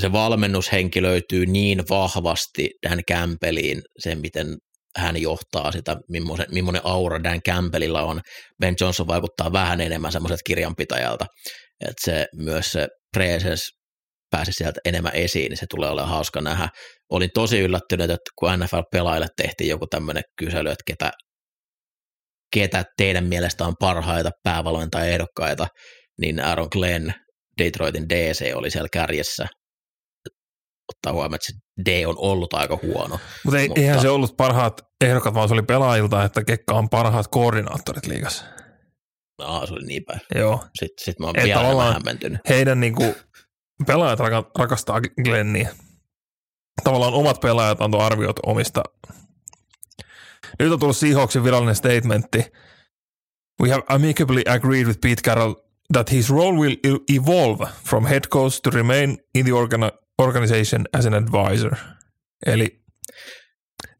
se 0.00 0.12
valmennushenki 0.12 1.02
löytyy 1.02 1.46
niin 1.46 1.82
vahvasti 1.90 2.70
Dan 2.88 3.02
Campbelliin, 3.10 3.82
sen 3.98 4.20
miten 4.20 4.56
hän 4.96 5.22
johtaa 5.22 5.72
sitä, 5.72 5.96
millainen, 6.08 6.46
millainen 6.50 6.82
aura 6.84 7.22
Dan 7.24 7.42
Campbellilla 7.48 8.02
on. 8.02 8.20
Ben 8.60 8.74
Johnson 8.80 9.06
vaikuttaa 9.06 9.52
vähän 9.52 9.80
enemmän 9.80 10.12
semmoiselta 10.12 10.42
kirjanpitäjältä, 10.46 11.26
että 11.80 12.02
se 12.04 12.26
myös 12.34 12.72
se 12.72 12.88
presence 13.16 13.64
pääsi 14.30 14.52
sieltä 14.52 14.80
enemmän 14.84 15.14
esiin, 15.14 15.50
niin 15.50 15.56
se 15.58 15.66
tulee 15.70 15.90
olemaan 15.90 16.10
hauska 16.10 16.40
nähdä. 16.40 16.68
Olin 17.10 17.30
tosi 17.34 17.58
yllättynyt, 17.58 18.10
että 18.10 18.30
kun 18.38 18.48
NFL-pelaajille 18.50 19.26
tehtiin 19.36 19.70
joku 19.70 19.86
tämmöinen 19.86 20.22
kysely, 20.38 20.70
että 20.70 20.84
ketä, 20.86 21.10
ketä 22.54 22.84
teidän 22.96 23.24
mielestä 23.24 23.64
on 23.64 23.74
parhaita 23.80 24.30
päävalmentajaehdokkaita, 24.42 25.66
niin 26.20 26.40
Aaron 26.44 26.68
Glenn, 26.72 27.12
Detroitin 27.58 28.08
DC 28.08 28.52
oli 28.54 28.70
siellä 28.70 28.88
kärjessä. 28.92 29.46
Ottaa 30.88 31.12
huomioon, 31.12 31.34
että 31.34 31.46
se 31.46 31.52
D 31.84 32.06
on 32.06 32.14
ollut 32.18 32.54
aika 32.54 32.78
huono. 32.82 33.18
Mutta 33.44 33.58
ei, 33.58 33.68
Mutta- 33.68 33.80
eihän 33.80 34.00
se 34.00 34.08
ollut 34.08 34.36
parhaat 34.36 34.80
ehdokkaat, 35.04 35.34
vaan 35.34 35.48
se 35.48 35.54
oli 35.54 35.62
pelaajilta, 35.62 36.24
että 36.24 36.44
ketkä 36.44 36.74
on 36.74 36.88
parhaat 36.88 37.28
koordinaattorit 37.28 38.06
liigassa. 38.06 38.44
No, 39.38 39.66
se 39.66 39.72
oli 39.74 39.86
niin 39.86 40.04
päin. 40.04 40.20
Joo. 40.34 40.64
Sitten 40.78 41.04
sit 41.04 41.18
mä 41.18 41.26
oon 41.26 41.38
Et 41.38 41.44
vielä 41.44 41.60
tavallaan- 41.60 41.92
hämmentynyt. 41.92 42.40
Heidän 42.48 42.80
niinku, 42.80 43.14
pelaajat 43.86 44.20
raka- 44.20 44.50
rakastaa 44.58 45.00
Glenniä. 45.24 45.74
Tavallaan 46.84 47.14
omat 47.14 47.40
pelaajat 47.40 47.80
antoi 47.80 48.00
arviot 48.02 48.36
omista. 48.46 48.82
Nyt 50.58 50.72
on 50.72 50.78
tullut 50.80 50.96
Seahawksin 50.96 51.44
virallinen 51.44 51.74
statementti. 51.76 52.52
We 53.62 53.70
have 53.70 53.82
amicably 53.88 54.42
agreed 54.48 54.86
with 54.86 55.00
Pete 55.00 55.22
Carroll 55.22 55.54
that 55.92 56.12
his 56.12 56.30
role 56.30 56.58
will 56.58 56.72
e- 56.84 57.14
evolve 57.16 57.66
from 57.84 58.06
head 58.06 58.20
coach 58.30 58.60
to 58.62 58.70
remain 58.70 59.18
in 59.34 59.44
the 59.44 59.52
organ- 59.52 59.98
organization 60.22 60.84
as 60.98 61.06
an 61.06 61.14
advisor. 61.14 61.76
Eli 62.46 62.66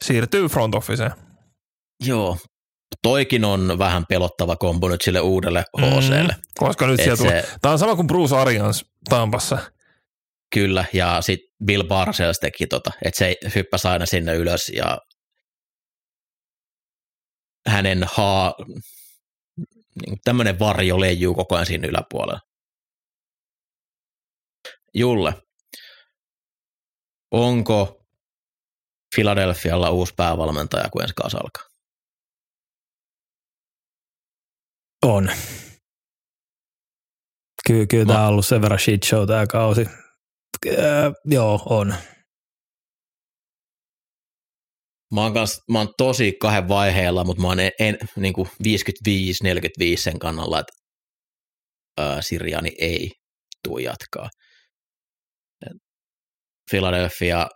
siirtyy 0.04 0.46
front 0.48 0.74
officeen. 0.74 1.10
Joo, 2.04 2.36
toikin 3.02 3.44
on 3.44 3.78
vähän 3.78 4.06
pelottava 4.08 4.56
kombo 4.56 4.88
nyt 4.88 5.02
sille 5.02 5.20
uudelle 5.20 5.64
HClle. 5.80 6.32
Mm, 6.32 6.40
koska 6.58 6.86
nyt 6.86 7.00
tulee. 7.18 7.42
se, 7.42 7.54
Tämä 7.60 7.72
on 7.72 7.78
sama 7.78 7.96
kuin 7.96 8.06
Bruce 8.06 8.36
Arians 8.36 8.84
Tampassa. 9.10 9.58
kyllä, 10.54 10.84
ja 10.92 11.20
sitten 11.20 11.48
Bill 11.64 11.82
Parcells 11.84 12.38
teki 12.38 12.66
tota, 12.66 12.90
että 13.04 13.18
se 13.18 13.36
hyppäsi 13.54 13.88
aina 13.88 14.06
sinne 14.06 14.34
ylös 14.34 14.68
ja 14.68 14.98
hänen 17.68 18.06
haa, 18.12 18.54
niin 20.06 20.18
tämmöinen 20.24 20.58
varjo 20.58 21.00
leijuu 21.00 21.34
koko 21.34 21.54
ajan 21.54 21.66
siinä 21.66 21.88
yläpuolella. 21.88 22.40
Julle, 24.94 25.34
onko 27.30 28.05
Philadelphialla 29.16 29.90
uusi 29.90 30.14
päävalmentaja, 30.16 30.88
kun 30.92 31.02
ensi 31.02 31.14
kanssa 31.14 31.38
alkaa? 31.38 31.62
On. 35.06 35.28
Kyllä, 37.66 37.86
kyllä 37.86 38.04
Mä- 38.04 38.12
tämä 38.12 38.22
on 38.26 38.28
ollut 38.32 38.46
sen 38.46 38.62
verran 38.62 38.78
shit 38.80 39.02
show 39.04 39.26
tämä 39.26 39.46
kausi. 39.46 39.86
Äh, 40.68 41.12
joo, 41.24 41.62
on. 41.70 41.94
Mä 45.14 45.20
oon, 45.22 45.34
kans, 45.34 45.60
mä 45.72 45.78
oon 45.78 45.94
tosi 45.98 46.32
kahden 46.40 46.68
vaiheella, 46.68 47.24
mutta 47.24 47.42
mä 47.42 47.48
oon 47.48 47.60
en, 47.60 47.72
en, 47.80 47.98
niin 48.16 48.34
55-45 48.36 49.96
sen 49.96 50.18
kannalla, 50.18 50.60
että 50.60 50.72
ää, 52.00 52.22
Siriani 52.22 52.70
ei 52.78 53.10
tuu 53.64 53.78
jatkaa. 53.78 54.28
Philadelphia 56.70 57.46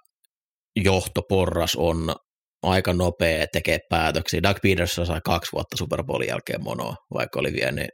johtoporras 0.77 1.77
on 1.77 2.14
aika 2.62 2.93
nopea 2.93 3.47
tekee 3.53 3.79
päätöksiä. 3.91 4.43
Doug 4.43 4.57
Peterson 4.62 5.07
sai 5.07 5.21
kaksi 5.25 5.53
vuotta 5.53 5.77
Super 5.77 6.05
Bowlin 6.05 6.29
jälkeen 6.29 6.62
monoa, 6.62 6.95
vaikka 7.14 7.41
oli 7.41 7.53
vienyt 7.53 7.89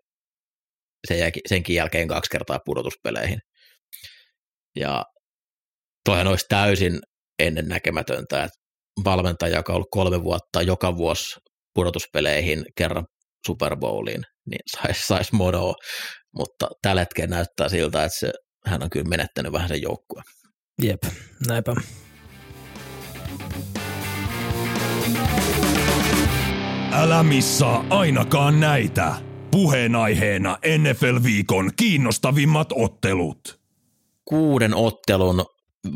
sen 1.08 1.18
jäki, 1.18 1.40
senkin 1.48 1.76
jälkeen 1.76 2.08
kaksi 2.08 2.30
kertaa 2.30 2.58
pudotuspeleihin. 2.64 3.38
Ja 4.76 5.04
toihan 6.04 6.26
olisi 6.26 6.46
täysin 6.48 6.98
ennennäkemätöntä, 7.38 8.44
että 8.44 8.58
valmentaja, 9.04 9.56
joka 9.56 9.72
on 9.72 9.76
ollut 9.76 9.90
kolme 9.90 10.22
vuotta 10.24 10.62
joka 10.62 10.96
vuosi 10.96 11.36
pudotuspeleihin 11.74 12.64
kerran 12.78 13.06
Super 13.46 13.76
Bowliin, 13.76 14.22
niin 14.50 14.60
saisi 14.66 15.06
sais 15.06 15.32
monoa, 15.32 15.74
mutta 16.36 16.68
tällä 16.82 17.00
hetkellä 17.00 17.36
näyttää 17.36 17.68
siltä, 17.68 18.04
että 18.04 18.18
se, 18.18 18.32
hän 18.66 18.82
on 18.82 18.90
kyllä 18.90 19.08
menettänyt 19.08 19.52
vähän 19.52 19.68
sen 19.68 19.82
joukkueen. 19.82 20.24
Jep, 20.82 21.02
näinpä. 21.48 21.74
Älä 26.92 27.22
missaa 27.22 27.84
ainakaan 27.90 28.60
näitä. 28.60 29.14
Puheenaiheena 29.50 30.58
NFL-viikon 30.78 31.70
kiinnostavimmat 31.76 32.68
ottelut. 32.72 33.60
Kuuden 34.24 34.74
ottelun 34.74 35.44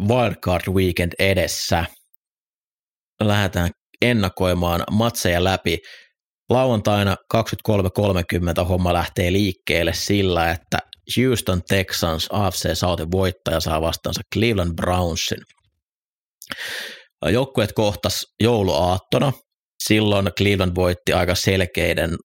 Wildcard 0.09 0.63
Weekend 0.69 1.13
edessä. 1.19 1.85
Lähdetään 3.21 3.71
ennakoimaan 4.03 4.85
matseja 4.91 5.45
läpi. 5.45 5.79
Lauantaina 6.51 7.17
23.30 7.37 8.65
homma 8.65 8.93
lähtee 8.93 9.33
liikkeelle 9.33 9.93
sillä, 9.93 10.51
että 10.51 10.79
Houston 11.17 11.63
Texans 11.69 12.29
AFC 12.33 12.75
Southin 12.75 13.11
voittaja 13.11 13.61
saa 13.61 13.81
vastaansa 13.81 14.21
Cleveland 14.35 14.75
Brownsin. 14.75 15.43
Joukkueet 17.29 17.73
kohtas 17.73 18.27
jouluaattona. 18.43 19.33
Silloin 19.85 20.31
Cleveland 20.39 20.75
voitti 20.75 21.13
aika 21.13 21.35
selkeiden 21.35 22.17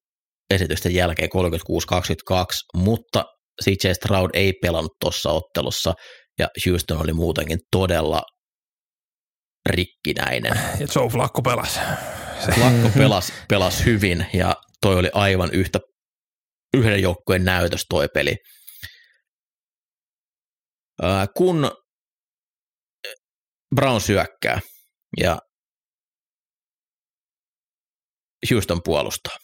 esitysten 0.53 0.93
jälkeen 0.93 1.29
36-22, 2.31 2.77
mutta 2.77 3.25
CJ 3.63 3.93
Stroud 3.93 4.29
ei 4.33 4.53
pelannut 4.61 4.91
tuossa 5.01 5.31
ottelussa 5.31 5.93
ja 6.39 6.47
Houston 6.65 7.01
oli 7.01 7.13
muutenkin 7.13 7.59
todella 7.71 8.21
rikkinäinen. 9.69 10.59
Ja 10.79 10.87
Joe 10.95 11.09
Flacco 11.09 11.41
pelasi. 11.41 11.79
Flacco 12.55 12.89
pelasi, 12.97 13.33
pelasi 13.49 13.85
hyvin 13.85 14.25
ja 14.33 14.55
toi 14.81 14.95
oli 14.95 15.09
aivan 15.13 15.49
yhtä 15.53 15.79
yhden 16.77 17.01
joukkueen 17.01 17.45
näytös 17.45 17.85
toi 17.89 18.07
peli. 18.13 18.35
Ää, 21.01 21.27
kun 21.37 21.71
Brown 23.75 24.01
syökkää 24.01 24.59
ja 25.17 25.37
Houston 28.51 28.81
puolustaa. 28.83 29.37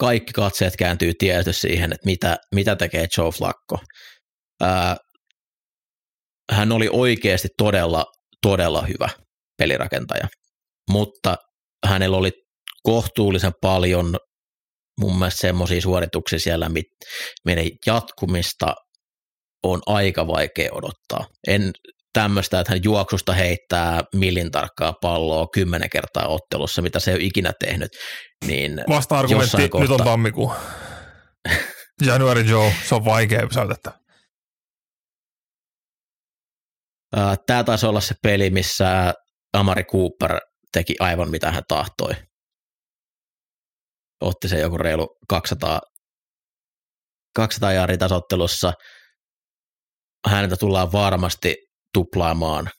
Kaikki 0.00 0.32
katseet 0.32 0.76
kääntyy 0.76 1.12
tietysti 1.18 1.60
siihen, 1.60 1.92
että 1.92 2.06
mitä, 2.06 2.36
mitä 2.54 2.76
tekee 2.76 3.06
Joe 3.18 3.30
Flacco. 3.30 3.78
Ää, 4.60 4.96
hän 6.52 6.72
oli 6.72 6.88
oikeasti 6.92 7.48
todella, 7.58 8.04
todella 8.42 8.82
hyvä 8.82 9.08
pelirakentaja, 9.58 10.28
mutta 10.90 11.36
hänellä 11.86 12.16
oli 12.16 12.32
kohtuullisen 12.82 13.52
paljon 13.60 14.16
mun 15.00 15.18
mielestä 15.18 15.40
semmoisia 15.40 15.80
suorituksia 15.80 16.38
siellä, 16.38 16.70
meidän 17.44 17.64
jatkumista 17.86 18.74
on 19.62 19.82
aika 19.86 20.26
vaikea 20.26 20.72
odottaa. 20.72 21.26
En 21.48 21.72
tämmöistä, 22.16 22.60
että 22.60 22.72
hän 22.72 22.84
juoksusta 22.84 23.32
heittää 23.32 24.04
millin 24.14 24.50
tarkkaa 24.50 24.92
palloa 24.92 25.46
kymmenen 25.54 25.90
kertaa 25.90 26.28
ottelussa, 26.28 26.82
mitä 26.82 27.00
se 27.00 27.10
ei 27.10 27.14
ole 27.14 27.24
ikinä 27.24 27.52
tehnyt. 27.60 27.92
Niin 28.46 28.84
Vasta-argumentti, 28.88 29.68
kohta... 29.68 29.84
nyt 29.84 30.00
on 30.00 30.06
tammikuu. 30.06 30.52
January 32.06 32.40
Joe, 32.40 32.72
se 32.88 32.94
on 32.94 33.04
vaikea 33.04 33.46
pysäytettävä. 33.46 33.98
Tämä 37.46 37.64
taisi 37.64 37.86
olla 37.86 38.00
se 38.00 38.14
peli, 38.22 38.50
missä 38.50 39.14
Amari 39.52 39.84
Cooper 39.84 40.40
teki 40.72 40.96
aivan 41.00 41.30
mitä 41.30 41.52
hän 41.52 41.62
tahtoi. 41.68 42.14
Otti 44.20 44.48
se 44.48 44.60
joku 44.60 44.78
reilu 44.78 45.16
200, 45.28 45.80
200 47.34 47.72
jaarin 47.72 47.98
tasottelussa. 47.98 48.72
Häneltä 50.28 50.56
tullaan 50.56 50.92
varmasti 50.92 51.65
tuplaamaan. 51.96 52.70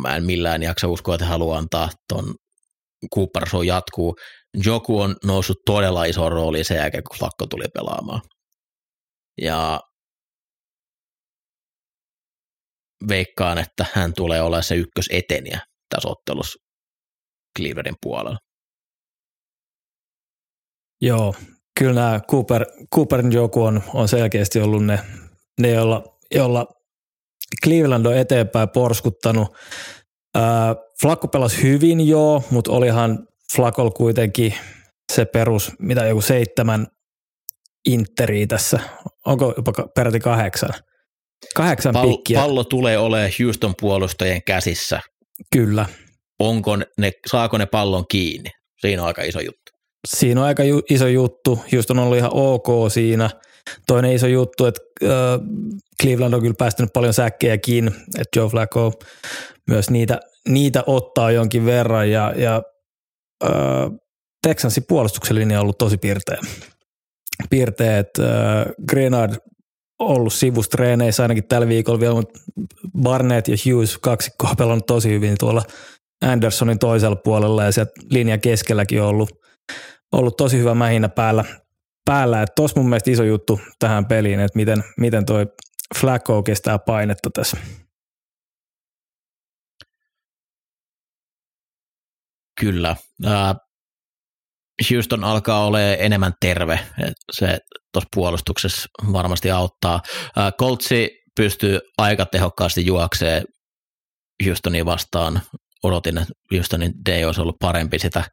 Mä 0.00 0.16
en 0.16 0.24
millään 0.24 0.62
jaksa 0.62 0.88
uskoa, 0.88 1.14
että 1.14 1.26
haluaa 1.26 1.58
antaa 1.58 1.88
ton 2.08 2.34
Cooper 3.14 3.48
Show 3.48 3.64
jatkuu. 3.66 4.16
Joku 4.64 5.00
on 5.00 5.16
noussut 5.24 5.56
todella 5.66 6.04
iso 6.04 6.28
rooli 6.28 6.64
sen 6.64 6.76
jälkeen, 6.76 7.04
kun 7.04 7.18
Flakko 7.18 7.46
tuli 7.46 7.64
pelaamaan. 7.74 8.20
Ja 9.42 9.80
veikkaan, 13.08 13.58
että 13.58 13.86
hän 13.92 14.12
tulee 14.16 14.42
olemaan 14.42 14.62
se 14.62 14.74
ykköseteniä 14.74 15.60
tässä 15.88 16.08
ottelussa 16.08 16.58
Clevelandin 17.58 17.96
puolella. 18.02 18.38
Joo, 21.00 21.34
kyllä 21.78 21.92
nämä 21.92 22.20
Cooper, 22.30 22.66
Cooperin 22.94 23.32
joku 23.32 23.62
on, 23.62 23.82
on 23.94 24.08
selkeästi 24.08 24.60
ollut 24.60 24.84
ne, 24.84 24.98
ne 25.60 25.70
joilla, 25.70 26.02
joilla 26.34 26.75
Cleveland 27.64 28.06
on 28.06 28.16
eteenpäin 28.16 28.68
porskuttanut. 28.68 29.48
Äh, 30.36 30.42
Flacco 31.02 31.28
pelasi 31.28 31.62
hyvin 31.62 32.08
joo, 32.08 32.42
mutta 32.50 32.72
olihan 32.72 33.26
Flacol 33.56 33.90
kuitenkin 33.90 34.54
se 35.12 35.24
perus, 35.24 35.72
mitä 35.78 36.06
joku 36.06 36.20
seitsemän 36.20 36.86
Interi 37.86 38.46
tässä. 38.46 38.80
Onko 39.26 39.54
jopa 39.56 39.72
peräti 39.94 40.20
kahdeksan? 40.20 40.70
Kahdeksan 41.54 41.94
Pall- 41.94 42.08
pikkiä. 42.08 42.40
Pallo 42.40 42.64
tulee 42.64 42.98
olemaan 42.98 43.30
Houston 43.42 43.74
puolustajien 43.80 44.42
käsissä. 44.46 45.00
Kyllä. 45.52 45.86
Onko 46.38 46.76
ne, 46.76 47.12
saako 47.26 47.58
ne 47.58 47.66
pallon 47.66 48.04
kiinni? 48.10 48.50
Siinä 48.80 49.02
on 49.02 49.08
aika 49.08 49.22
iso 49.22 49.40
juttu. 49.40 49.72
Siinä 50.08 50.40
on 50.40 50.46
aika 50.46 50.64
ju- 50.64 50.82
iso 50.90 51.06
juttu. 51.06 51.60
Houston 51.72 51.98
on 51.98 52.04
ollut 52.04 52.18
ihan 52.18 52.30
ok 52.34 52.66
siinä. 52.92 53.30
Toinen 53.86 54.12
iso 54.12 54.26
juttu, 54.26 54.66
että 54.66 54.80
äh, 55.02 55.10
Cleveland 56.02 56.34
on 56.34 56.40
kyllä 56.40 56.54
päästänyt 56.58 56.92
paljon 56.92 57.14
säkkejäkin, 57.14 57.86
että 58.18 58.38
Joe 58.38 58.48
Flacco 58.48 58.92
myös 59.68 59.90
niitä, 59.90 60.20
niitä 60.48 60.84
ottaa 60.86 61.30
jonkin 61.30 61.64
verran 61.64 62.10
ja, 62.10 62.32
ja 62.36 62.62
äh, 63.44 63.50
Texansin 64.42 64.84
puolustuksellinen 64.88 65.48
linja 65.48 65.58
on 65.58 65.62
ollut 65.62 65.78
tosi 65.78 65.98
piirteä. 65.98 66.38
Että 67.98 68.22
äh, 68.22 68.66
Grenard 68.88 69.34
ollut 69.98 70.32
sivustreeneissä 70.32 71.22
ainakin 71.22 71.48
tällä 71.48 71.68
viikolla 71.68 72.00
vielä, 72.00 72.14
mutta 72.14 72.38
Barnett 73.02 73.48
ja 73.48 73.56
Hughes 73.66 73.98
kaksi 73.98 74.30
on 74.42 74.56
pelannut 74.56 74.86
tosi 74.86 75.10
hyvin 75.10 75.34
tuolla 75.38 75.62
Andersonin 76.22 76.78
toisella 76.78 77.16
puolella 77.16 77.64
ja 77.64 77.72
sieltä 77.72 77.92
linjan 78.10 78.40
keskelläkin 78.40 79.02
on 79.02 79.08
ollut, 79.08 79.30
ollut 80.12 80.36
tosi 80.36 80.58
hyvä 80.58 80.74
mähinä 80.74 81.08
päällä. 81.08 81.44
Päällä. 82.06 82.42
Että 82.42 82.52
tos 82.56 82.76
mun 82.76 82.88
mielestä 82.88 83.10
iso 83.10 83.22
juttu 83.24 83.60
tähän 83.78 84.06
peliin, 84.06 84.40
että 84.40 84.56
miten, 84.56 84.84
miten 84.96 85.26
toi 85.26 85.46
Flacco 86.00 86.42
kestää 86.42 86.78
painetta 86.78 87.30
tässä. 87.34 87.56
Kyllä. 92.60 92.96
Houston 94.90 95.24
alkaa 95.24 95.66
olla 95.66 95.80
enemmän 95.80 96.32
terve. 96.40 96.80
Se 97.32 97.58
tuossa 97.92 98.08
puolustuksessa 98.14 98.88
varmasti 99.12 99.50
auttaa. 99.50 100.00
Coltsi 100.58 101.10
pystyy 101.36 101.80
aika 101.98 102.26
tehokkaasti 102.26 102.86
juokseen 102.86 103.44
Houstonia 104.46 104.84
vastaan. 104.84 105.40
Odotin, 105.82 106.18
että 106.18 106.32
Houstonin 106.54 106.92
D 107.08 107.24
olisi 107.26 107.40
ollut 107.40 107.56
parempi 107.60 107.98
sitä 107.98 108.24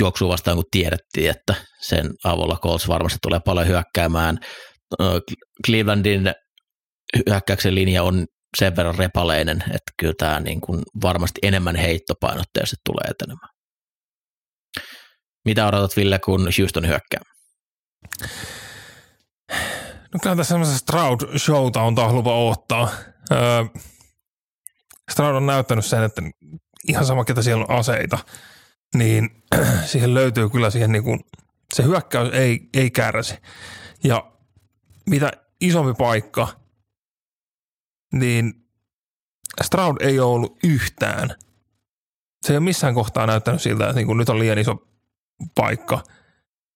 juoksua 0.00 0.28
vastaan, 0.28 0.56
kun 0.56 0.64
tiedettiin, 0.70 1.30
että 1.30 1.54
sen 1.80 2.10
avulla 2.24 2.58
Colts 2.62 2.88
varmasti 2.88 3.18
tulee 3.22 3.40
paljon 3.44 3.66
hyökkäämään. 3.66 4.38
Clevelandin 5.66 6.34
hyökkäyksen 7.30 7.74
linja 7.74 8.02
on 8.02 8.26
sen 8.58 8.76
verran 8.76 8.94
repaleinen, 8.94 9.56
että 9.60 9.92
kyllä 9.98 10.14
tämä 10.18 10.40
niin 10.40 10.60
kuin 10.60 10.82
varmasti 11.02 11.40
enemmän 11.42 11.76
heittopainotteisesti 11.76 12.76
tulee 12.84 13.10
etenemään. 13.10 13.48
Mitä 15.44 15.66
odotat 15.66 15.96
Ville, 15.96 16.18
kun 16.18 16.48
Houston 16.58 16.86
hyökkää? 16.86 17.20
No 20.14 20.20
kyllä 20.22 20.36
tässä 20.36 20.48
semmoisesta 20.48 20.92
Stroud-showta 20.92 21.80
on 21.80 21.94
taas 21.94 22.12
lupa 22.12 22.36
ottaa. 22.36 22.90
Öö, 23.32 23.64
Stroud 25.10 25.34
on 25.34 25.46
näyttänyt 25.46 25.84
sen, 25.84 26.02
että 26.02 26.22
ihan 26.88 27.06
sama, 27.06 27.24
ketä 27.24 27.42
siellä 27.42 27.64
on 27.68 27.78
aseita, 27.78 28.18
niin 28.98 29.42
siihen 29.90 30.14
löytyy 30.14 30.48
kyllä 30.48 30.70
siihen 30.70 30.92
niin 30.92 31.04
kuin, 31.04 31.20
se 31.74 31.82
hyökkäys 31.82 32.34
ei, 32.34 32.68
ei 32.74 32.90
kärsi. 32.90 33.34
Ja 34.04 34.32
mitä 35.06 35.32
isompi 35.60 35.94
paikka, 35.98 36.48
niin 38.12 38.66
Stroud 39.62 39.96
ei 40.00 40.20
ole 40.20 40.34
ollut 40.34 40.58
yhtään. 40.64 41.34
Se 42.46 42.52
ei 42.52 42.56
ole 42.56 42.64
missään 42.64 42.94
kohtaa 42.94 43.26
näyttänyt 43.26 43.62
siltä, 43.62 43.84
että 43.84 43.96
niin 43.96 44.06
kuin 44.06 44.18
nyt 44.18 44.28
on 44.28 44.38
liian 44.38 44.58
iso 44.58 44.88
paikka, 45.54 46.02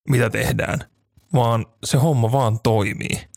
mitä 0.09 0.31
tehdään, 0.31 0.85
vaan 1.35 1.67
se 1.85 1.97
homma 1.97 2.33
vaan 2.33 2.61
toimii. 2.61 3.29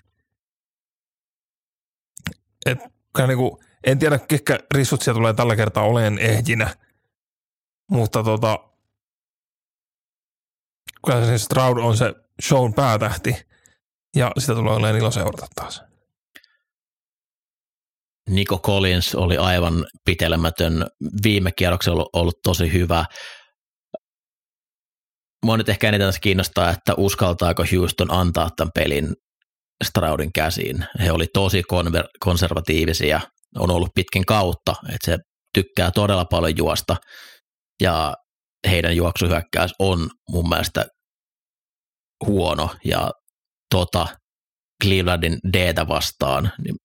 Et, 2.65 2.79
niin 3.27 3.37
kuin, 3.37 3.57
en 3.83 3.99
tiedä, 3.99 4.19
ketkä 4.19 4.59
rissut 4.73 5.01
siellä 5.01 5.17
tulee 5.17 5.33
tällä 5.33 5.55
kertaa 5.55 5.83
oleen 5.83 6.19
ehjinä, 6.19 6.75
mutta 7.91 8.23
tota, 8.23 8.72
kyllä 11.05 11.25
se 11.25 11.37
Stroud 11.37 11.77
on 11.77 11.97
se 11.97 12.13
shown 12.47 12.73
päätähti 12.73 13.35
ja 14.15 14.31
sitä 14.37 14.55
tulee 14.55 14.73
olemaan 14.73 14.97
ilo 14.97 15.11
seurata 15.11 15.47
taas. 15.55 15.81
Nico 18.29 18.59
Collins 18.59 19.15
oli 19.15 19.37
aivan 19.37 19.85
pitelemätön. 20.05 20.87
Viime 21.23 21.51
kierroksella 21.51 22.05
ollut 22.13 22.35
tosi 22.43 22.73
hyvä. 22.73 23.05
Mua 25.45 25.57
nyt 25.57 25.69
ehkä 25.69 25.89
eniten 25.89 26.13
kiinnostaa, 26.21 26.69
että 26.69 26.93
uskaltaako 26.97 27.63
Houston 27.71 28.11
antaa 28.11 28.49
tämän 28.55 28.71
pelin 28.75 29.13
Stroudin 29.83 30.33
käsiin. 30.33 30.85
He 30.99 31.11
oli 31.11 31.27
tosi 31.33 31.61
konver- 31.61 32.09
konservatiivisia, 32.19 33.21
on 33.59 33.71
ollut 33.71 33.89
pitkin 33.95 34.25
kautta, 34.25 34.75
että 34.93 35.11
se 35.11 35.17
tykkää 35.53 35.91
todella 35.91 36.25
paljon 36.25 36.57
juosta 36.57 36.95
ja 37.81 38.13
heidän 38.69 38.95
juoksuhyökkäys 38.95 39.71
on 39.79 40.09
mun 40.29 40.49
mielestä 40.49 40.85
huono 42.25 42.69
ja 42.85 43.11
tota 43.75 44.07
Clevelandin 44.83 45.37
d 45.53 45.87
vastaan, 45.87 46.51
niin 46.63 46.75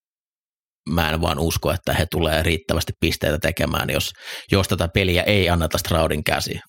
mä 0.91 1.11
en 1.11 1.21
vaan 1.21 1.39
usko, 1.39 1.73
että 1.73 1.93
he 1.93 2.07
tulee 2.11 2.43
riittävästi 2.43 2.93
pisteitä 3.01 3.39
tekemään, 3.39 3.91
jos, 3.91 4.13
jos 4.53 4.69
tätä 4.69 4.89
peliä 4.95 5.23
ei 5.23 5.51
anneta 5.51 5.79
Stroudin 5.79 6.25
käsi. 6.25 6.61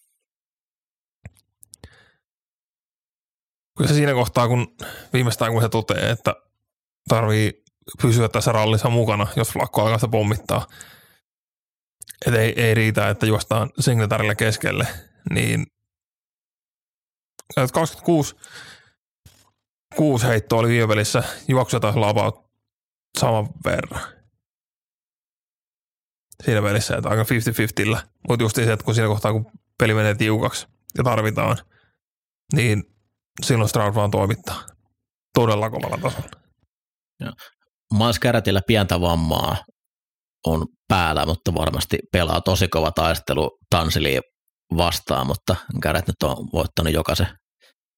Kyllä 3.77 3.87
se 3.87 3.93
siinä 3.93 4.13
kohtaa, 4.13 4.47
kun 4.47 4.67
viimeistään 5.13 5.51
kun 5.51 5.61
se 5.61 5.69
toteaa, 5.69 6.09
että 6.09 6.33
tarvii 7.09 7.51
pysyä 8.01 8.29
tässä 8.29 8.51
rallissa 8.51 8.89
mukana, 8.89 9.27
jos 9.35 9.49
Flakko 9.49 9.81
alkaa 9.81 9.97
sitä 9.97 10.11
pommittaa. 10.11 10.65
Että 12.25 12.39
ei, 12.39 12.61
ei 12.61 12.73
riitä, 12.73 13.09
että 13.09 13.25
juostaan 13.25 13.69
Singletarille 13.79 14.35
keskelle, 14.35 14.87
niin 15.33 15.65
26 17.55 18.35
kuusi 19.95 20.27
heittoa 20.27 20.59
oli 20.59 20.67
viime 20.67 20.87
pelissä, 20.87 21.23
juoksuja 21.47 21.79
taisi 21.79 21.99
olla 21.99 22.09
about 22.09 22.49
saman 23.19 23.49
verran. 23.65 24.01
Siinä 26.45 26.61
pelissä, 26.61 26.97
että 26.97 27.09
aika 27.09 27.23
50-50. 27.23 28.07
Mutta 28.29 28.43
just 28.43 28.55
se, 28.55 28.73
että 28.73 28.85
kun 28.85 28.95
siinä 28.95 29.07
kohtaa, 29.07 29.31
kun 29.31 29.51
peli 29.77 29.93
menee 29.93 30.15
tiukaksi 30.15 30.67
ja 30.97 31.03
tarvitaan, 31.03 31.57
niin 32.53 32.83
silloin 33.45 33.69
Stroud 33.69 33.95
vaan 33.95 34.11
toimittaa 34.11 34.63
todella 35.33 35.69
kovalla 35.69 35.97
tasolla. 35.97 36.29
Miles 37.93 38.19
Garrettillä 38.19 38.61
pientä 38.67 39.01
vammaa 39.01 39.57
on 40.45 40.65
päällä, 40.87 41.25
mutta 41.25 41.53
varmasti 41.53 41.97
pelaa 42.11 42.41
tosi 42.41 42.67
kova 42.67 42.91
taistelu 42.91 43.57
Tansiliin 43.69 44.21
vastaan, 44.77 45.27
mutta 45.27 45.55
Garrett 45.81 46.07
nyt 46.07 46.23
on 46.23 46.47
voittanut 46.53 46.93
jokaisen 46.93 47.27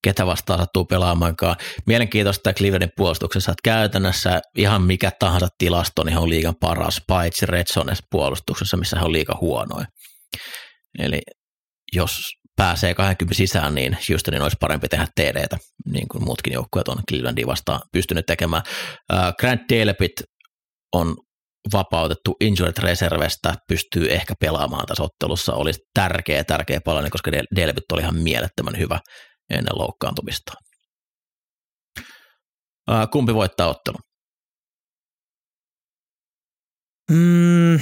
ketä 0.03 0.25
vastaan 0.25 0.59
sattuu 0.59 0.85
pelaamaankaan. 0.85 1.55
Mielenkiintoista 1.87 2.53
Clevelandin 2.53 2.91
puolustuksessa, 2.97 3.51
että 3.51 3.61
käytännössä 3.63 4.41
ihan 4.57 4.81
mikä 4.81 5.11
tahansa 5.19 5.47
tilasto, 5.57 6.03
niin 6.03 6.13
he 6.13 6.19
on 6.19 6.29
liigan 6.29 6.55
paras, 6.61 7.01
paitsi 7.07 7.45
Redsones 7.45 7.99
puolustuksessa, 8.11 8.77
missä 8.77 8.99
he 8.99 9.05
on 9.05 9.13
liiga 9.13 9.37
huonoin. 9.41 9.85
Eli 10.99 11.21
jos 11.93 12.21
pääsee 12.55 12.93
20 12.93 13.37
sisään, 13.37 13.75
niin 13.75 13.97
Houstonin 14.09 14.41
olisi 14.41 14.57
parempi 14.59 14.87
tehdä 14.87 15.07
TDtä, 15.15 15.57
niin 15.85 16.07
kuin 16.07 16.23
muutkin 16.23 16.53
joukkueet 16.53 16.87
on 16.87 17.03
Clevelandin 17.09 17.47
vastaan 17.47 17.81
pystynyt 17.93 18.25
tekemään. 18.25 18.63
Grant 19.39 19.61
Delpit 19.69 20.11
on 20.95 21.17
vapautettu 21.73 22.35
injured 22.39 22.77
reservestä, 22.79 23.55
pystyy 23.67 24.11
ehkä 24.11 24.33
pelaamaan 24.39 24.85
tässä 24.85 25.03
ottelussa, 25.03 25.53
olisi 25.53 25.79
tärkeä, 25.93 26.43
tärkeä 26.43 26.81
palanen, 26.85 27.11
koska 27.11 27.31
Delpit 27.55 27.91
oli 27.91 28.01
ihan 28.01 28.15
mielettömän 28.15 28.77
hyvä 28.77 28.99
ennen 29.49 29.77
loukkaantumista. 29.77 30.53
Kumpi 33.11 33.33
voittaa 33.33 33.69
ottelu? 33.69 33.97
Mm, 37.11 37.79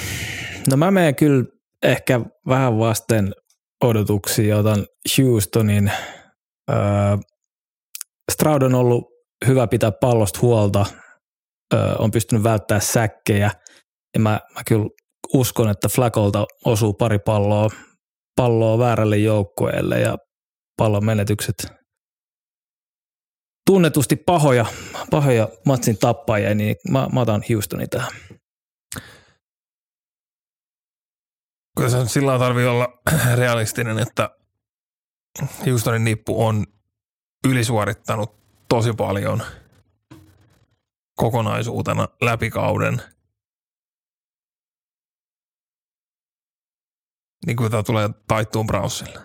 no 0.69 0.77
mä 0.77 0.91
menen 0.91 1.15
kyllä 1.15 1.45
ehkä 1.84 2.21
vähän 2.47 2.80
vasten 2.80 3.34
odotuksia 3.84 4.57
otan 4.57 4.86
Houstonin. 5.17 5.91
Öö, 6.71 6.77
Stroud 8.32 8.61
on 8.61 8.75
ollut 8.75 9.03
hyvä 9.47 9.67
pitää 9.67 9.91
pallosta 9.91 10.39
huolta, 10.41 10.86
öö, 11.73 11.95
on 11.99 12.11
pystynyt 12.11 12.43
välttämään 12.43 12.82
säkkejä 12.82 13.51
ja 14.14 14.20
mä, 14.20 14.39
mä 14.55 14.62
kyllä 14.68 14.89
uskon, 15.34 15.70
että 15.70 15.89
Flakolta 15.89 16.45
osuu 16.66 16.93
pari 16.93 17.20
palloa, 17.20 17.70
palloa 18.36 18.78
väärälle 18.78 19.18
joukkueelle 19.18 19.99
ja 19.99 20.18
pallon 20.78 21.05
menetykset 21.05 21.80
tunnetusti 23.70 24.16
pahoja, 24.16 24.66
pahoja 25.12 25.49
matsin 25.66 25.97
tappajia, 25.97 26.55
niin 26.55 26.76
mä, 26.91 27.07
mä 27.14 27.22
otan 27.22 27.43
Houstonin 27.49 27.89
tähän. 27.89 28.12
Kyllä 31.78 31.89
se 31.89 32.07
sillä 32.07 32.39
tarvii 32.39 32.66
olla 32.66 33.01
realistinen, 33.36 33.99
että 33.99 34.30
Houstonin 35.66 36.03
nippu 36.03 36.45
on 36.45 36.66
ylisuorittanut 37.47 38.36
tosi 38.70 38.93
paljon 38.93 39.43
kokonaisuutena 41.16 42.07
läpikauden. 42.22 43.01
Niin 47.46 47.58
kuin 47.58 47.72
tämä 47.72 47.84
tulee 47.84 48.10
taittuun 48.28 48.68
Brownsille. 48.68 49.20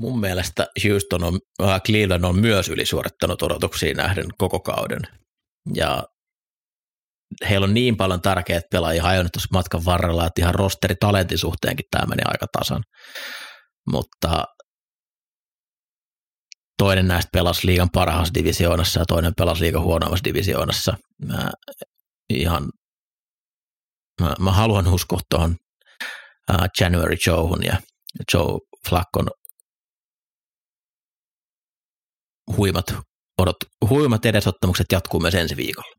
Mun 0.00 0.20
mielestä 0.20 0.66
Houston 0.88 1.24
on, 1.24 1.38
äh, 1.62 1.82
Cleveland 1.82 2.24
on 2.24 2.38
myös 2.38 2.68
ylisuorittanut 2.68 3.42
odotuksiin 3.42 3.96
nähden 3.96 4.26
koko 4.38 4.60
kauden. 4.60 5.00
Ja 5.74 6.04
heillä 7.48 7.64
on 7.64 7.74
niin 7.74 7.96
paljon 7.96 8.22
tärkeät 8.22 8.64
pelaajia 8.70 9.02
hajonnut 9.02 9.32
tuossa 9.32 9.48
matkan 9.52 9.84
varrella, 9.84 10.26
että 10.26 10.42
ihan 10.42 10.54
rosteri 10.54 10.94
talentin 11.00 11.38
suhteenkin 11.38 11.86
tämä 11.90 12.06
meni 12.06 12.22
aika 12.24 12.46
tasan. 12.58 12.82
Mutta 13.92 14.44
toinen 16.78 17.08
näistä 17.08 17.28
pelasi 17.32 17.66
liigan 17.66 17.90
parhaassa 17.90 18.34
divisioonassa 18.34 19.00
ja 19.00 19.06
toinen 19.06 19.32
pelasi 19.36 19.60
liigan 19.60 19.82
huonoimmassa 19.82 20.24
divisioonassa. 20.24 20.96
Mä 21.26 21.50
ihan, 22.30 22.70
mä, 24.20 24.34
mä 24.38 24.52
haluan 24.52 24.88
uskoa 24.88 25.20
tuohon 25.30 25.56
uh, 26.50 26.56
January 26.80 27.16
Joehun 27.26 27.64
ja 27.64 27.76
Joe 28.34 28.58
Flackon 28.88 29.30
huimat, 32.56 32.94
odot, 33.38 33.56
huimat 33.88 34.26
edesottamukset 34.26 34.86
jatkuu 34.92 35.20
myös 35.20 35.34
ensi 35.34 35.56
viikolla. 35.56 35.98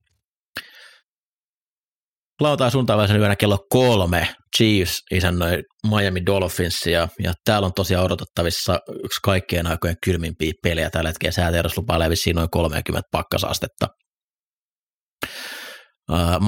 Lautaa 2.41 2.69
sunnuntaisen 2.69 3.19
yönä 3.19 3.35
kello 3.35 3.57
kolme 3.69 4.35
Chiefs 4.57 4.99
isännöi 5.11 5.63
Miami 5.89 6.25
Dolphinsia 6.25 7.07
ja 7.19 7.33
täällä 7.45 7.65
on 7.65 7.73
tosiaan 7.73 8.05
odotettavissa 8.05 8.79
yksi 9.03 9.19
kaikkien 9.23 9.67
aikojen 9.67 9.95
kylmimpiä 10.05 10.53
pelejä. 10.63 10.89
Tällä 10.89 11.09
hetkellä 11.09 11.31
säätiedos 11.31 11.77
lupailee 11.77 12.09
noin 12.33 12.49
30 12.49 13.07
pakkasastetta. 13.11 13.87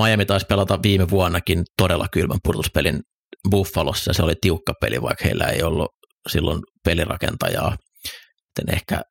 Miami 0.06 0.26
taisi 0.26 0.46
pelata 0.46 0.80
viime 0.84 1.10
vuonnakin 1.10 1.64
todella 1.78 2.08
kylmän 2.12 2.40
purtuspelin 2.44 3.00
Buffalossa 3.50 4.14
se 4.14 4.24
oli 4.24 4.34
tiukka 4.42 4.74
peli, 4.82 5.02
vaikka 5.02 5.26
heillä 5.26 5.46
ei 5.46 5.64
ollut 5.64 5.90
silloin 6.30 6.62
pelirakentajaa. 6.86 7.78
Joten 8.58 8.76
ehkä 8.76 9.02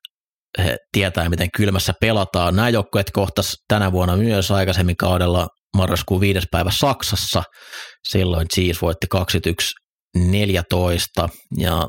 he 0.58 0.76
tietää, 0.92 1.28
miten 1.28 1.48
kylmässä 1.56 1.92
pelataan. 2.00 2.56
Nämä 2.56 2.68
joukkueet 2.68 3.10
kohtas 3.10 3.56
tänä 3.68 3.92
vuonna 3.92 4.16
myös 4.16 4.50
aikaisemmin 4.50 4.96
kaudella 4.96 5.48
marraskuun 5.76 6.20
viides 6.20 6.44
päivä 6.50 6.70
Saksassa. 6.70 7.42
Silloin 8.08 8.48
Chiefs 8.54 8.82
voitti 8.82 9.06
21-14 10.18 11.28
ja 11.58 11.88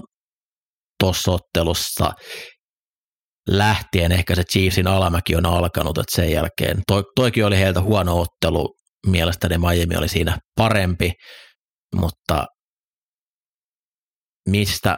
tuossa 0.99 1.31
ottelussa 1.31 2.11
lähtien 3.47 4.11
ehkä 4.11 4.35
se 4.35 4.43
Chiefsin 4.43 4.87
alamäki 4.87 5.35
on 5.35 5.45
alkanut, 5.45 5.97
että 5.97 6.15
sen 6.15 6.31
jälkeen, 6.31 6.81
toi, 6.87 7.03
toikin 7.15 7.45
oli 7.45 7.57
heiltä 7.57 7.81
huono 7.81 8.19
ottelu, 8.19 8.75
mielestäni 9.07 9.57
Miami 9.57 9.95
oli 9.95 10.07
siinä 10.07 10.37
parempi, 10.57 11.11
mutta 11.95 12.45
mistä 14.49 14.97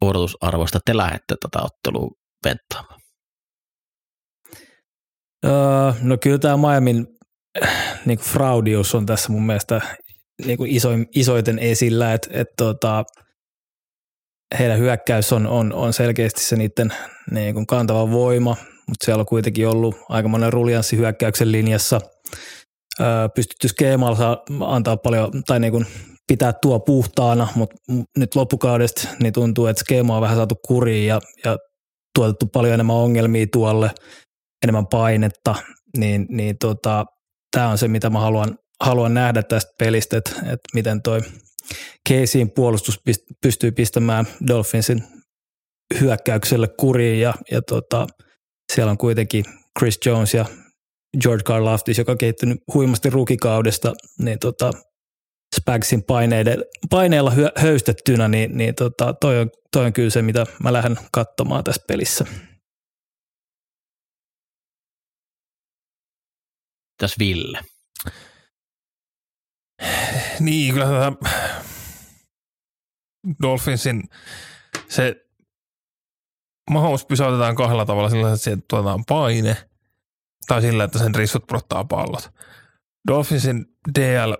odotusarvoista 0.00 0.78
te 0.84 0.96
lähdette 0.96 1.34
tätä 1.40 1.64
ottelua 1.64 2.10
venttaamaan? 2.44 3.00
Öö, 5.46 5.92
no 6.02 6.18
kyllä 6.22 6.38
tämä 6.38 6.56
Miamin 6.56 7.06
niin 8.06 8.18
fraudius 8.18 8.94
on 8.94 9.06
tässä 9.06 9.32
mun 9.32 9.46
mielestä 9.46 9.80
niin 10.44 10.58
kuin 10.58 10.70
iso, 10.70 10.88
isoiten 11.14 11.58
esillä, 11.58 12.14
että 12.14 12.28
et 12.32 12.46
tota, 12.56 13.04
heidän 14.58 14.78
hyökkäys 14.78 15.32
on, 15.32 15.46
on, 15.46 15.72
on 15.72 15.92
selkeästi 15.92 16.44
se 16.44 16.56
niiden 16.56 16.92
niin 17.30 17.54
kuin 17.54 17.66
kantava 17.66 18.10
voima, 18.10 18.56
mutta 18.88 19.04
siellä 19.04 19.20
on 19.20 19.26
kuitenkin 19.26 19.68
ollut 19.68 19.96
aika 20.08 20.28
monen 20.28 20.52
ruljanssi 20.52 20.96
hyökkäyksen 20.96 21.52
linjassa. 21.52 22.00
Öö, 23.00 23.28
pystytty 23.34 23.68
skeemalla 23.68 24.44
antaa 24.60 24.96
paljon, 24.96 25.30
tai 25.46 25.60
niin 25.60 25.72
kuin 25.72 25.86
pitää 26.28 26.52
tuo 26.52 26.80
puhtaana, 26.80 27.48
mutta 27.54 27.76
nyt 28.16 28.34
loppukaudesta 28.34 29.08
niin 29.22 29.32
tuntuu, 29.32 29.66
että 29.66 29.80
skeema 29.80 30.16
on 30.16 30.22
vähän 30.22 30.36
saatu 30.36 30.54
kuriin 30.66 31.06
ja, 31.06 31.20
ja 31.44 31.56
tuotettu 32.14 32.46
paljon 32.46 32.74
enemmän 32.74 32.96
ongelmia 32.96 33.46
tuolle, 33.52 33.90
enemmän 34.64 34.86
painetta, 34.86 35.54
niin, 35.96 36.26
niin 36.30 36.58
tota, 36.58 37.04
tämä 37.56 37.68
on 37.68 37.78
se, 37.78 37.88
mitä 37.88 38.10
mä 38.10 38.20
haluan, 38.20 38.58
haluan 38.84 39.14
nähdä 39.14 39.42
tästä 39.42 39.72
pelistä, 39.78 40.16
että, 40.16 40.30
että 40.30 40.68
miten 40.74 41.02
toi 41.02 41.20
Caseyin 42.08 42.50
puolustus 42.50 43.00
pystyy 43.42 43.72
pistämään 43.72 44.26
Dolphinsin 44.46 45.04
hyökkäykselle 46.00 46.68
kuriin 46.68 47.20
ja, 47.20 47.34
ja 47.50 47.62
tota, 47.62 48.06
siellä 48.72 48.90
on 48.90 48.98
kuitenkin 48.98 49.44
Chris 49.78 49.98
Jones 50.06 50.34
ja 50.34 50.44
George 51.22 51.42
Karlaftis, 51.42 51.98
joka 51.98 52.12
on 52.12 52.18
kehittynyt 52.18 52.58
huimasti 52.74 53.10
rukikaudesta, 53.10 53.92
niin 54.18 54.38
tota, 54.38 54.70
Spagsin 55.56 56.02
paineella 56.90 57.30
hyö, 57.30 57.52
höystettynä, 57.56 58.28
niin, 58.28 58.56
niin 58.56 58.74
tota, 58.74 59.14
toi, 59.20 59.38
on, 59.38 59.50
toi 59.72 59.86
on 59.86 59.92
kyllä 59.92 60.10
se, 60.10 60.22
mitä 60.22 60.46
mä 60.62 60.72
lähden 60.72 60.98
katsomaan 61.12 61.64
tässä 61.64 61.82
pelissä. 61.88 62.24
Tässä 66.98 67.16
Ville. 67.18 67.60
Niin, 70.40 70.74
kyllä 70.74 70.86
tämä 70.86 71.12
Dolphinsin 73.42 74.02
se 74.88 75.28
Mahomes 76.70 77.04
pysäytetään 77.04 77.54
kahdella 77.54 77.86
tavalla 77.86 78.10
sillä, 78.10 78.28
että 78.28 78.44
sieltä 78.44 78.62
tuotetaan 78.68 79.04
paine 79.08 79.56
tai 80.46 80.62
sillä, 80.62 80.84
että 80.84 80.98
sen 80.98 81.14
rissut 81.14 81.46
prottaa 81.46 81.84
pallot. 81.84 82.30
Dolphinsin 83.08 83.66
DL 83.98 84.32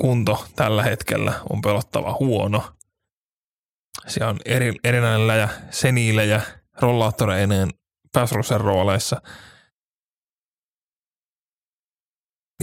kunto 0.00 0.46
tällä 0.56 0.82
hetkellä 0.82 1.32
on 1.50 1.60
pelottava 1.60 2.16
huono. 2.20 2.72
Siellä 4.06 4.30
on 4.30 4.38
eri, 4.44 4.74
erinäinen 4.84 5.26
läjä 5.26 5.48
seniilejä 5.70 6.40
rollaattoreineen 6.80 7.68
pääsrussen 8.12 8.60
rooleissa. 8.60 9.22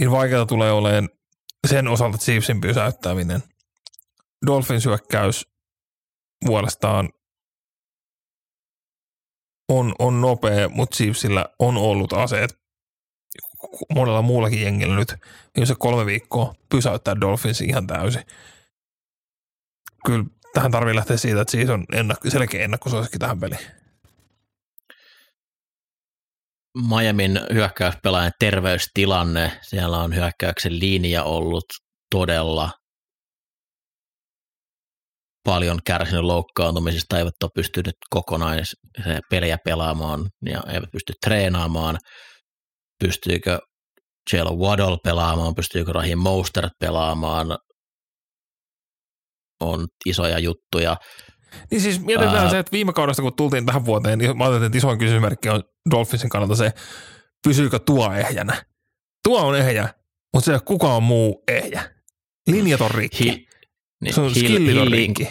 Niin 0.00 0.10
vaikeaa 0.10 0.46
tulee 0.46 0.72
olemaan 0.72 1.08
sen 1.66 1.88
osalta 1.88 2.18
Chiefsin 2.18 2.60
pysäyttäminen. 2.60 3.42
Dolphin 4.46 4.80
syökkäys 4.80 5.48
vuolestaan 6.46 7.08
on, 9.68 9.94
on 9.98 10.20
nopea, 10.20 10.68
mutta 10.68 10.96
Chiefsillä 10.96 11.46
on 11.58 11.76
ollut 11.76 12.12
aseet 12.12 12.58
monella 13.94 14.22
muullakin 14.22 14.62
jengillä 14.62 14.96
nyt 14.96 15.14
se 15.64 15.74
kolme 15.78 16.06
viikkoa 16.06 16.54
pysäyttää 16.68 17.20
Dolphins 17.20 17.60
ihan 17.60 17.86
täysin. 17.86 18.22
Kyllä 20.06 20.24
tähän 20.54 20.70
tarvii 20.70 20.94
lähteä 20.94 21.16
siitä, 21.16 21.40
että 21.40 21.52
siis 21.52 21.70
on 21.70 21.84
ennakko, 21.92 22.30
selkeä 22.30 22.64
ennakkosuosikki 22.64 23.18
tähän 23.18 23.40
peliin. 23.40 23.75
Miamin 26.88 27.40
hyökkäyspelaajan 27.52 28.32
terveystilanne, 28.38 29.60
siellä 29.62 29.98
on 29.98 30.14
hyökkäyksen 30.14 30.80
linja 30.80 31.24
ollut 31.24 31.64
todella 32.10 32.70
paljon 35.44 35.78
kärsinyt 35.84 36.24
loukkaantumisista, 36.24 37.18
eivät 37.18 37.42
ole 37.42 37.50
pystynyt 37.54 37.94
kokonaan 38.10 38.58
peliä 39.30 39.58
pelaamaan 39.64 40.30
ja 40.46 40.62
eivät 40.68 40.90
pysty 40.92 41.12
treenaamaan. 41.24 41.98
Pystyykö 43.00 43.58
Jalen 44.32 44.58
Waddle 44.58 44.98
pelaamaan, 45.04 45.54
pystyykö 45.54 45.92
Rahim 45.92 46.18
Mostert 46.18 46.72
pelaamaan, 46.80 47.58
on 49.60 49.86
isoja 50.06 50.38
juttuja. 50.38 50.96
Niin 51.70 51.80
siis 51.80 52.00
mietitään 52.00 52.36
Ää... 52.36 52.50
se, 52.50 52.58
että 52.58 52.72
viime 52.72 52.92
kaudesta 52.92 53.22
kun 53.22 53.36
tultiin 53.36 53.66
tähän 53.66 53.84
vuoteen, 53.84 54.18
niin 54.18 54.38
mä 54.38 54.44
ajattelin, 54.44 54.66
että 54.66 54.78
isoin 54.78 54.98
kysymysmerkki 54.98 55.48
on 55.48 55.62
Dolphinsin 55.90 56.30
kannalta 56.30 56.56
se, 56.56 56.72
pysyykö 57.44 57.78
tuo 57.78 58.12
ehjänä. 58.12 58.64
Tuo 59.24 59.46
on 59.46 59.56
ehjä, 59.56 59.88
mutta 60.34 60.52
se 60.52 60.58
kuka 60.64 60.94
on 60.94 61.02
muu 61.02 61.42
ehjä. 61.48 61.90
Linjat 62.46 62.80
on 62.80 62.90
rikki. 62.90 63.24
Hi, 63.24 63.48
niin, 64.00 64.14
se 64.14 64.20
on 64.20 64.34
hill, 64.34 64.46
skillit 64.46 64.78
on 64.78 64.92
rikki. 64.92 65.28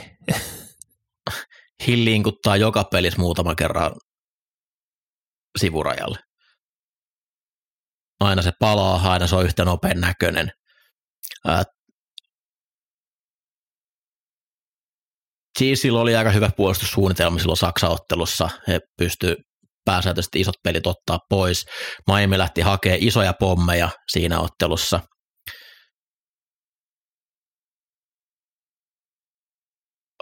Hilliinkuttaa 1.88 2.58
joka 2.58 2.84
pelissä 2.84 3.20
muutama 3.20 3.56
kerran 3.56 3.92
sivurajalle 5.60 6.18
aina 8.20 8.42
se 8.42 8.52
palaa, 8.60 9.12
aina 9.12 9.28
se 9.28 9.36
on 9.36 9.46
yhtä 9.46 9.66
nopean 9.66 10.00
näköinen. 10.02 10.52
Chiefsillä 15.58 16.00
oli 16.02 16.16
aika 16.16 16.32
hyvä 16.32 16.50
puolustussuunnitelma 16.58 17.40
silloin 17.40 17.58
Saksa-ottelussa. 17.58 18.50
He 18.68 18.80
pystyivät 18.98 19.38
pääsääntöisesti 19.86 20.40
isot 20.40 20.56
pelit 20.64 20.88
ottaa 20.88 21.20
pois. 21.30 21.66
Miami 22.12 22.38
lähti 22.38 22.62
hakemaan 22.62 23.04
isoja 23.04 23.34
pommeja 23.40 23.90
siinä 24.12 24.40
ottelussa. 24.40 25.00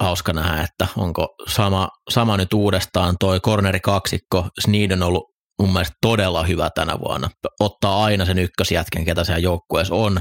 Hauska 0.02 0.34
nähdä, 0.34 0.64
että 0.64 0.88
onko 0.98 1.28
sama, 1.50 1.90
sama 2.10 2.38
nyt 2.38 2.54
uudestaan. 2.54 3.16
Toi 3.20 3.40
corneri 3.40 3.80
kaksikko, 3.80 4.50
Sneed 4.62 4.92
on 4.92 5.04
ollut 5.04 5.24
mun 5.62 5.74
mielestä 5.74 5.94
todella 6.02 6.44
hyvä 6.44 6.70
tänä 6.76 7.00
vuonna. 7.00 7.30
Ottaa 7.60 8.04
aina 8.04 8.26
sen 8.26 8.40
ykkösjätken, 8.40 9.06
ketä 9.06 9.24
siellä 9.24 9.40
joukkueessa 9.40 9.96
on. 9.96 10.20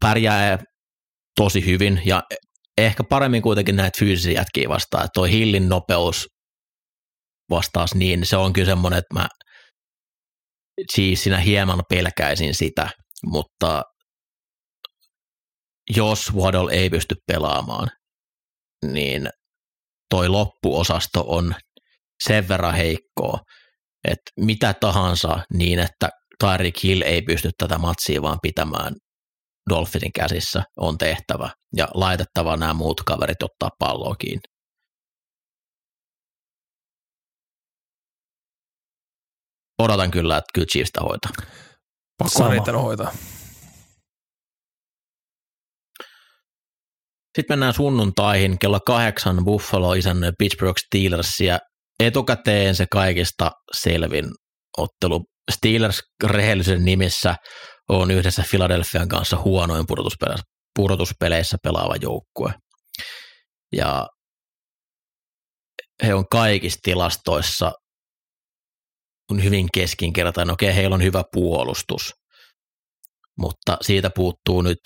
Pärjää 0.00 0.58
tosi 1.36 1.66
hyvin 1.66 2.02
ja 2.04 2.22
ehkä 2.86 3.04
paremmin 3.04 3.42
kuitenkin 3.42 3.76
näitä 3.76 3.98
fyysisiä 3.98 4.32
jätkiä 4.32 4.68
vastaan. 4.68 5.04
Että 5.04 5.14
toi 5.14 5.30
Hillin 5.30 5.68
nopeus 5.68 6.26
vastaas 7.50 7.94
niin, 7.94 8.26
se 8.26 8.36
on 8.36 8.52
kyllä 8.52 8.66
semmoinen, 8.66 8.98
että 8.98 9.14
mä 9.14 9.28
siis 10.94 11.22
siinä 11.22 11.40
hieman 11.40 11.82
pelkäisin 11.88 12.54
sitä, 12.54 12.90
mutta 13.26 13.82
jos 15.96 16.34
Waddle 16.34 16.72
ei 16.72 16.90
pysty 16.90 17.14
pelaamaan, 17.26 17.88
niin 18.92 19.28
toi 20.10 20.28
loppuosasto 20.28 21.24
on 21.28 21.54
sen 22.24 22.48
verran 22.48 22.74
heikkoa, 22.74 23.38
että 24.04 24.30
mitä 24.40 24.74
tahansa 24.74 25.38
niin, 25.52 25.78
että 25.78 26.08
Tyreek 26.40 26.82
Hill 26.82 27.02
ei 27.02 27.22
pysty 27.22 27.50
tätä 27.58 27.78
matsia 27.78 28.22
vaan 28.22 28.38
pitämään 28.42 28.94
Dolphinin 29.68 30.12
käsissä 30.12 30.62
on 30.76 30.98
tehtävä 30.98 31.50
ja 31.76 31.88
laitettava 31.94 32.56
nämä 32.56 32.74
muut 32.74 33.00
kaverit 33.06 33.42
ottaa 33.42 33.70
palloa 33.78 34.14
kiinni. 34.14 34.42
Odotan 39.78 40.10
kyllä, 40.10 40.36
että 40.36 40.50
kyllä 40.54 40.66
Chiefs 40.66 40.90
hoitaa. 41.00 41.30
Pakko 42.18 42.48
niitä 42.48 42.72
hoitaa. 42.72 43.12
Sitten 47.36 47.54
mennään 47.54 47.74
sunnuntaihin. 47.74 48.58
Kello 48.58 48.80
kahdeksan 48.86 49.44
Buffalo 49.44 49.94
isännöi 49.94 50.32
Pittsburgh 50.38 50.78
Steelersia 50.86 51.58
etukäteen 52.00 52.74
se 52.74 52.86
kaikista 52.92 53.50
selvin 53.72 54.24
ottelu. 54.78 55.24
Steelers 55.52 56.00
rehellisen 56.24 56.84
nimissä 56.84 57.36
on 57.88 58.10
yhdessä 58.10 58.44
Philadelphian 58.50 59.08
kanssa 59.08 59.36
huonoin 59.36 59.86
pudotuspeleissä, 59.86 60.44
pudotuspeleissä 60.76 61.56
pelaava 61.62 61.96
joukkue. 61.96 62.54
Ja 63.72 64.06
he 66.02 66.14
on 66.14 66.28
kaikissa 66.30 66.78
tilastoissa 66.82 67.72
hyvin 69.42 69.66
keskinkertainen. 69.74 70.52
Okei, 70.52 70.74
heillä 70.74 70.94
on 70.94 71.02
hyvä 71.02 71.24
puolustus, 71.32 72.14
mutta 73.38 73.76
siitä 73.80 74.10
puuttuu 74.14 74.62
nyt 74.62 74.78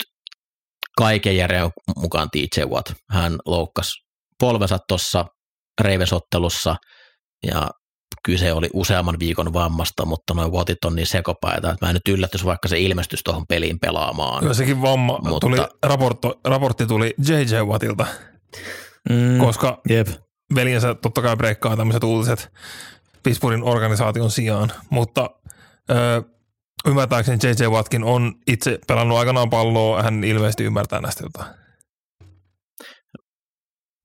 kaiken 0.97 1.37
järjen 1.37 1.69
mukaan 1.97 2.29
TJ 2.31 2.61
Watt. 2.61 2.91
Hän 3.09 3.37
loukkasi 3.45 3.91
polvensa 4.39 4.77
tuossa 4.87 5.25
Ravens-ottelussa 5.81 6.75
ja 7.47 7.69
kyse 8.25 8.53
oli 8.53 8.69
useamman 8.73 9.19
viikon 9.19 9.53
vammasta, 9.53 10.05
mutta 10.05 10.33
noin 10.33 10.51
Wattit 10.51 10.85
on 10.85 10.95
niin 10.95 11.07
sekopäitä, 11.07 11.69
että 11.71 11.85
mä 11.85 11.89
en 11.89 11.93
nyt 11.93 12.07
yllätys 12.17 12.45
vaikka 12.45 12.67
se 12.67 12.79
ilmestys 12.79 13.23
tuohon 13.23 13.47
peliin 13.47 13.79
pelaamaan. 13.79 14.39
Kyllä 14.39 14.53
sekin 14.53 14.81
vamma 14.81 15.19
Mutta- 15.23 15.39
tuli, 15.39 15.57
raporto, 15.83 16.39
raportti 16.45 16.85
tuli 16.85 17.13
JJ 17.27 17.55
Wattilta, 17.65 18.05
Mm, 19.09 19.37
koska 19.39 19.81
jep. 19.89 20.07
veljensä 20.55 20.95
totta 20.95 21.21
kai 21.21 21.37
breikkaa 21.37 21.77
tämmöiset 21.77 22.03
uutiset 22.03 22.49
Pittsburghin 23.23 23.63
organisaation 23.63 24.31
sijaan, 24.31 24.71
mutta 24.89 25.29
ö, 25.91 26.23
ymmärtääkseni 26.87 27.37
JJ 27.43 27.67
Watkin 27.67 28.03
on 28.03 28.33
itse 28.47 28.79
pelannut 28.87 29.17
aikanaan 29.17 29.49
palloa, 29.49 30.03
hän 30.03 30.23
ilmeisesti 30.23 30.63
ymmärtää 30.63 31.01
näistä 31.01 31.23
jotain. 31.25 31.62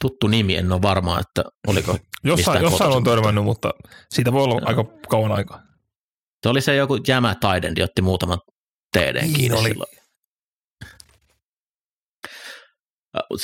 Tuttu 0.00 0.26
nimi, 0.26 0.56
en 0.56 0.72
ole 0.72 0.82
varma, 0.82 1.20
että 1.20 1.44
oliko 1.66 1.98
Jossain, 2.24 2.62
jossain 2.62 2.90
on 2.90 3.04
törmännyt, 3.04 3.44
mutta 3.44 3.70
siitä 4.14 4.32
voi 4.32 4.42
olla 4.42 4.54
Joo. 4.54 4.68
aika 4.68 4.84
kauan 5.08 5.32
aikaa. 5.32 5.62
Se 6.42 6.48
oli 6.48 6.60
se 6.60 6.74
joku 6.76 6.98
jämä 7.08 7.34
Tidendi, 7.40 7.82
otti 7.82 8.02
muutaman 8.02 8.38
TD 8.96 9.22
Niin 9.22 9.52
oli. 9.54 9.68
silloin. 9.68 9.98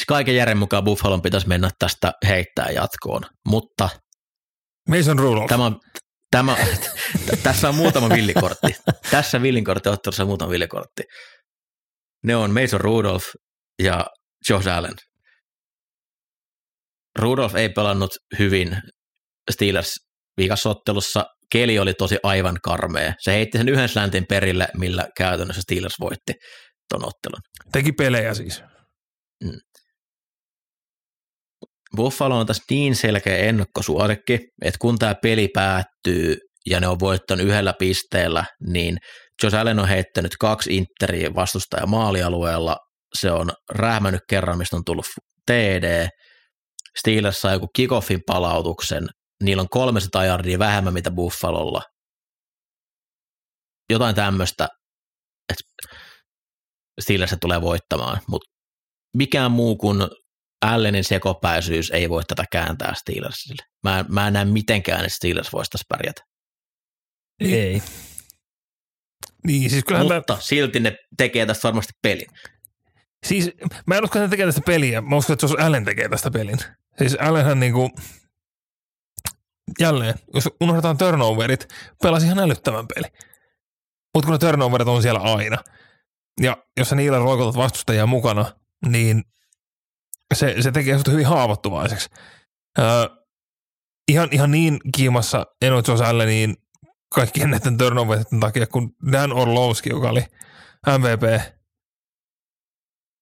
Kaiken 0.09 0.37
järjen 0.37 0.59
mukaan 0.59 0.85
Buffalon 0.85 1.23
pitäisi 1.23 1.49
mennä 1.49 1.71
tästä 1.79 2.13
heittää 2.27 2.71
jatkoon, 2.71 3.23
mutta 3.49 3.89
Mason 4.89 5.19
Rudolph. 5.19 5.49
tämä 5.49 5.73
tämä, 6.31 6.57
t- 7.27 7.43
tässä 7.43 7.69
on 7.69 7.75
muutama 7.75 8.09
villikortti. 8.09 8.77
Tässä 9.11 9.43
villinkorttiottelussa 9.43 10.23
on 10.23 10.27
muutama 10.29 10.51
villikortti. 10.51 11.03
Ne 12.25 12.37
on 12.37 12.51
Mason 12.51 12.81
Rudolph 12.81 13.25
ja 13.83 14.07
Josh 14.51 14.69
Allen. 14.69 14.95
Rudolph 17.19 17.57
ei 17.57 17.69
pelannut 17.69 18.11
hyvin 18.39 18.77
Steelers 19.51 19.95
viikasottelussa. 20.37 21.25
Keli 21.53 21.79
oli 21.79 21.95
tosi 21.95 22.19
aivan 22.23 22.57
karmea. 22.63 23.13
Se 23.21 23.33
heitti 23.33 23.59
sen 23.59 23.69
yhden 23.69 23.89
släntin 23.89 24.25
perille, 24.29 24.69
millä 24.79 25.09
käytännössä 25.17 25.63
Steelers 25.63 25.95
voitti 26.01 26.33
ton 26.89 27.05
ottelun. 27.05 27.41
Teki 27.73 27.93
pelejä 27.93 28.35
siis. 28.35 28.63
Buffalo 31.97 32.39
on 32.39 32.47
tässä 32.47 32.63
niin 32.71 32.97
selkeä 32.97 33.37
ennakkosuosikki, 33.37 34.39
että 34.63 34.79
kun 34.81 34.99
tämä 34.99 35.15
peli 35.23 35.49
päättyy 35.55 36.37
ja 36.71 36.81
ne 36.81 36.89
on 36.89 37.01
voittanut 37.01 37.47
yhdellä 37.47 37.75
pisteellä, 37.79 38.45
niin 38.67 38.97
Josh 39.43 39.57
Allen 39.57 39.79
on 39.79 39.89
heittänyt 39.89 40.33
kaksi 40.41 40.77
interiä 40.77 41.35
vastustaja 41.35 41.87
maalialueella, 41.87 42.77
se 43.21 43.31
on 43.31 43.53
rähmännyt 43.71 44.21
kerran, 44.31 44.59
mistä 44.59 44.77
on 44.77 44.85
tullut 44.85 45.07
TD, 45.47 46.09
Steelers 46.99 47.41
saa 47.41 47.53
joku 47.53 47.69
kickoffin 47.77 48.21
palautuksen, 48.27 49.07
niillä 49.43 49.61
on 49.61 49.69
300 49.69 50.25
yardia 50.25 50.59
vähemmän 50.59 50.93
mitä 50.93 51.11
Buffalolla. 51.11 51.83
Jotain 53.91 54.15
tämmöistä, 54.15 54.69
että 55.53 55.95
Steelers 57.01 57.35
tulee 57.41 57.61
voittamaan, 57.61 58.21
mutta 58.29 58.51
mikään 59.17 59.51
muu 59.51 59.77
kuin 59.77 59.99
Allenin 60.67 61.05
sekopäisyys 61.05 61.91
ei 61.91 62.09
voi 62.11 62.25
tätä 62.25 62.45
kääntää 62.53 62.95
Steelersille. 62.95 63.63
Mä, 63.85 63.99
en- 63.99 64.07
mä 64.09 64.27
en 64.27 64.33
näe 64.33 64.45
mitenkään, 64.45 65.05
että 65.05 65.17
Steelers 65.17 65.53
voisi 65.53 65.71
tässä 65.71 65.85
pärjätä. 65.89 66.23
Ei. 67.41 67.83
Niin, 69.47 69.71
siis 69.71 69.85
Mutta 70.03 70.39
silti 70.41 70.81
ne 70.81 70.97
tekee 71.17 71.47
tästä 71.47 71.69
varmasti 71.69 71.93
pelin. 72.03 72.27
siis 73.27 73.51
mä 73.87 73.97
en 73.97 74.05
usko, 74.05 74.19
että 74.19 74.27
ne 74.27 74.31
tekee 74.31 74.47
tästä 74.47 74.61
peliä. 74.67 75.01
Mä 75.01 75.17
uskon, 75.17 75.35
että 75.35 75.45
jos 75.45 75.53
Allen 75.59 75.85
tekee 75.85 76.09
tästä 76.09 76.31
pelin. 76.31 76.59
Siis 76.99 77.17
Allenhän 77.21 77.61
niinku, 77.61 77.91
jälleen, 79.81 80.15
jos 80.35 80.49
unohdetaan 80.61 80.99
turnoverit, 80.99 81.69
pelasi 82.03 82.27
ihan 82.27 82.39
älyttömän 82.39 82.87
peli. 82.95 83.07
Mutta 84.15 84.27
kun 84.27 84.33
ne 84.33 84.39
turnoverit 84.39 84.89
on 84.89 85.03
siellä 85.03 85.21
aina, 85.21 85.59
ja 86.41 86.57
jos 86.77 86.89
sä 86.89 86.97
niillä 86.97 87.19
roikotat 87.19 87.57
vastustajia 87.57 88.07
mukana, 88.07 88.53
niin 88.87 89.25
se, 90.35 90.63
se 90.63 90.73
tekee 90.73 90.97
sut 90.97 91.09
hyvin 91.09 91.27
haavoittuvaiseksi. 91.27 92.09
Öö, 92.79 93.09
ihan, 94.09 94.29
ihan 94.33 94.51
niin 94.51 94.81
kiimassa 94.97 95.47
en 95.63 95.73
ole 95.73 95.83
Josh 95.89 96.03
Alleniin 96.03 96.57
kaikkien 97.15 97.51
näiden 97.51 97.79
turnoveritten 97.79 98.41
takia, 98.41 98.67
kun 98.67 98.93
Dan 99.13 99.33
Orlovski, 99.33 99.91
joka 99.91 100.11
oli 100.11 100.25
MVP 100.99 101.55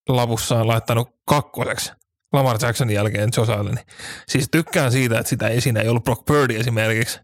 lavussaan 0.09 0.69
laittanut 0.69 1.09
kakkoseksi 1.29 1.93
Lamar 2.33 2.59
Jacksonin 2.63 2.95
jälkeen 2.95 3.31
Josh 3.37 3.51
Allen. 3.51 3.79
Siis 4.29 4.49
tykkään 4.51 4.93
siitä, 4.93 5.19
että 5.19 5.31
sitä 5.31 5.49
ei 5.49 5.59
ei 5.83 5.89
ollut 5.89 6.05
Brock 6.05 6.25
Purdy 6.25 6.57
esimerkiksi, 6.57 7.21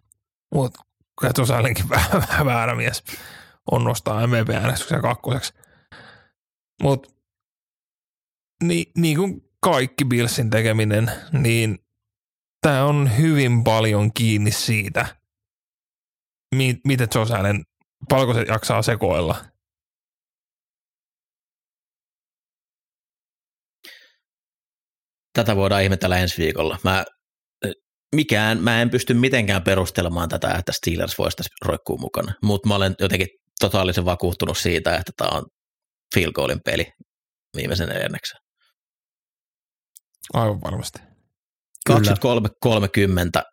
mutta 0.55 0.83
kyllä 1.21 1.33
Josh 1.39 1.53
Allenkin 1.53 1.89
vähän, 1.95 2.23
vähän 2.29 2.47
väärä 2.47 2.75
mies 2.75 3.03
on 3.71 3.85
nostaa 3.85 4.27
MVP-äänestyksen 4.27 5.03
kakkoseksi. 5.03 5.55
Mutta 6.83 7.11
niin, 8.63 8.93
niin 8.97 9.17
kuin 9.17 9.45
kaikki 9.61 10.05
Billsin 10.05 10.51
tekeminen, 10.51 11.11
niin 11.33 11.79
tämä 12.61 12.85
on 12.85 13.17
hyvin 13.19 13.65
paljon 13.65 14.13
kiinni 14.13 14.51
siitä, 14.51 15.07
mi- 16.55 16.81
miten 16.87 17.09
Josh 17.15 17.35
Allen, 17.35 17.65
paljonko 18.09 18.35
se 18.35 18.43
jaksaa 18.49 18.83
sekoilla. 18.83 19.45
Tätä 25.39 25.57
voidaan 25.57 25.83
ihmetellä 25.83 26.19
ensi 26.19 26.43
viikolla. 26.43 26.79
Mä, 26.85 27.05
mikään, 28.15 28.63
mä 28.63 28.83
en 28.83 28.91
pysty 28.91 29.15
mitenkään 29.15 29.63
perustelemaan 29.63 30.29
tätä, 30.29 30.51
että 30.59 30.73
Steelers 30.73 31.19
voisi 31.19 31.37
tässä 31.37 31.55
roikkuu 31.65 31.99
mukana, 31.99 32.35
mutta 32.43 32.69
mä 32.69 32.75
olen 32.75 32.95
jotenkin 33.01 33.29
totaalisen 33.61 34.05
vakuuttunut 34.05 34.59
siitä, 34.59 34.97
että 34.97 35.13
tämä 35.17 35.39
on 35.39 35.45
field 36.15 36.33
goalin 36.33 36.61
peli 36.65 36.87
viimeisen 37.57 37.89
neljänneksen. 37.89 38.39
Aivan 40.35 40.61
varmasti. 40.61 40.99
23-30 41.91 41.93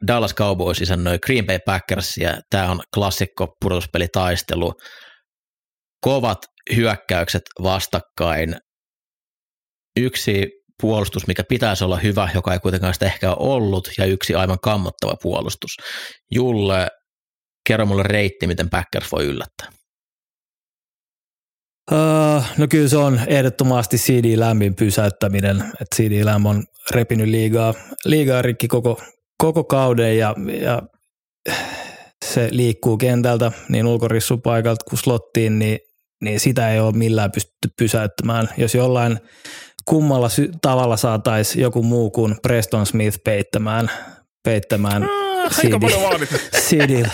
Dallas 0.08 0.36
Cowboys 0.36 0.82
isännöi 0.82 1.20
Green 1.20 1.46
Bay 1.46 1.60
Packersia. 1.66 2.38
Tämä 2.50 2.72
on 2.72 2.80
klassikko 2.96 3.56
pudotuspelitaistelu. 3.62 4.74
Kovat 6.02 6.38
hyökkäykset 6.76 7.44
vastakkain. 7.64 8.56
Yksi 10.00 10.65
puolustus, 10.82 11.28
mikä 11.28 11.44
pitäisi 11.44 11.84
olla 11.84 11.98
hyvä, 11.98 12.30
joka 12.34 12.54
ei 12.54 12.60
kuitenkaan 12.60 12.94
sitä 12.94 13.06
ehkä 13.06 13.34
ole 13.34 13.56
ollut, 13.56 13.90
ja 13.98 14.06
yksi 14.06 14.36
aivan 14.36 14.60
kammottava 14.62 15.16
puolustus. 15.22 15.72
Julle, 16.32 16.88
kerro 17.68 17.86
mulle 17.86 18.04
reitti, 18.04 18.48
miten 18.48 18.70
Packers 18.70 19.12
voi 19.12 19.26
yllättää. 19.26 19.68
Uh, 21.92 22.44
no 22.58 22.68
kyllä 22.70 22.88
se 22.88 22.98
on 22.98 23.20
ehdottomasti 23.28 23.98
CD 23.98 24.40
Lämpin 24.40 24.76
pysäyttäminen. 24.76 25.62
että 25.62 25.96
CD 25.96 26.26
Lamb 26.26 26.46
on 26.46 26.64
repinyt 26.92 27.28
liigaa, 27.28 27.74
liigaa 28.06 28.42
rikki 28.42 28.68
koko, 28.68 29.02
koko 29.38 29.64
kauden 29.64 30.18
ja, 30.18 30.36
ja 30.62 30.82
se 32.26 32.48
liikkuu 32.52 32.98
kentältä 32.98 33.52
niin 33.70 33.86
ulkorissupaikalta 33.86 34.86
kuin 34.90 35.00
slottiin, 35.00 35.60
niin, 35.60 35.80
niin 36.24 36.40
sitä 36.40 36.72
ei 36.72 36.80
ole 36.80 36.98
millään 36.98 37.32
pystytty 37.32 37.70
pysäyttämään. 37.78 38.50
Jos 38.58 38.76
jollain 38.76 39.20
kummalla 39.90 40.30
sy- 40.30 40.52
tavalla 40.62 40.98
saataisiin 40.98 41.62
joku 41.62 41.84
muu 41.84 42.12
kuin 42.12 42.36
Preston 42.42 42.86
Smith 42.86 43.20
peittämään, 43.24 43.92
peittämään 44.44 45.04
Ah. 45.04 45.52
CD 46.68 47.06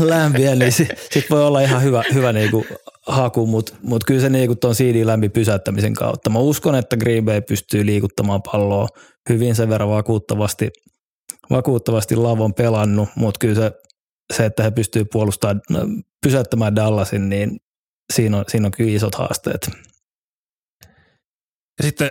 lämpiä, 0.00 0.54
niin 0.54 0.72
sit, 0.72 0.88
sit 1.10 1.24
voi 1.30 1.46
olla 1.46 1.60
ihan 1.60 1.82
hyvä, 1.82 2.02
hyvä 2.14 2.32
niinku 2.32 2.66
haku, 3.06 3.46
mutta 3.46 3.72
mut 3.82 4.04
kyllä 4.04 4.20
se 4.20 4.28
niinku 4.28 4.54
tuon 4.54 4.74
CD 4.74 5.06
lämpi 5.06 5.28
pysäyttämisen 5.28 5.94
kautta. 5.94 6.30
Mä 6.30 6.38
uskon, 6.38 6.74
että 6.74 6.96
Green 6.96 7.24
Bay 7.24 7.40
pystyy 7.40 7.86
liikuttamaan 7.86 8.42
palloa 8.42 8.88
hyvin 9.28 9.54
sen 9.54 9.68
verran 9.68 9.88
vakuuttavasti, 9.88 10.70
vakuuttavasti 11.50 12.16
lavon 12.16 12.54
pelannut, 12.54 13.08
mutta 13.16 13.38
kyllä 13.38 13.54
se, 13.54 13.72
se, 14.32 14.44
että 14.44 14.62
he 14.62 14.70
pystyy 14.70 15.04
puolustamaan, 15.04 15.60
pysäyttämään 16.22 16.76
Dallasin, 16.76 17.28
niin 17.28 17.60
siinä 18.12 18.36
on, 18.36 18.44
siinä 18.48 18.66
on 18.66 18.72
kyllä 18.72 18.90
isot 18.90 19.14
haasteet. 19.14 19.70
Ja 21.80 21.84
sitten 21.84 22.10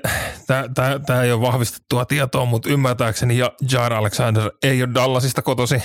tämä 1.06 1.24
ei 1.24 1.32
ole 1.32 1.42
vahvistettua 1.42 2.06
tietoa, 2.06 2.46
mutta 2.46 2.70
ymmärtääkseni 2.70 3.38
ja 3.38 3.52
Jair 3.72 3.94
Alexander 3.94 4.52
ei 4.64 4.84
ole 4.84 4.94
Dallasista 4.94 5.42
kotosi, 5.42 5.84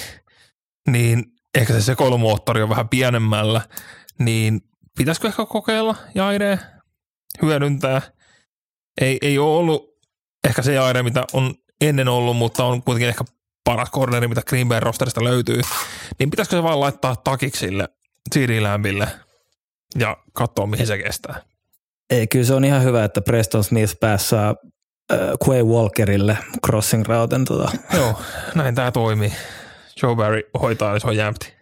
niin 0.91 1.24
ehkä 1.55 1.72
se 1.72 1.80
sekoilumoottori 1.80 2.62
on 2.62 2.68
vähän 2.68 2.89
pienemmällä, 2.89 3.61
niin 4.18 4.61
pitäisikö 4.99 5.28
ehkä 5.28 5.47
kokeilla 5.47 5.97
Jaire 6.14 6.59
hyödyntää? 7.43 8.03
Ei, 9.01 9.18
ei 9.22 9.39
ole 9.39 9.57
ollut 9.57 9.99
ehkä 10.49 10.62
se 10.62 10.74
Jaire, 10.74 11.03
mitä 11.03 11.24
on 11.32 11.55
ennen 11.80 12.09
ollut, 12.09 12.37
mutta 12.37 12.64
on 12.64 12.82
kuitenkin 12.82 13.09
ehkä 13.09 13.24
paras 13.64 13.91
corneri, 13.91 14.28
mitä 14.28 14.43
Green 14.47 14.68
Bay 14.68 14.80
rosterista 14.80 15.24
löytyy. 15.24 15.61
Niin 16.18 16.30
pitäisikö 16.30 16.57
se 16.57 16.62
vaan 16.62 16.80
laittaa 16.80 17.16
takiksi 17.16 17.61
sille 17.61 17.89
CD 18.35 18.61
Lambille 18.61 19.09
ja 19.99 20.16
katsoa, 20.32 20.66
mihin 20.66 20.87
se 20.87 20.99
kestää? 20.99 21.43
Ei, 22.11 22.26
kyllä 22.26 22.44
se 22.44 22.55
on 22.55 22.64
ihan 22.64 22.82
hyvä, 22.82 23.05
että 23.05 23.20
Preston 23.20 23.64
Smith 23.64 23.96
päässä 24.00 24.48
äh, 24.48 25.18
Quay 25.48 25.62
Walkerille 25.62 26.38
crossing 26.66 27.07
routen. 27.07 27.44
Tota. 27.44 27.70
Joo, 27.96 28.14
näin 28.55 28.74
tämä 28.74 28.92
toimii. 28.92 29.32
Joe 30.02 30.16
Barry 30.16 30.42
hoitaa, 30.61 30.94
ja 30.94 31.00
se 31.00 31.07
on 31.07 31.16
jämpti. 31.16 31.55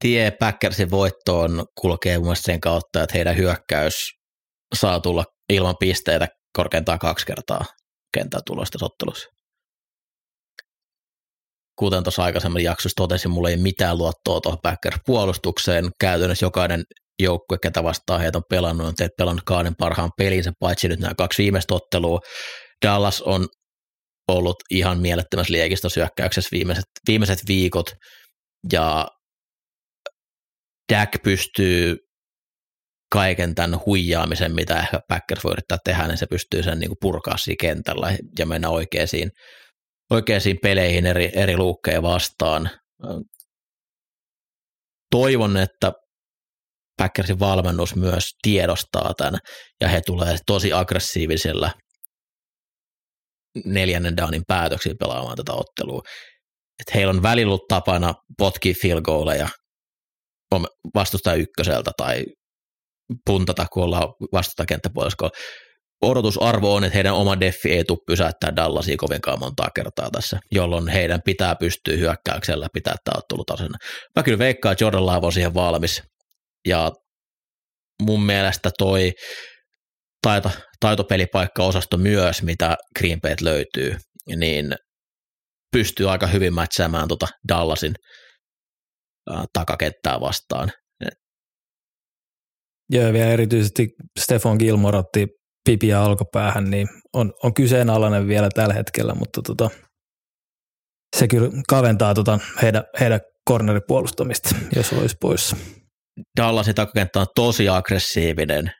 Tie 0.00 0.30
Packersin 0.30 0.90
voittoon 0.90 1.64
kulkee 1.80 2.18
mun 2.18 2.36
sen 2.36 2.60
kautta, 2.60 3.02
että 3.02 3.14
heidän 3.14 3.36
hyökkäys 3.36 4.10
saa 4.74 5.00
tulla 5.00 5.24
ilman 5.52 5.74
pisteitä 5.80 6.28
korkeintaan 6.56 6.98
kaksi 6.98 7.26
kertaa 7.26 7.64
kentän 8.14 8.40
tulosta 8.46 8.78
ottelussa. 8.82 9.35
Kuten 11.78 12.02
tuossa 12.02 12.24
aikaisemmin 12.24 12.64
jaksossa 12.64 12.96
totesin, 12.96 13.30
mulla 13.30 13.50
ei 13.50 13.56
mitään 13.56 13.98
luottoa 13.98 14.40
tuohon 14.40 14.58
Packers-puolustukseen. 14.62 15.90
Käytännössä 16.00 16.46
jokainen 16.46 16.84
joukkue, 17.22 17.58
ketä 17.62 17.84
vastaan 17.84 18.20
heitä 18.20 18.38
on 18.38 18.44
pelannut, 18.50 18.86
on 18.86 18.94
teet 18.94 19.10
pelannut 19.18 19.44
kahden 19.46 19.74
parhaan 19.78 20.10
pelinsä, 20.16 20.52
paitsi 20.60 20.88
nyt 20.88 21.00
nämä 21.00 21.14
kaksi 21.14 21.42
viimeistä 21.42 21.74
ottelua. 21.74 22.20
Dallas 22.86 23.22
on 23.22 23.46
ollut 24.28 24.56
ihan 24.70 25.00
mielettömässä 25.00 25.52
liekistössä 25.52 26.00
hyökkäyksessä 26.00 26.48
viimeiset, 26.52 26.84
viimeiset 27.08 27.38
viikot, 27.48 27.90
ja 28.72 29.08
Dak 30.92 31.10
pystyy 31.22 31.96
kaiken 33.12 33.54
tämän 33.54 33.80
huijaamisen, 33.86 34.54
mitä 34.54 34.78
ehkä 34.78 35.00
Packers 35.08 35.44
voi 35.44 35.52
yrittää 35.52 35.78
tehdä, 35.84 36.06
niin 36.06 36.18
se 36.18 36.26
pystyy 36.30 36.62
sen 36.62 36.78
niin 36.78 36.90
purkaa 37.00 37.36
siinä 37.36 37.56
kentällä 37.60 38.16
ja 38.38 38.46
mennä 38.46 38.68
oikeisiin, 38.68 39.30
oikeisiin 40.10 40.58
peleihin 40.62 41.06
eri, 41.06 41.30
eri 41.34 41.56
luukkeja 41.56 42.02
vastaan. 42.02 42.70
Toivon, 45.10 45.56
että 45.56 45.92
Packersin 46.96 47.38
valmennus 47.38 47.96
myös 47.96 48.30
tiedostaa 48.42 49.14
tämän 49.16 49.40
ja 49.80 49.88
he 49.88 50.00
tulee 50.06 50.36
tosi 50.46 50.72
aggressiivisella 50.72 51.72
neljännen 53.64 54.16
downin 54.16 54.42
päätöksiä 54.46 54.94
pelaamaan 55.00 55.36
tätä 55.36 55.52
ottelua. 55.52 56.02
Et 56.80 56.94
heillä 56.94 57.10
on 57.10 57.22
välillä 57.22 57.50
ollut 57.50 57.68
tapana 57.68 58.14
potkia 58.38 58.74
field 58.82 59.02
goaleja 59.02 59.48
vastustaa 60.94 61.34
ykköseltä 61.34 61.90
tai 61.96 62.24
puntata, 63.26 63.66
kun 63.72 63.84
ollaan 63.84 64.08
vastustakenttäpuoliskolla. 64.32 65.32
Odotusarvo 66.02 66.74
on, 66.74 66.84
että 66.84 66.94
heidän 66.94 67.14
oma 67.14 67.40
defi 67.40 67.72
ei 67.72 67.84
tule 67.84 67.98
pysäyttää 68.06 68.56
Dallasia 68.56 68.96
kovinkaan 68.96 69.38
montaa 69.38 69.68
kertaa 69.74 70.10
tässä, 70.10 70.38
jolloin 70.52 70.88
heidän 70.88 71.20
pitää 71.24 71.54
pystyä 71.54 71.96
hyökkäyksellä 71.96 72.68
pitää 72.72 72.94
tämä 73.04 73.18
ottelu 73.18 73.44
tasana. 73.44 73.78
Mä 74.16 74.22
kyllä 74.22 74.38
veikkaan, 74.38 74.72
että 74.72 74.84
Jordan 74.84 75.06
Love 75.06 75.26
on 75.26 75.32
siihen 75.32 75.54
valmis. 75.54 76.02
Ja 76.66 76.92
mun 78.02 78.22
mielestä 78.22 78.70
toi 78.78 79.12
taito, 80.22 80.50
taitopelipaikka-osasto 80.80 81.96
myös, 81.96 82.42
mitä 82.42 82.76
Green 82.98 83.20
Bay 83.20 83.34
löytyy, 83.40 83.96
niin 84.36 84.74
pystyy 85.72 86.10
aika 86.10 86.26
hyvin 86.26 86.54
mätsäämään 86.54 87.08
tuota 87.08 87.26
Dallasin 87.48 87.94
takakenttää 89.52 90.20
vastaan. 90.20 90.72
Joo, 92.90 93.12
vielä 93.12 93.30
erityisesti 93.30 93.88
Stefan 94.20 94.56
Gilmore 94.56 94.98
otti 94.98 95.26
pipiä 95.66 96.02
alkopäähän, 96.02 96.70
niin 96.70 96.88
on, 97.12 97.32
on 97.42 97.54
kyseenalainen 97.54 98.28
vielä 98.28 98.48
tällä 98.54 98.74
hetkellä, 98.74 99.14
mutta 99.14 99.42
tota, 99.42 99.70
se 101.16 101.28
kyllä 101.28 101.50
kaventaa 101.68 102.14
tota 102.14 102.38
heidän, 102.62 102.84
heidän 103.00 103.20
corneripuolustamista, 103.50 104.54
jos 104.76 104.92
olisi 104.92 105.16
poissa. 105.20 105.56
Dallasin 106.40 106.74
takakenttä 106.74 107.20
on 107.20 107.26
tosi 107.34 107.68
aggressiivinen, 107.68 108.70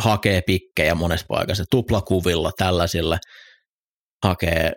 hakee 0.00 0.42
pikkejä 0.46 0.94
monessa 0.94 1.26
paikassa, 1.28 1.64
tuplakuvilla 1.70 2.50
tällaisilla 2.58 3.18
hakee, 4.24 4.72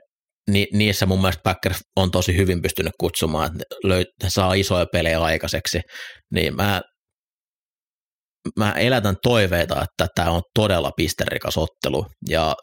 ni, 0.52 0.68
niissä 0.74 1.06
mun 1.06 1.22
mielestä 1.22 1.42
Packers 1.44 1.80
on 1.96 2.12
tosi 2.12 2.38
hyvin 2.38 2.62
pystynyt 2.62 2.94
kutsumaan, 3.00 3.52
että 3.52 3.76
löy- 3.88 4.28
saa 4.28 4.54
isoja 4.54 4.86
pelejä 4.92 5.22
aikaiseksi, 5.22 5.80
niin 6.34 6.56
mä 6.56 6.82
mä 8.60 8.72
elätän 8.72 9.16
toiveita, 9.24 9.84
että 9.84 10.08
tämä 10.16 10.32
on 10.32 10.42
todella 10.54 10.92
pisterikas 10.98 11.58
ottelu 11.58 12.06
ja 12.30 12.56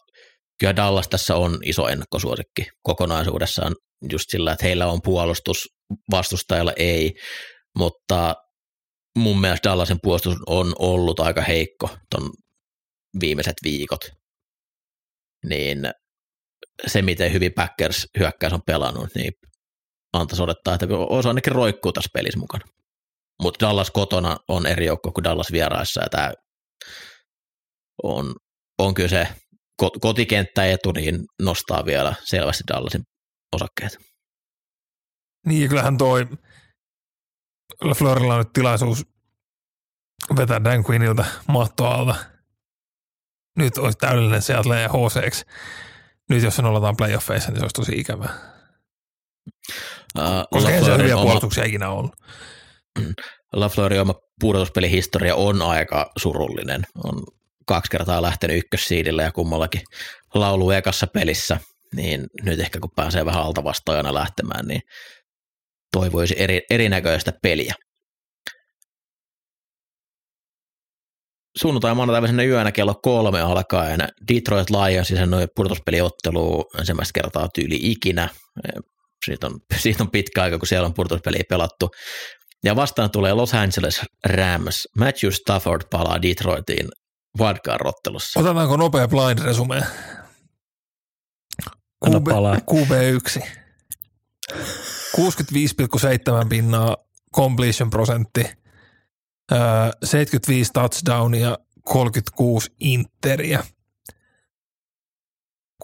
kyllä 0.61 0.77
Dallas 0.77 1.09
tässä 1.09 1.37
on 1.37 1.59
iso 1.65 1.89
ennakkosuosikki 1.89 2.67
kokonaisuudessaan 2.83 3.75
just 4.13 4.25
sillä, 4.29 4.53
että 4.53 4.67
heillä 4.67 4.87
on 4.87 5.03
puolustus, 5.03 5.69
vastustajalla 6.11 6.73
ei, 6.77 7.13
mutta 7.79 8.35
mun 9.19 9.41
mielestä 9.41 9.71
Dallasin 9.71 9.99
puolustus 10.03 10.37
on 10.47 10.73
ollut 10.79 11.21
aika 11.21 11.41
heikko 11.43 11.89
ton 12.11 12.31
viimeiset 13.21 13.55
viikot, 13.65 14.01
niin 15.49 15.79
se, 16.87 17.03
miten 17.03 17.33
hyvin 17.33 17.53
Packers 17.53 18.07
hyökkäys 18.19 18.53
on 18.53 18.63
pelannut, 18.67 19.09
niin 19.15 19.33
antaisi 20.13 20.43
odottaa, 20.43 20.75
että 20.75 20.87
osa 21.09 21.29
ainakin 21.29 21.53
roikkuu 21.53 21.93
tässä 21.93 22.11
pelissä 22.15 22.39
mukana. 22.39 22.65
Mutta 23.43 23.67
Dallas 23.67 23.91
kotona 23.91 24.37
on 24.49 24.67
eri 24.67 24.87
joukko 24.87 25.13
kuin 25.13 25.25
Dallas 25.25 25.53
vieraissa 25.53 26.01
ja 26.03 26.09
tämä 26.11 26.33
on, 28.03 28.35
on 28.79 28.95
kyllä 28.95 29.09
se 29.09 29.29
kotikenttäetu, 30.01 30.93
niin 30.93 31.25
nostaa 31.43 31.85
vielä 31.85 32.15
selvästi 32.25 32.65
Dallasin 32.69 33.03
osakkeet. 33.53 33.99
Niin, 35.47 35.69
kyllähän 35.69 35.99
toi 35.99 36.27
Florilla 37.97 38.35
on 38.35 38.39
nyt 38.39 38.53
tilaisuus 38.53 39.07
vetää 40.37 40.65
Dan 40.65 40.85
Quinnilta 40.85 41.25
mattoalta. 41.49 42.15
Nyt 43.59 43.79
olisi 43.79 43.99
täydellinen 43.99 44.43
Seattle 44.43 44.81
ja 44.81 44.89
HCX. 44.89 45.45
Nyt 46.31 46.43
jos 46.43 46.57
se 46.57 46.63
nollataan 46.63 46.97
playoffeissa, 46.97 47.51
niin 47.51 47.59
se 47.59 47.65
olisi 47.65 47.75
tosi 47.75 48.01
ikävää. 48.01 48.53
Uh, 50.19 50.25
Koska 50.51 50.71
ei 50.71 50.85
se 50.85 50.97
hyviä 50.97 51.15
puolustuksia 51.15 51.65
ikinä 51.65 51.89
ollut. 51.91 52.13
LaFleurin 53.53 54.01
oma 54.01 54.15
pudotuspelihistoria 54.41 55.35
on 55.37 55.63
aika 55.63 56.11
surullinen. 56.19 56.83
On 57.05 57.23
kaksi 57.67 57.91
kertaa 57.91 58.23
lähtenyt 58.23 58.57
ykkössiidillä 58.57 59.23
ja 59.23 59.33
kummallakin 59.33 59.83
laulu 60.35 60.71
ekassa 60.71 61.07
pelissä, 61.07 61.61
niin 61.97 62.27
nyt 62.43 62.61
ehkä 62.61 62.81
kun 62.81 62.91
pääsee 62.97 63.25
vähän 63.25 63.43
altavastaajana 63.43 64.15
lähtemään, 64.15 64.67
niin 64.67 64.81
toivoisi 65.93 66.35
eri, 66.39 66.61
erinäköistä 66.71 67.33
peliä. 67.43 67.75
Sunnuntai 71.59 71.95
maanantai 71.95 72.47
yönä 72.47 72.73
kello 72.73 72.95
kolme 73.03 73.41
alkaen 73.41 74.01
Detroit 74.35 74.71
Lions 74.71 75.09
sen 75.09 75.31
noin 75.31 75.49
pudotuspeliottelu 75.57 76.65
ensimmäistä 76.79 77.21
kertaa 77.21 77.49
tyyli 77.55 77.79
ikinä. 77.81 78.29
Siitä 79.25 79.47
on, 79.47 79.61
siitä 79.77 80.03
on 80.03 80.11
pitkä 80.11 80.43
aika, 80.43 80.59
kun 80.59 80.69
siellä 80.69 80.87
on 80.87 80.95
pudotuspeliä 80.95 81.43
pelattu. 81.49 81.91
Ja 82.65 82.77
vastaan 82.77 83.11
tulee 83.11 83.35
Los 83.35 83.55
Angeles 83.55 84.01
Rams. 84.25 84.89
Matthew 84.97 85.31
Stafford 85.31 85.83
palaa 85.91 86.23
Detroitiin 86.23 86.89
wildcard-ottelussa. 87.39 88.41
Otetaanko 88.41 88.77
nopea 88.77 89.09
blind 89.09 89.39
resume? 89.39 89.83
QB, 92.09 92.27
QB1. 92.71 93.43
65,7 95.17 96.49
pinnaa 96.49 96.97
completion 97.37 97.91
prosentti, 97.91 98.45
75 100.05 100.73
touchdownia, 100.73 101.59
36 101.85 102.71
interiä. 102.81 103.65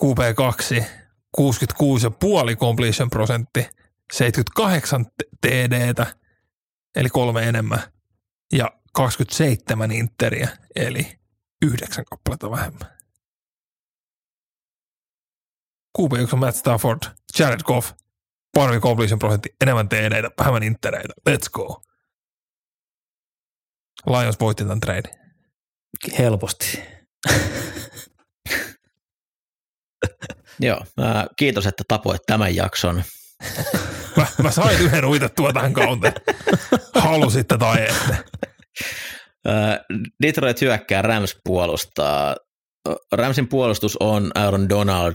QB2, 0.00 0.82
66,5 1.40 2.56
completion 2.56 3.10
prosentti, 3.10 3.68
78 4.12 5.06
TDtä, 5.40 6.06
eli 6.96 7.08
kolme 7.08 7.48
enemmän, 7.48 7.82
ja 8.52 8.72
27 8.92 9.92
interiä, 9.92 10.48
eli 10.76 11.18
yhdeksän 11.62 12.04
kappaletta 12.04 12.50
vähemmän. 12.50 12.98
QB1 15.98 16.28
on 16.32 16.38
Matt 16.38 16.56
Stafford, 16.56 17.00
Jared 17.38 17.60
Goff, 17.64 17.92
parempi 18.54 18.80
completion 18.80 19.18
prosentti, 19.18 19.48
enemmän 19.60 19.88
TDitä, 19.88 20.30
vähemmän 20.38 20.62
intereitä. 20.62 21.14
Let's 21.30 21.50
go. 21.52 21.82
Lions 24.06 24.40
voitti 24.40 24.62
tämän 24.64 24.80
trade. 24.80 25.10
Helposti. 26.18 26.82
Joo, 30.60 30.84
kiitos, 31.36 31.66
että 31.66 31.84
tapoit 31.88 32.22
tämän 32.26 32.56
jakson. 32.56 33.02
Mä, 34.16 34.26
mä 34.42 34.50
sain 34.50 34.80
yhden 34.80 35.04
uitettua 35.04 35.52
tähän 35.52 35.72
kauteen. 35.72 36.12
Halusitte 36.94 37.58
tai 37.58 37.82
ette. 37.82 38.24
Detroit 40.22 40.60
hyökkää, 40.60 41.02
Rams 41.02 41.36
puolustaa. 41.44 42.36
Ramsin 43.12 43.48
puolustus 43.48 43.96
on 44.00 44.30
Aaron 44.34 44.68
Donald, 44.68 45.14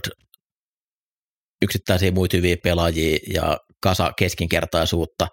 yksittäisiä 1.62 2.10
muita 2.10 2.36
hyviä 2.36 2.56
pelaajia 2.62 3.18
ja 3.34 3.58
kasa 3.82 4.12
keskinkertaisuutta. 4.18 5.28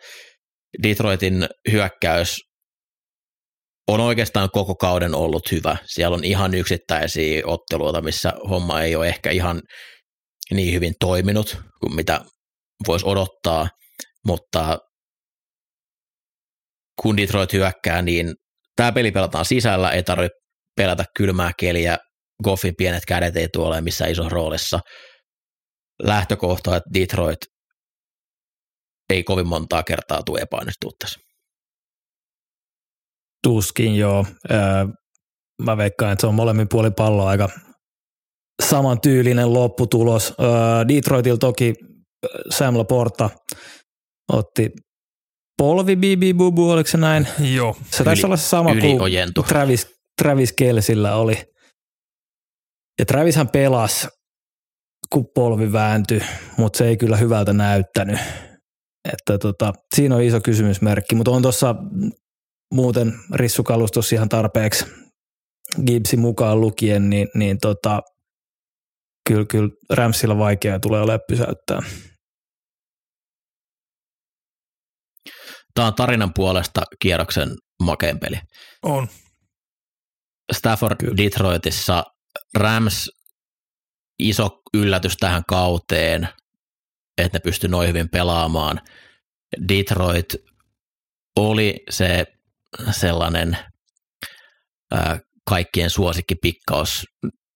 Detroitin 0.83 1.47
hyökkäys 1.71 2.37
on 3.87 3.99
oikeastaan 3.99 4.49
koko 4.53 4.75
kauden 4.75 5.15
ollut 5.15 5.51
hyvä. 5.51 5.77
Siellä 5.85 6.15
on 6.15 6.23
ihan 6.23 6.53
yksittäisiä 6.53 7.41
otteluita, 7.45 8.01
missä 8.01 8.33
homma 8.49 8.81
ei 8.81 8.95
ole 8.95 9.07
ehkä 9.07 9.31
ihan 9.31 9.61
niin 10.51 10.73
hyvin 10.73 10.93
toiminut 10.99 11.57
kuin 11.79 11.95
mitä 11.95 12.21
voisi 12.87 13.05
odottaa, 13.05 13.69
mutta 14.27 14.77
kun 17.01 17.17
Detroit 17.17 17.53
hyökkää, 17.53 18.01
niin 18.01 18.35
tämä 18.75 18.91
peli 18.91 19.11
pelataan 19.11 19.45
sisällä, 19.45 19.91
ei 19.91 20.03
tarvitse 20.03 20.37
pelätä 20.77 21.05
kylmää 21.17 21.51
keliä, 21.59 21.97
Goffin 22.43 22.73
pienet 22.77 23.05
kädet 23.07 23.35
ei 23.35 23.47
tule 23.53 23.81
missään 23.81 24.11
isossa 24.11 24.29
roolissa. 24.29 24.79
Lähtökohta, 26.03 26.75
että 26.75 26.89
Detroit 26.93 27.37
ei 29.09 29.23
kovin 29.23 29.47
montaa 29.47 29.83
kertaa 29.83 30.23
tule 30.23 30.39
epäonnistua 30.39 30.91
tässä. 30.99 31.19
Tuskin 33.43 33.95
joo. 33.95 34.25
Mä 35.61 35.77
veikkaan, 35.77 36.11
että 36.11 36.21
se 36.21 36.27
on 36.27 36.35
molemmin 36.35 36.67
puolin 36.69 36.93
palloa 36.93 37.29
aika 37.29 37.49
samantyylinen 38.63 39.53
lopputulos. 39.53 40.33
Detroitilla 40.87 41.37
toki 41.37 41.73
Sam 42.49 42.77
Laporta 42.77 43.29
otti 44.33 44.71
polvi 45.57 45.95
Bibi 45.95 46.33
Bubu, 46.33 46.69
oliko 46.69 46.89
se 46.89 46.97
näin? 46.97 47.27
Joo. 47.55 47.75
Se 47.91 48.03
taisi 48.03 48.25
olla 48.25 48.37
se 48.37 48.47
sama 48.47 48.71
yli 48.71 48.81
kuin. 48.81 49.13
Travis, 49.47 49.87
Travis 50.21 50.53
Kelsillä 50.53 51.15
oli. 51.15 51.37
Ja 52.99 53.05
Travishan 53.05 53.49
pelasi, 53.49 54.07
kun 55.09 55.25
polvi 55.35 55.71
vääntyi, 55.71 56.21
mutta 56.57 56.77
se 56.77 56.87
ei 56.87 56.97
kyllä 56.97 57.17
hyvältä 57.17 57.53
näyttänyt. 57.53 58.19
Että 59.13 59.37
tota, 59.37 59.73
siinä 59.95 60.15
on 60.15 60.21
iso 60.21 60.41
kysymysmerkki, 60.41 61.15
mutta 61.15 61.31
on 61.31 61.41
tuossa 61.41 61.75
muuten 62.73 63.13
rissukalustus 63.33 64.13
ihan 64.13 64.29
tarpeeksi 64.29 64.85
Gibbsin 65.85 66.19
mukaan 66.19 66.61
lukien, 66.61 67.09
niin, 67.09 67.27
niin 67.35 67.57
tota, 67.61 68.01
kyllä, 69.29 69.45
kyllä 69.45 69.69
Ramsilla 69.89 70.37
vaikea 70.37 70.79
tulee 70.79 71.01
olemaan 71.01 71.19
pysäyttää. 71.27 71.81
Tämä 75.73 75.87
on 75.87 75.95
tarinan 75.95 76.33
puolesta 76.33 76.81
kierroksen 76.99 77.49
makeen 77.83 78.19
peli. 78.19 78.39
On. 78.83 79.07
Stafford 80.53 80.95
Kyllä. 80.99 81.17
Detroitissa 81.17 82.03
Rams 82.53 83.09
iso 84.19 84.61
yllätys 84.73 85.17
tähän 85.17 85.43
kauteen, 85.47 86.29
että 87.17 87.35
ne 87.35 87.39
pysty 87.39 87.67
noin 87.67 87.87
hyvin 87.89 88.09
pelaamaan. 88.09 88.81
Detroit 89.67 90.35
oli 91.35 91.83
se 91.89 92.25
sellainen 92.91 93.57
ää, 94.91 95.19
kaikkien 95.49 95.89
suosikkipikkaus 95.89 97.05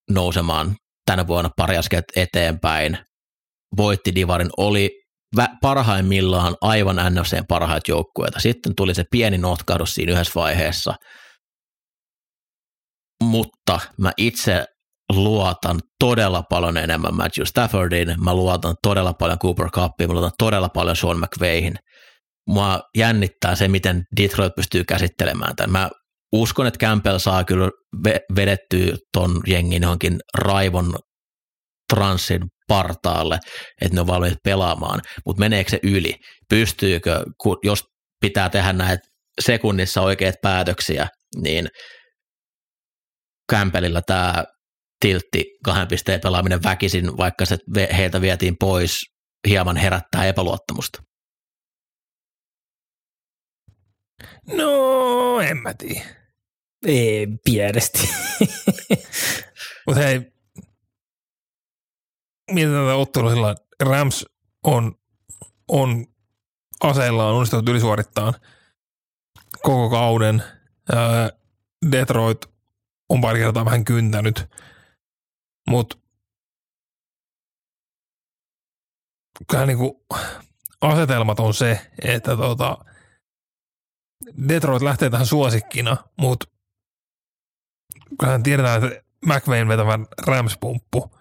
nousemaan 0.09 0.75
tänä 1.05 1.27
vuonna 1.27 1.49
pari 1.57 1.77
askelta 1.77 2.13
eteenpäin. 2.15 2.97
Voitti 3.77 4.15
Divarin, 4.15 4.49
oli 4.57 5.04
parhaimmillaan 5.61 6.55
aivan 6.61 6.95
NFCn 6.95 7.45
parhaat 7.47 7.87
joukkueita. 7.87 8.39
Sitten 8.39 8.75
tuli 8.75 8.93
se 8.95 9.03
pieni 9.11 9.37
notkahdus 9.37 9.93
siinä 9.93 10.11
yhdessä 10.11 10.31
vaiheessa– 10.35 10.95
mutta 13.23 13.79
mä 13.97 14.11
itse 14.17 14.65
luotan 15.13 15.79
todella 15.99 16.43
paljon 16.49 16.77
enemmän 16.77 17.15
Matthew 17.15 17.45
Staffordiin, 17.45 18.23
mä 18.23 18.33
luotan 18.33 18.75
todella 18.81 19.13
paljon 19.13 19.39
Cooper 19.39 19.69
Cupiin, 19.69 20.09
mä 20.09 20.13
luotan 20.13 20.31
todella 20.37 20.69
paljon 20.69 20.95
Sean 20.95 21.19
McVayhin. 21.19 21.75
Mua 22.47 22.79
jännittää 22.97 23.55
se, 23.55 23.67
miten 23.67 24.03
Detroit 24.21 24.55
pystyy 24.55 24.83
käsittelemään 24.83 25.55
tämän. 25.55 25.71
Mä 25.71 25.89
uskon, 26.33 26.67
että 26.67 26.85
Campbell 26.85 27.17
saa 27.17 27.43
kyllä 27.43 27.69
ve- 28.07 28.35
vedettyä 28.35 28.97
ton 29.13 29.41
jengin 29.47 29.81
johonkin 29.81 30.19
raivon 30.37 30.95
transsin 31.93 32.41
partaalle, 32.67 33.39
että 33.81 33.95
ne 33.95 34.01
on 34.01 34.07
valmiit 34.07 34.43
pelaamaan, 34.43 35.01
mutta 35.25 35.39
meneekö 35.39 35.69
se 35.69 35.79
yli? 35.83 36.15
Pystyykö, 36.49 37.23
kun, 37.41 37.57
jos 37.63 37.83
pitää 38.21 38.49
tehdä 38.49 38.73
näitä 38.73 39.07
sekunnissa 39.41 40.01
oikeat 40.01 40.35
päätöksiä, 40.41 41.07
niin 41.41 41.67
Campbellilla 43.51 44.01
tämä 44.01 44.43
tiltti 45.01 45.43
kahden 45.65 45.87
pisteen 45.87 46.21
pelaaminen 46.21 46.63
väkisin, 46.63 47.17
vaikka 47.17 47.45
se 47.45 47.57
heiltä 47.97 48.21
vietiin 48.21 48.55
pois, 48.59 48.99
hieman 49.47 49.77
herättää 49.77 50.25
epäluottamusta. 50.25 51.01
No, 54.47 55.39
en 55.39 55.57
mä 55.57 55.73
tiedä. 55.73 56.05
Ei, 56.85 57.27
pienesti. 57.45 58.09
Mutta 59.87 60.01
hei, 60.01 60.21
mietitään 62.51 62.85
tätä 62.85 62.95
ottelua 62.95 63.29
sillä 63.29 63.55
Rams 63.83 64.25
on, 64.63 64.95
on 65.67 66.05
aseillaan 66.83 67.35
onnistunut 67.35 67.69
ylisuorittaa 67.69 68.33
koko 69.63 69.89
kauden. 69.89 70.43
Detroit 71.91 72.37
on 73.09 73.21
pari 73.21 73.39
kertaa 73.39 73.65
vähän 73.65 73.85
kyntänyt, 73.85 74.45
mutta 75.69 75.97
kyllähän 79.47 79.67
niinku 79.67 80.05
asetelmat 80.81 81.39
on 81.39 81.53
se, 81.53 81.91
että 82.01 82.37
tota, 82.37 82.77
Detroit 84.47 84.81
lähtee 84.81 85.09
tähän 85.09 85.25
suosikkina, 85.25 85.97
mutta 86.17 86.45
kyllähän 88.19 88.43
tiedetään, 88.43 88.83
että 88.83 89.01
McVayn 89.25 89.67
vetävän 89.67 90.05
Rams-pumppu, 90.27 91.17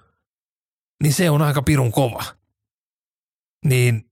niin 1.05 1.14
se 1.14 1.31
on 1.31 1.43
aika 1.43 1.62
pirun 1.62 1.93
kova. 1.93 2.24
Niin 3.64 4.10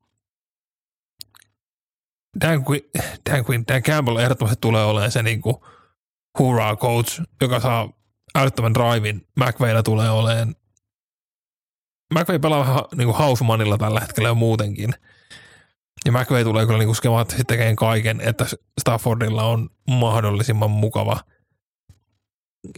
Dan 2.41 2.65
Quinn, 2.71 2.85
Dan, 3.31 3.45
Quinn, 3.51 3.65
Dan 3.69 3.83
Campbell 3.83 4.17
ehdottomasti 4.17 4.59
tulee 4.61 4.85
olemaan 4.85 5.13
se 5.13 5.23
niinku 5.23 5.67
hurrah 6.39 6.79
coach, 6.79 7.23
joka 7.41 7.61
saa 7.61 7.93
älyttömän 8.35 8.75
drivin. 8.75 9.27
McVaylla 9.37 9.83
tulee 9.83 10.11
olemaan 10.11 10.55
McVay 12.15 12.39
pelaa 12.39 12.61
vähän 12.61 12.85
niin 12.97 13.07
kuin 13.07 13.19
Hausmanilla 13.19 13.79
tällä 13.79 14.01
hetkellä 14.01 14.29
jo 14.29 14.35
muutenkin. 14.35 14.95
Ja 16.05 16.13
McVay 16.13 16.45
tulee 16.45 16.67
kyllä 16.67 16.79
niin 16.79 16.95
skemaattisesti 16.95 17.45
tekemään 17.45 17.77
kaiken, 17.77 18.21
että 18.21 18.47
Staffordilla 18.81 19.43
on 19.43 19.71
mahdollisimman 19.89 20.71
mukava 20.71 21.21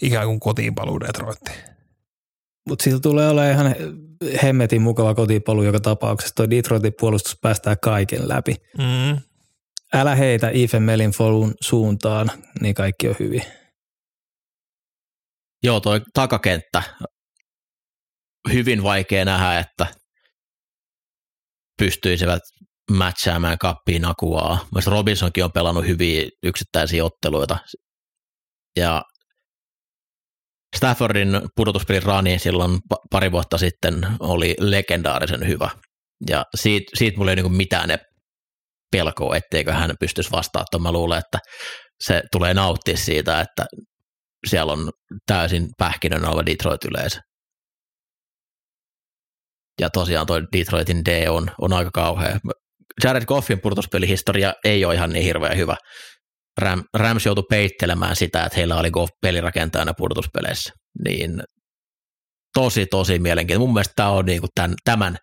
ikään 0.02 0.26
kuin 0.26 0.40
kotiinpaluu 0.40 1.00
Detroittiin. 1.00 1.73
Mutta 2.68 2.82
sillä 2.82 3.00
tulee 3.00 3.28
olemaan 3.28 3.52
ihan 3.52 3.74
hemmetin 4.42 4.82
mukava 4.82 5.14
kotipolu 5.14 5.62
joka 5.62 5.80
tapauksessa. 5.80 6.34
Toi 6.34 6.50
Detroitin 6.50 6.92
puolustus 7.00 7.38
päästää 7.42 7.76
kaiken 7.76 8.28
läpi. 8.28 8.56
Mm. 8.78 9.20
Älä 9.94 10.14
heitä 10.14 10.50
Ethan 10.50 10.82
Melinfolun 10.82 11.54
suuntaan, 11.60 12.30
niin 12.60 12.74
kaikki 12.74 13.08
on 13.08 13.16
hyvin. 13.20 13.42
Joo, 15.62 15.80
toi 15.80 16.00
takakenttä. 16.14 16.82
Hyvin 18.52 18.82
vaikea 18.82 19.24
nähdä, 19.24 19.58
että 19.58 19.86
pystyisivät 21.78 22.42
matchaamaan 22.90 23.58
kappiin 23.58 24.04
Akuaa. 24.04 24.66
Myös 24.74 24.86
Robinsonkin 24.86 25.44
on 25.44 25.52
pelannut 25.52 25.86
hyviä 25.86 26.28
yksittäisiä 26.42 27.04
otteluita. 27.04 27.58
Ja 28.76 29.02
Staffordin 30.76 31.40
pudotuspelin 31.56 32.02
rani 32.02 32.38
silloin 32.38 32.72
pa- 32.74 33.06
pari 33.10 33.32
vuotta 33.32 33.58
sitten 33.58 34.06
oli 34.20 34.54
legendaarisen 34.60 35.48
hyvä. 35.48 35.70
Ja 36.28 36.44
siitä, 36.54 36.90
siitä 36.94 37.18
mulla 37.18 37.30
ei 37.30 37.36
niin 37.36 37.52
mitään 37.52 37.98
pelkoa, 38.92 39.36
etteikö 39.36 39.72
hän 39.72 39.94
pystyisi 40.00 40.30
vastaamaan. 40.30 40.82
Mä 40.82 40.92
luulen, 40.92 41.18
että 41.18 41.38
se 42.04 42.22
tulee 42.32 42.54
nauttia 42.54 42.96
siitä, 42.96 43.40
että 43.40 43.66
siellä 44.46 44.72
on 44.72 44.90
täysin 45.26 45.68
pähkinön 45.78 46.24
oleva 46.24 46.46
Detroit-yleisö. 46.46 47.18
Ja 49.80 49.90
tosiaan 49.90 50.26
toi 50.26 50.42
Detroitin 50.56 51.04
D 51.04 51.28
on, 51.28 51.50
on 51.60 51.72
aika 51.72 51.90
kauhea. 51.94 52.38
Jared 53.04 53.24
Goffin 53.24 53.60
pudotuspelihistoria 53.60 54.52
ei 54.64 54.84
ole 54.84 54.94
ihan 54.94 55.10
niin 55.10 55.24
hirveän 55.24 55.56
hyvä. 55.56 55.76
Ram, 56.60 56.84
Rams 56.94 57.26
joutui 57.26 57.44
peittelemään 57.50 58.16
sitä, 58.16 58.44
että 58.44 58.56
heillä 58.56 58.76
oli 58.76 58.90
Goff 58.90 59.12
pelirakentajana 59.20 59.94
pudotuspeleissä. 59.94 60.72
Niin 61.04 61.42
tosi, 62.54 62.86
tosi 62.86 63.18
mielenkiintoinen. 63.18 63.66
Mun 63.68 63.74
mielestä 63.74 63.92
tämä 63.96 64.08
on 64.08 64.24
niinku 64.24 64.46
tämän, 64.54 64.74
tämän 64.84 65.16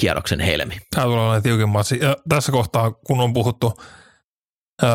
kierroksen 0.00 0.40
helmi. 0.40 0.78
Tämä 0.94 1.06
tulee 1.06 1.20
olemaan 1.20 1.42
tiukin 1.42 1.68
matsi. 1.68 1.98
Ja 2.00 2.16
tässä 2.28 2.52
kohtaa, 2.52 2.90
kun 2.90 3.20
on 3.20 3.32
puhuttu 3.32 3.80
öö, 4.82 4.90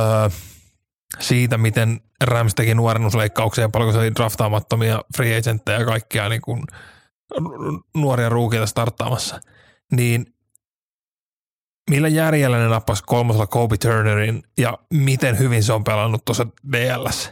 siitä, 1.19 1.57
miten 1.57 1.99
Rams 2.23 2.55
teki 2.55 2.75
nuorennusleikkauksia 2.75 3.61
ja 3.61 3.69
paljonko 3.69 3.93
se 3.93 3.99
oli 3.99 4.15
draftaamattomia 4.15 5.01
free 5.17 5.37
agentteja 5.37 5.79
ja 5.79 5.85
kaikkia 5.85 6.29
niin 6.29 6.41
kuin 6.41 6.63
nuoria 7.95 8.29
ruukiita 8.29 8.65
starttaamassa, 8.65 9.39
niin 9.91 10.25
millä 11.89 12.07
järjellä 12.07 12.57
ne 12.57 12.67
nappasi 12.67 13.03
kolmosella 13.05 13.47
Kobe 13.47 13.77
Turnerin 13.77 14.43
ja 14.57 14.77
miten 14.93 15.39
hyvin 15.39 15.63
se 15.63 15.73
on 15.73 15.83
pelannut 15.83 16.25
tuossa 16.25 16.47
DLS? 16.71 17.31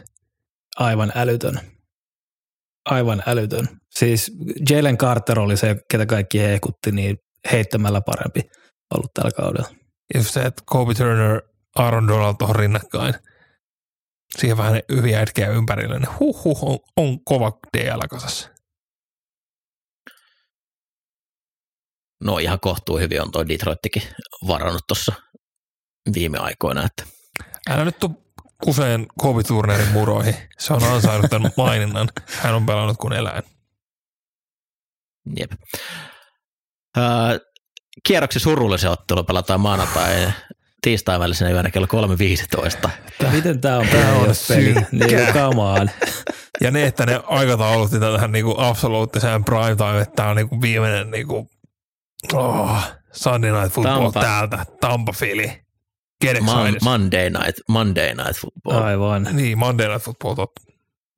Aivan 0.76 1.12
älytön. 1.14 1.60
Aivan 2.84 3.22
älytön. 3.26 3.68
Siis 3.90 4.32
Jalen 4.70 4.98
Carter 4.98 5.38
oli 5.38 5.56
se, 5.56 5.76
ketä 5.90 6.06
kaikki 6.06 6.40
hehkutti, 6.40 6.92
niin 6.92 7.18
heittämällä 7.52 8.00
parempi 8.00 8.40
ollut 8.94 9.14
tällä 9.14 9.30
kaudella. 9.36 9.68
Ja 10.14 10.22
se, 10.22 10.42
että 10.42 10.62
Kobe 10.66 10.94
Turner, 10.94 11.42
Aaron 11.76 12.08
Donald 12.08 12.34
tuohon 12.38 12.56
rinnakkain. 12.56 13.14
Siihen 14.38 14.56
vähän 14.56 14.80
hyviä 14.92 15.18
jätkiä 15.18 15.48
ympärillä, 15.48 15.98
niin 15.98 16.18
huh, 16.18 16.44
huh 16.44 16.70
on, 16.70 16.78
on 16.96 17.24
kova 17.24 17.58
DL 17.76 18.00
kasassa. 18.10 18.55
No 22.24 22.38
ihan 22.38 22.60
kohtuu 22.60 22.98
hyvin 22.98 23.22
on 23.22 23.30
toi 23.30 23.48
Detroittikin 23.48 24.02
varannut 24.46 24.86
tuossa 24.86 25.12
viime 26.14 26.38
aikoina, 26.38 26.84
että 26.86 27.16
Älä 27.70 27.84
nyt 27.84 27.98
tuu 27.98 28.32
kuseen 28.64 29.06
Kobe 29.18 29.42
Turnerin 29.42 29.88
muroihin. 29.88 30.34
Se 30.58 30.74
on 30.74 30.84
ansainnut 30.84 31.30
tämän 31.30 31.52
maininnan. 31.56 32.08
Hän 32.26 32.54
on 32.54 32.66
pelannut 32.66 32.96
kuin 32.96 33.12
eläin. 33.12 33.42
jep. 35.36 35.52
Öö, 36.98 37.04
kierroksi 38.06 38.40
surullisen 38.40 38.90
ottelu 38.90 39.24
pelataan 39.24 39.60
maanantai 39.60 40.32
tiistain 40.82 41.20
välisenä 41.20 41.50
yönä 41.50 41.70
kello 41.70 41.86
3.15. 42.86 42.90
Miten 43.32 43.60
tämä 43.60 43.78
on 43.78 43.88
Tää 43.88 44.12
on 44.12 44.34
synkkää. 44.34 44.86
Niin, 44.92 45.18
on. 45.56 45.90
Ja 46.60 46.70
ne, 46.70 46.86
että 46.86 47.06
ne 47.06 47.20
aikataulutti 47.26 48.00
tähän 48.00 48.32
niinku 48.32 48.54
absoluuttiseen 48.58 49.44
prime 49.44 49.76
time, 49.76 50.00
että 50.00 50.16
tämä 50.16 50.28
on 50.28 50.36
niinku 50.36 50.60
viimeinen 50.60 51.10
niinku, 51.10 51.50
oh, 52.34 52.78
Sunday 53.12 53.52
Night 53.52 53.72
Football 53.72 54.02
Tampa. 54.02 54.20
täältä, 54.20 54.66
Tampa 54.80 55.12
Philly. 55.18 55.50
Get 56.24 56.38
Mon- 56.40 56.66
excited. 56.66 56.80
Monday 56.82 57.30
night, 57.30 57.56
Monday 57.68 58.14
night 58.14 58.36
football. 58.40 58.82
Aivan. 58.82 59.28
niin, 59.32 59.58
Monday 59.58 59.88
Night 59.88 60.02
Football, 60.02 60.34
totta. 60.34 60.62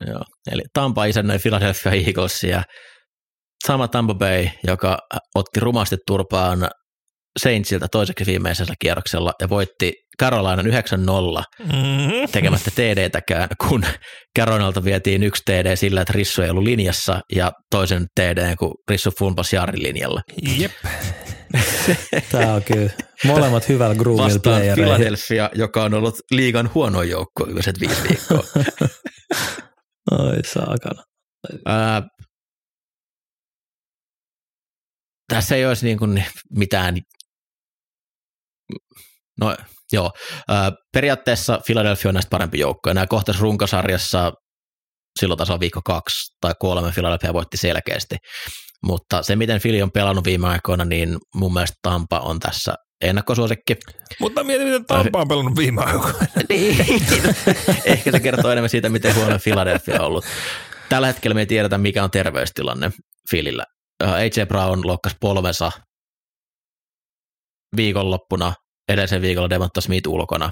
Joo. 0.06 0.24
Eli 0.52 0.62
Tampa 0.72 1.04
isännöi 1.04 1.38
Philadelphia 1.38 1.92
Eaglesia. 1.92 2.62
Sama 3.66 3.88
Tampa 3.88 4.14
Bay, 4.14 4.48
joka 4.66 4.98
otti 5.34 5.60
rumasti 5.60 5.96
turpaan 6.06 6.68
Saintsilta 7.38 7.88
toiseksi 7.88 8.26
viimeisellä 8.26 8.74
kierroksella 8.78 9.32
ja 9.40 9.48
voitti 9.48 9.92
Carolinan 10.22 10.66
9-0 10.66 10.70
Mm-hmm. 11.60 12.28
tekemättä 12.32 12.70
TD-täkään, 12.70 13.48
kun 13.68 13.84
Carolinalta 14.38 14.84
vietiin 14.84 15.22
yksi 15.22 15.42
TD 15.44 15.76
sillä, 15.76 16.00
että 16.00 16.12
Rissu 16.12 16.42
ei 16.42 16.50
ollut 16.50 16.64
linjassa 16.64 17.20
ja 17.34 17.52
toisen 17.70 18.06
TD, 18.14 18.56
kun 18.56 18.74
Rissu 18.90 19.10
fumpasi 19.18 19.56
Jaarin 19.56 19.82
linjalla. 19.82 20.20
Jep. 20.58 20.72
Tämä 22.32 22.54
on 22.54 22.62
kyllä 22.62 22.90
molemmat 23.24 23.68
hyvällä 23.68 23.94
groomilla 23.94 24.24
Vastaan 24.24 24.42
playereihin. 24.56 24.84
Philadelphia, 24.94 25.50
joka 25.54 25.84
on 25.84 25.94
ollut 25.94 26.14
liigan 26.30 26.70
huono 26.74 27.02
joukko 27.02 27.46
viimeiset 27.46 27.80
viisi 27.80 28.02
viikkoa. 28.08 28.44
Oi 30.10 30.44
saakana. 30.46 31.02
Ää, 31.66 32.02
tässä 35.32 35.56
ei 35.56 35.66
olisi 35.66 35.86
niin 35.86 35.98
kuin 35.98 36.24
mitään, 36.56 36.96
no 39.40 39.56
joo, 39.92 40.10
periaatteessa 40.92 41.60
Philadelphia 41.66 42.08
on 42.08 42.14
näistä 42.14 42.30
parempi 42.30 42.58
joukko, 42.58 42.90
ja 42.90 42.94
nämä 42.94 43.06
kohtas 43.06 43.40
runkosarjassa 43.40 44.32
silloin 45.20 45.38
tasolla 45.38 45.60
viikko 45.60 45.80
kaksi 45.84 46.36
tai 46.40 46.52
kolme 46.58 46.92
Philadelphia 46.92 47.32
voitti 47.32 47.56
selkeästi, 47.56 48.16
mutta 48.86 49.22
se 49.22 49.36
miten 49.36 49.60
Philly 49.60 49.82
on 49.82 49.92
pelannut 49.92 50.24
viime 50.24 50.48
aikoina, 50.48 50.84
niin 50.84 51.18
mun 51.34 51.52
mielestä 51.52 51.76
Tampa 51.82 52.18
on 52.18 52.40
tässä 52.40 52.74
ennakkosuosikki. 53.00 53.76
Mutta 54.20 54.44
mieti, 54.44 54.64
miten 54.64 54.86
Tampa 54.86 55.20
on 55.20 55.28
pelannut 55.28 55.56
viime 55.56 55.82
aikoina. 55.82 56.18
Niin. 56.48 57.02
Ehkä 57.84 58.12
se 58.12 58.20
kertoo 58.20 58.50
enemmän 58.50 58.70
siitä, 58.70 58.88
miten 58.88 59.14
huono 59.14 59.38
Philadelphia 59.44 60.00
on 60.00 60.06
ollut. 60.06 60.24
Tällä 60.88 61.06
hetkellä 61.06 61.34
me 61.34 61.40
ei 61.40 61.46
tiedetä, 61.46 61.78
mikä 61.78 62.04
on 62.04 62.10
terveystilanne 62.10 62.90
Philillä. 63.30 63.64
Äh, 64.04 64.12
AJ 64.12 64.46
Brown 64.48 64.86
loukkasi 64.86 65.16
polvensa 65.20 65.72
viikonloppuna, 67.76 68.54
edellisen 68.88 69.22
viikolla 69.22 69.50
Devonta 69.50 69.80
Smith 69.80 70.08
ulkona. 70.08 70.50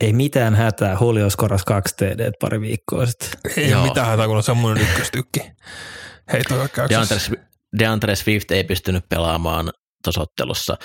Ei 0.00 0.12
mitään 0.12 0.54
hätää. 0.54 0.96
Julio 1.00 1.30
skoras 1.30 1.64
kaksi 1.64 1.94
TD 1.96 2.30
pari 2.40 2.60
viikkoa 2.60 3.06
sitten. 3.06 3.28
Ei 3.56 3.70
Joo. 3.70 3.80
ole 3.80 3.88
mitään 3.88 4.06
hätää, 4.06 4.26
kun 4.26 4.36
on 4.36 4.42
semmoinen 4.42 4.84
ykköstykki. 4.84 5.40
Heittohyökkäyksessä. 6.32 7.32
DeAndre, 7.32 7.48
DeAndre 7.78 8.16
Swift 8.16 8.50
ei 8.50 8.64
pystynyt 8.64 9.04
pelaamaan 9.08 9.72
tuossa 10.04 10.20
ottelussa. 10.20 10.76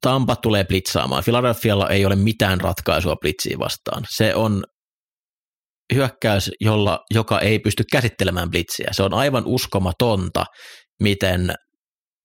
Tampa 0.00 0.36
tulee 0.36 0.64
blitzaamaan. 0.64 1.24
Philadelphialla 1.24 1.88
ei 1.88 2.06
ole 2.06 2.16
mitään 2.16 2.60
ratkaisua 2.60 3.16
blitsiin 3.20 3.58
vastaan. 3.58 4.04
Se 4.16 4.34
on 4.34 4.64
hyökkäys, 5.94 6.50
jolla, 6.60 6.98
joka 7.14 7.40
ei 7.40 7.58
pysty 7.58 7.84
käsittelemään 7.92 8.50
blitsiä. 8.50 8.88
Se 8.92 9.02
on 9.02 9.14
aivan 9.14 9.42
uskomatonta, 9.46 10.44
miten 11.02 11.54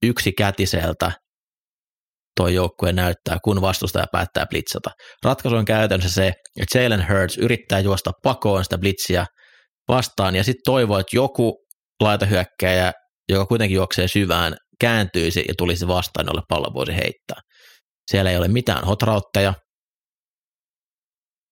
yksi 0.07 0.31
kätiseltä 0.31 1.11
tuo 2.37 2.47
joukkue 2.47 2.93
näyttää, 2.93 3.37
kun 3.43 3.61
vastustaja 3.61 4.05
päättää 4.11 4.45
blitzata. 4.45 4.89
Ratkaisu 5.23 5.55
on 5.55 5.65
käytännössä 5.65 6.13
se, 6.13 6.33
että 6.61 6.79
Jalen 6.79 7.07
Hurts 7.09 7.37
yrittää 7.37 7.79
juosta 7.79 8.11
pakoon 8.23 8.63
sitä 8.63 8.77
blitsiä 8.77 9.25
vastaan 9.87 10.35
ja 10.35 10.43
sitten 10.43 10.61
toivoo, 10.65 10.99
että 10.99 11.15
joku 11.15 11.65
laitahyökkäjä, 12.01 12.91
joka 13.29 13.45
kuitenkin 13.45 13.75
juoksee 13.75 14.07
syvään, 14.07 14.55
kääntyisi 14.79 15.45
ja 15.47 15.53
tulisi 15.57 15.87
vastaan, 15.87 16.25
jolle 16.27 16.41
pallo 16.49 16.73
voisi 16.73 16.95
heittää. 16.95 17.41
Siellä 18.11 18.31
ei 18.31 18.37
ole 18.37 18.47
mitään 18.47 18.83
hotrautteja. 18.83 19.53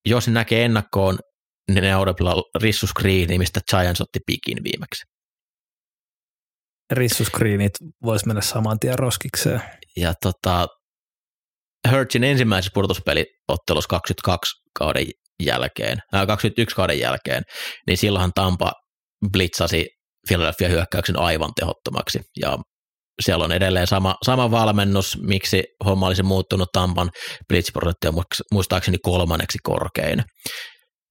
Jos 0.05 0.27
näkee 0.27 0.65
ennakkoon, 0.65 1.19
niin 1.71 1.83
ne 1.83 1.97
odottaa 1.97 2.35
rissuskriini, 2.61 3.37
mistä 3.37 3.59
Giants 3.69 4.01
otti 4.01 4.19
pikin 4.25 4.63
viimeksi. 4.63 5.03
Rissuskriinit 6.93 7.71
vois 8.05 8.25
mennä 8.25 8.41
saman 8.41 8.79
tien 8.79 8.99
roskikseen. 8.99 9.61
Ja 9.97 10.13
tota, 10.21 10.67
Hurtsin 11.91 12.23
ensimmäisessä 12.23 12.71
pudotuspeliottelussa 12.73 13.87
22 13.89 14.55
kauden 14.79 15.05
jälkeen, 15.43 15.97
äh, 16.15 16.27
21 16.27 16.75
kauden 16.75 16.99
jälkeen, 16.99 17.43
niin 17.87 17.97
silloinhan 17.97 18.31
Tampa 18.35 18.71
blitzasi 19.31 19.87
Philadelphia 20.27 20.69
hyökkäyksen 20.69 21.19
aivan 21.19 21.51
tehottomaksi. 21.55 22.21
Ja 22.39 22.57
siellä 23.21 23.45
on 23.45 23.51
edelleen 23.51 23.87
sama, 23.87 24.15
sama 24.25 24.51
valmennus, 24.51 25.17
miksi 25.21 25.63
homma 25.85 26.07
olisi 26.07 26.23
muuttunut. 26.23 26.69
Tampan 26.73 27.09
blitzprosentti 27.47 28.07
on 28.07 28.23
muistaakseni 28.51 28.97
kolmanneksi 28.97 29.57
korkein 29.63 30.23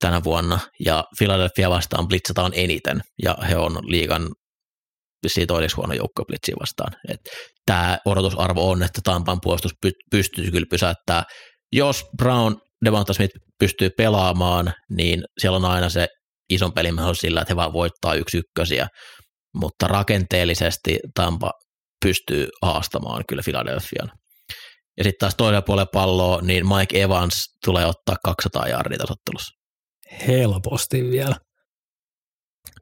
tänä 0.01 0.25
vuonna, 0.25 0.59
ja 0.85 1.05
Philadelphia 1.19 1.71
vastaan 1.71 2.09
blitzataan 2.09 2.53
eniten, 2.55 3.01
ja 3.23 3.37
he 3.49 3.57
on 3.57 3.79
liigan 3.83 4.29
vissiin 5.23 5.47
toiseksi 5.47 5.77
huono 5.77 5.95
joukko 5.95 6.25
blitsiä 6.25 6.55
vastaan. 6.61 6.93
Tämä 7.67 7.99
odotusarvo 8.05 8.71
on, 8.71 8.83
että 8.83 9.01
Tampan 9.05 9.39
puolustus 9.43 9.73
py- 9.87 10.07
pystyy 10.11 10.51
kyllä 10.51 10.67
pysäyttää. 10.71 11.25
Jos 11.73 12.05
Brown, 12.17 12.57
Devonta 12.85 13.13
Smith 13.13 13.35
pystyy 13.59 13.91
pelaamaan, 13.97 14.73
niin 14.91 15.25
siellä 15.41 15.57
on 15.57 15.65
aina 15.65 15.89
se 15.89 16.09
ison 16.51 16.73
pelin 16.73 16.95
sillä, 17.21 17.41
että 17.41 17.53
he 17.53 17.57
vaan 17.57 17.73
voittaa 17.73 18.15
yksi 18.15 18.39
ykkösiä, 18.39 18.89
mutta 19.55 19.89
rakenteellisesti 19.89 20.99
Tampa 21.15 21.51
pystyy 22.05 22.49
haastamaan 22.63 23.25
kyllä 23.29 23.43
Philadelphian. 23.45 24.11
Ja 24.99 25.05
sitten 25.05 25.19
taas 25.21 25.35
toisella 25.35 25.63
puolella 25.63 25.91
palloa, 25.93 26.41
niin 26.43 26.69
Mike 26.69 27.03
Evans 27.03 27.45
tulee 27.65 27.87
ottaa 27.87 28.17
200 28.25 28.69
jardia 28.69 28.99
tässä 28.99 29.13
ottelussa. 29.13 29.53
Helposti 30.27 31.11
vielä. 31.11 31.37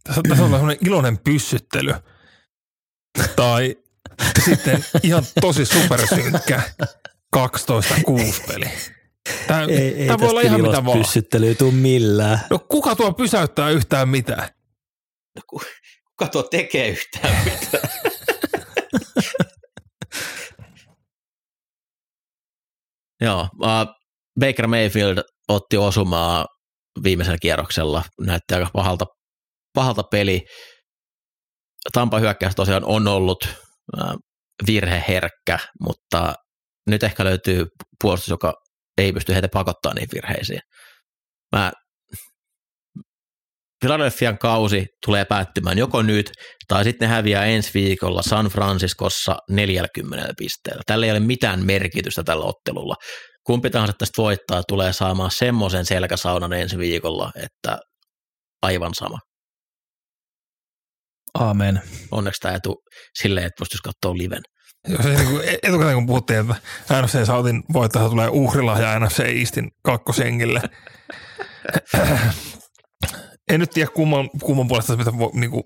Tässä, 0.05 0.21
tässä 0.29 0.45
on 0.45 0.51
sellainen 0.51 0.87
iloinen 0.87 1.19
pyssyttely. 1.25 1.95
Tai 3.37 3.77
sitten 4.45 4.85
ihan 5.03 5.25
tosi 5.41 5.65
supersynkkä 5.67 6.63
12-6 7.37 7.41
peli. 8.47 8.71
Tämä, 9.47 9.63
Ei, 9.63 9.95
ei 9.95 10.07
tämä 10.07 10.19
voi 10.19 10.29
olla 10.31 10.41
ihan 10.41 10.61
mitä 10.61 10.85
vaan. 10.85 10.99
pyssyttelyä 10.99 11.55
tuu 11.55 11.71
millään. 11.71 12.41
No 12.51 12.59
kuka 12.59 12.97
tuo 12.97 13.13
pysäyttää 13.13 13.71
yhtään 13.71 14.09
mitään? 14.09 14.49
Kuka 15.47 16.29
tuo 16.33 16.43
tekee 16.43 16.89
yhtään 16.89 17.45
mitään? 17.45 17.91
Joo, 23.21 23.41
uh, 23.43 23.95
Baker 24.41 24.67
Mayfield 24.67 25.19
otti 25.49 25.77
osumaa 25.77 26.47
viimeisellä 27.03 27.39
kierroksella, 27.39 28.03
näytti 28.21 28.55
aika 28.55 28.71
pahalta, 28.73 29.07
pahalta 29.75 30.03
peli. 30.03 30.47
Tampa 31.93 32.19
hyökkäys 32.19 32.55
tosiaan 32.55 32.85
on 32.85 33.09
ollut 33.09 33.49
virheherkkä, 34.67 35.59
mutta 35.81 36.35
nyt 36.87 37.03
ehkä 37.03 37.25
löytyy 37.25 37.67
puolustus, 38.03 38.29
joka 38.29 38.55
ei 38.99 39.13
pysty 39.13 39.33
heitä 39.33 39.49
pakottaa 39.49 39.95
niihin 39.95 40.09
virheisiin. 40.15 40.61
Mä 41.57 41.73
Philadelphian 43.81 44.39
kausi 44.39 44.87
tulee 45.07 45.25
päättymään 45.25 45.79
joko 45.79 46.03
nyt 46.03 46.31
tai 46.69 46.85
sitten 46.85 47.09
ne 47.09 47.15
häviää 47.15 47.45
ensi 47.45 47.71
viikolla 47.75 48.23
San 48.23 48.47
Franciscossa 48.47 49.37
40 49.51 50.33
pisteellä. 50.39 50.83
Tällä 50.87 51.07
ei 51.07 51.13
ole 51.13 51.21
mitään 51.21 51.67
merkitystä 51.67 52.23
tällä 52.23 52.45
ottelulla. 52.45 52.95
Kumpi 53.45 53.71
tahansa 53.71 53.95
tästä 53.99 54.23
voittaa 54.23 54.63
tulee 54.69 54.93
saamaan 54.93 55.31
semmoisen 55.31 55.87
selkäsaunan 55.87 56.53
ensi 56.53 56.79
viikolla, 56.79 57.31
että 57.43 57.79
aivan 58.63 58.95
sama. 58.95 59.19
Aamen. 61.35 61.83
Onneksi 62.11 62.41
tämä 62.41 62.55
etu 62.55 62.83
silleen, 63.19 63.47
että 63.47 63.59
pystyisi 63.59 63.83
katsoa 63.83 64.19
liven. 64.19 64.43
Jos 64.89 65.07
ei 65.07 65.17
niin 65.17 65.41
etukäteen 65.63 65.95
kun 65.95 66.07
puhuttiin, 66.07 66.41
että 66.41 67.03
NFC 67.03 67.27
Southin 67.27 67.63
voittaja 67.73 68.09
tulee 68.09 68.29
uhrilahja 68.29 68.99
NFC 68.99 69.21
Eastin 69.21 69.71
kakkosengille. 69.83 70.63
en 73.53 73.61
nyt 73.61 73.71
tiedä 73.71 73.91
kumman, 73.95 74.31
kumman 74.43 74.69
puolesta 74.69 74.97
mitä 74.97 75.19
voi 75.19 75.31
niin 75.35 75.51
kuin, 75.51 75.63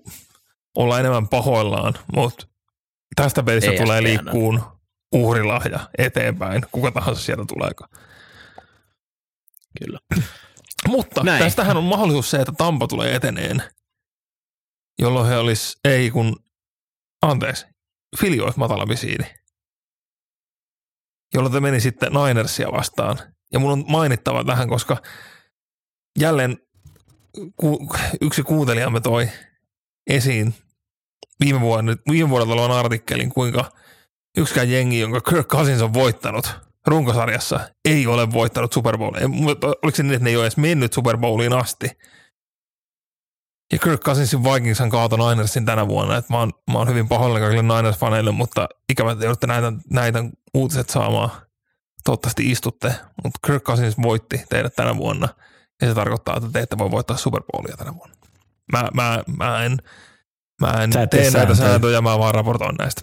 olla 0.75 0.99
enemmän 0.99 1.27
pahoillaan, 1.27 1.93
mutta 2.15 2.47
tästä 3.15 3.43
pelistä 3.43 3.71
Ei 3.71 3.77
tulee 3.77 4.03
liikkuun 4.03 4.63
uhrilahja 5.11 5.79
eteenpäin, 5.97 6.65
kuka 6.71 6.91
tahansa 6.91 7.21
sieltä 7.21 7.43
tuleeko. 7.47 7.85
Kyllä. 9.79 9.99
Mutta. 10.87 11.23
Näin. 11.23 11.43
tästähän 11.43 11.77
on 11.77 11.83
mahdollisuus 11.83 12.31
se, 12.31 12.37
että 12.37 12.53
Tampa 12.57 12.87
tulee 12.87 13.15
eteneen, 13.15 13.63
jolloin 14.99 15.27
he 15.27 15.37
olisi, 15.37 15.77
ei 15.85 16.11
kun, 16.11 16.35
anteeksi, 17.21 17.65
Fili 18.19 18.39
olisi 18.39 18.59
matalampi 18.59 18.97
siidi, 18.97 19.23
jolloin 21.33 21.53
te 21.53 21.59
meni 21.59 21.79
sitten 21.79 22.11
Ninersia 22.13 22.71
vastaan. 22.71 23.17
Ja 23.53 23.59
mun 23.59 23.71
on 23.71 23.85
mainittava 23.87 24.43
tähän, 24.43 24.69
koska 24.69 24.97
jälleen 26.19 26.57
ku, 27.55 27.89
yksi 28.21 28.43
kuuntelijamme 28.43 29.01
toi 29.01 29.29
esiin 30.07 30.53
viime, 31.39 31.61
vuonna, 31.61 31.95
viime 32.11 32.29
vuodelta 32.29 32.53
olevan 32.53 32.71
artikkelin, 32.71 33.29
kuinka 33.29 33.71
yksikään 34.37 34.71
jengi, 34.71 34.99
jonka 34.99 35.21
Kirk 35.21 35.47
Cousins 35.47 35.81
on 35.81 35.93
voittanut 35.93 36.49
runkosarjassa, 36.87 37.69
ei 37.85 38.07
ole 38.07 38.31
voittanut 38.31 38.73
Super 38.73 38.97
Bowlia. 38.97 39.27
Oliko 39.83 39.95
se 39.95 40.03
niin, 40.03 40.13
että 40.13 40.23
ne 40.23 40.29
ei 40.29 40.35
ole 40.35 40.43
edes 40.45 40.57
mennyt 40.57 40.93
Super 40.93 41.17
Bowliin 41.17 41.53
asti? 41.53 41.89
Ja 43.71 43.79
Kirk 43.79 44.01
Cousinsin 44.01 44.43
Vikingshan 44.43 44.89
kaatoi 44.89 45.19
Ninersin 45.19 45.65
tänä 45.65 45.87
vuonna. 45.87 46.17
Et 46.17 46.29
mä, 46.29 46.39
oon, 46.39 46.51
mä 46.71 46.77
oon 46.77 46.87
hyvin 46.89 47.07
pahoillani 47.07 47.45
kaikille 47.45 47.63
Niners-faneille, 47.73 48.31
mutta 48.31 48.67
ikävä, 48.89 49.11
että 49.11 49.25
joudutte 49.25 49.47
näitä, 49.47 49.73
näitä 49.89 50.23
uutiset 50.53 50.89
saamaan. 50.89 51.29
Toivottavasti 52.03 52.51
istutte, 52.51 52.95
mutta 53.23 53.39
Kirk 53.47 53.63
Cousins 53.63 53.95
voitti 54.01 54.43
teidät 54.49 54.75
tänä 54.75 54.97
vuonna. 54.97 55.27
Ja 55.81 55.87
se 55.87 55.93
tarkoittaa, 55.93 56.37
että 56.37 56.49
te 56.53 56.59
ette 56.59 56.77
voi 56.77 56.91
voittaa 56.91 57.17
Super 57.17 57.43
Bowlia 57.51 57.77
tänä 57.77 57.93
vuonna. 57.95 58.15
Mä, 58.71 58.89
mä, 58.93 59.23
mä 59.37 59.63
en, 59.63 59.77
mä 60.61 60.83
en 60.83 60.93
Sä 60.93 61.07
tee 61.07 61.21
tee 61.21 61.31
näitä 61.31 61.55
sääntöjä. 61.55 61.69
sääntöjä, 61.69 62.01
mä 62.01 62.19
vaan 62.19 62.35
raportoin 62.35 62.75
näistä. 62.75 63.01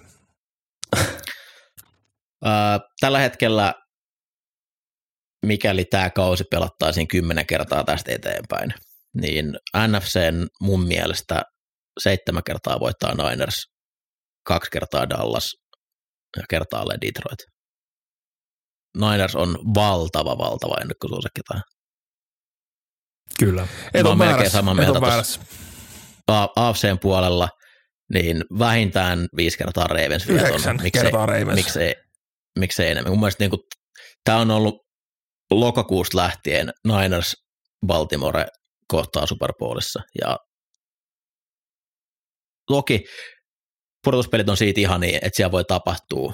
Tällä 3.01 3.19
hetkellä, 3.19 3.75
mikäli 5.47 5.85
tämä 5.85 6.11
kausi 6.11 6.45
pelattaisiin 6.45 7.09
kymmenen 7.09 7.47
kertaa 7.47 7.85
tästä 7.85 8.13
eteenpäin, 8.13 8.75
niin 9.21 9.57
NFCn 9.87 10.47
mun 10.61 10.87
mielestä 10.87 11.43
seitsemän 12.01 12.43
kertaa 12.47 12.81
voittaa 12.81 13.15
Niners, 13.15 13.67
kaksi 14.47 14.71
kertaa 14.71 15.11
Dallas 15.11 15.55
ja 16.37 16.43
kertaalleen 16.49 17.01
Detroit. 17.01 17.39
Niners 18.99 19.37
on 19.37 19.59
valtava, 19.75 20.39
valtava 20.39 20.75
ennakkosuosikki 20.81 21.41
tähän. 21.49 21.63
Kyllä. 23.39 23.67
Et 23.95 24.03
Mä 24.03 24.11
on 24.11 24.19
melkein 24.19 24.51
samaa 24.51 24.75
mieltä 24.75 25.01
AFCn 26.57 26.99
puolella 27.03 27.49
niin 28.13 28.45
vähintään 28.59 29.29
viisi 29.37 29.59
kertaa 29.59 29.87
Ravens 29.87 30.29
vielä 30.29 30.49
Yhdeksän 30.49 30.77
on. 30.77 30.83
Miksei, 30.83 31.03
kertaa 31.03 31.27
Ravens. 31.27 31.55
miksei, 31.55 31.95
miksei 32.59 32.91
enemmän. 32.91 33.13
Mun 33.13 33.21
mielestä 33.21 33.45
niin 33.45 33.61
tämä 34.25 34.39
on 34.39 34.51
ollut 34.51 34.75
lokakuusta 35.51 36.19
lähtien 36.19 36.73
Niners 36.87 37.35
Baltimore 37.87 38.47
kohtaa 38.93 39.27
Super 39.27 39.53
Bowlissa 39.59 40.01
ja 40.21 40.39
toki 42.67 43.05
pudotuspelit 44.05 44.49
on 44.49 44.57
siitä 44.57 44.81
ihan 44.81 45.01
niin, 45.01 45.15
että 45.15 45.37
siellä 45.37 45.53
voi 45.53 45.65
tapahtua 45.65 46.33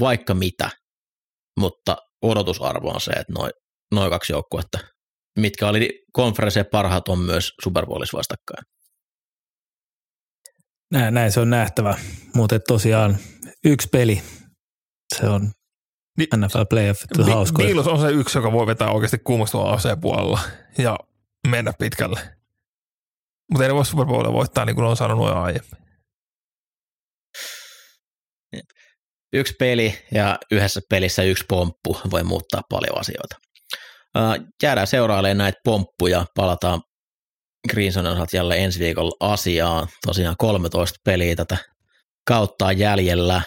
vaikka 0.00 0.34
mitä, 0.34 0.70
mutta 1.60 1.96
odotusarvo 2.22 2.90
on 2.90 3.00
se, 3.00 3.10
että 3.10 3.32
noin 3.32 3.50
noi 3.94 4.10
kaksi 4.10 4.32
joukkuetta, 4.32 4.78
mitkä 5.38 5.68
oli 5.68 6.04
konferenssien 6.12 6.66
parhaat, 6.72 7.08
on 7.08 7.18
myös 7.18 7.52
Super 7.64 7.86
Bowlissa 7.86 8.16
vastakkain. 8.18 8.64
Näin, 10.90 11.14
näin 11.14 11.32
se 11.32 11.40
on 11.40 11.50
nähtävä. 11.50 11.98
Mutta 12.34 12.60
tosiaan 12.60 13.18
yksi 13.64 13.88
peli, 13.92 14.22
se 15.16 15.28
on 15.28 15.52
Ni- 16.18 16.28
NFL 16.36 16.62
Playoff 16.70 17.02
Bi- 17.18 17.30
hauskoja. 17.30 17.68
Bills 17.68 17.86
on 17.86 18.00
se 18.00 18.10
yksi, 18.10 18.38
joka 18.38 18.52
voi 18.52 18.66
vetää 18.66 18.90
oikeasti 18.90 19.18
kuumastua 19.18 19.72
AC-puolella 19.72 20.40
ja 20.78 20.98
mennä 21.48 21.72
pitkälle. 21.78 22.20
Mutta 23.50 23.64
ei 23.64 23.68
ne 23.68 23.74
voi 23.74 23.86
Super 23.86 24.06
Bowlia 24.06 24.32
voittaa 24.32 24.64
niin 24.64 24.76
kuin 24.76 24.86
on 24.86 24.96
sanonut 24.96 25.28
jo 25.28 25.34
aiemmin. 25.34 25.88
yksi 29.32 29.54
peli 29.58 29.98
ja 30.14 30.38
yhdessä 30.50 30.80
pelissä 30.90 31.22
yksi 31.22 31.44
pomppu 31.48 32.00
voi 32.10 32.24
muuttaa 32.24 32.62
paljon 32.70 33.00
asioita. 33.00 33.36
Ää, 34.14 34.36
Jäädään 34.62 34.86
seurailemaan 34.86 35.38
näitä 35.38 35.60
pomppuja, 35.64 36.26
palataan 36.34 36.82
Greensonin 37.70 38.12
osalta 38.12 38.36
jälleen 38.36 38.64
ensi 38.64 38.78
viikolla 38.78 39.32
asiaan. 39.32 39.88
Tosiaan 40.06 40.34
13 40.38 40.98
peliä 41.04 41.36
tätä 41.36 41.56
kautta 42.26 42.72
jäljellä. 42.72 43.42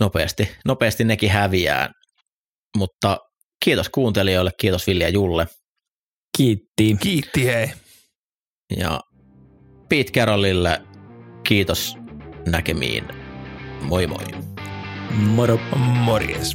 Nopeasti, 0.00 0.56
nopeasti 0.64 1.04
nekin 1.04 1.30
häviää. 1.30 1.92
Mutta 2.76 3.18
kiitos 3.64 3.88
kuuntelijoille, 3.88 4.50
kiitos 4.60 4.86
Villi 4.86 5.02
ja 5.02 5.08
Julle. 5.08 5.46
Kiitti. 6.38 6.96
Kiitti 7.00 7.46
hei. 7.46 7.70
Ja 8.76 9.00
Pete 9.88 10.12
Carrollille 10.12 10.82
kiitos 11.44 11.96
näkemiin. 12.46 13.08
Moi 13.82 14.06
moi. 14.06 14.24
Moro. 15.10 15.60
Morjes. 15.76 16.52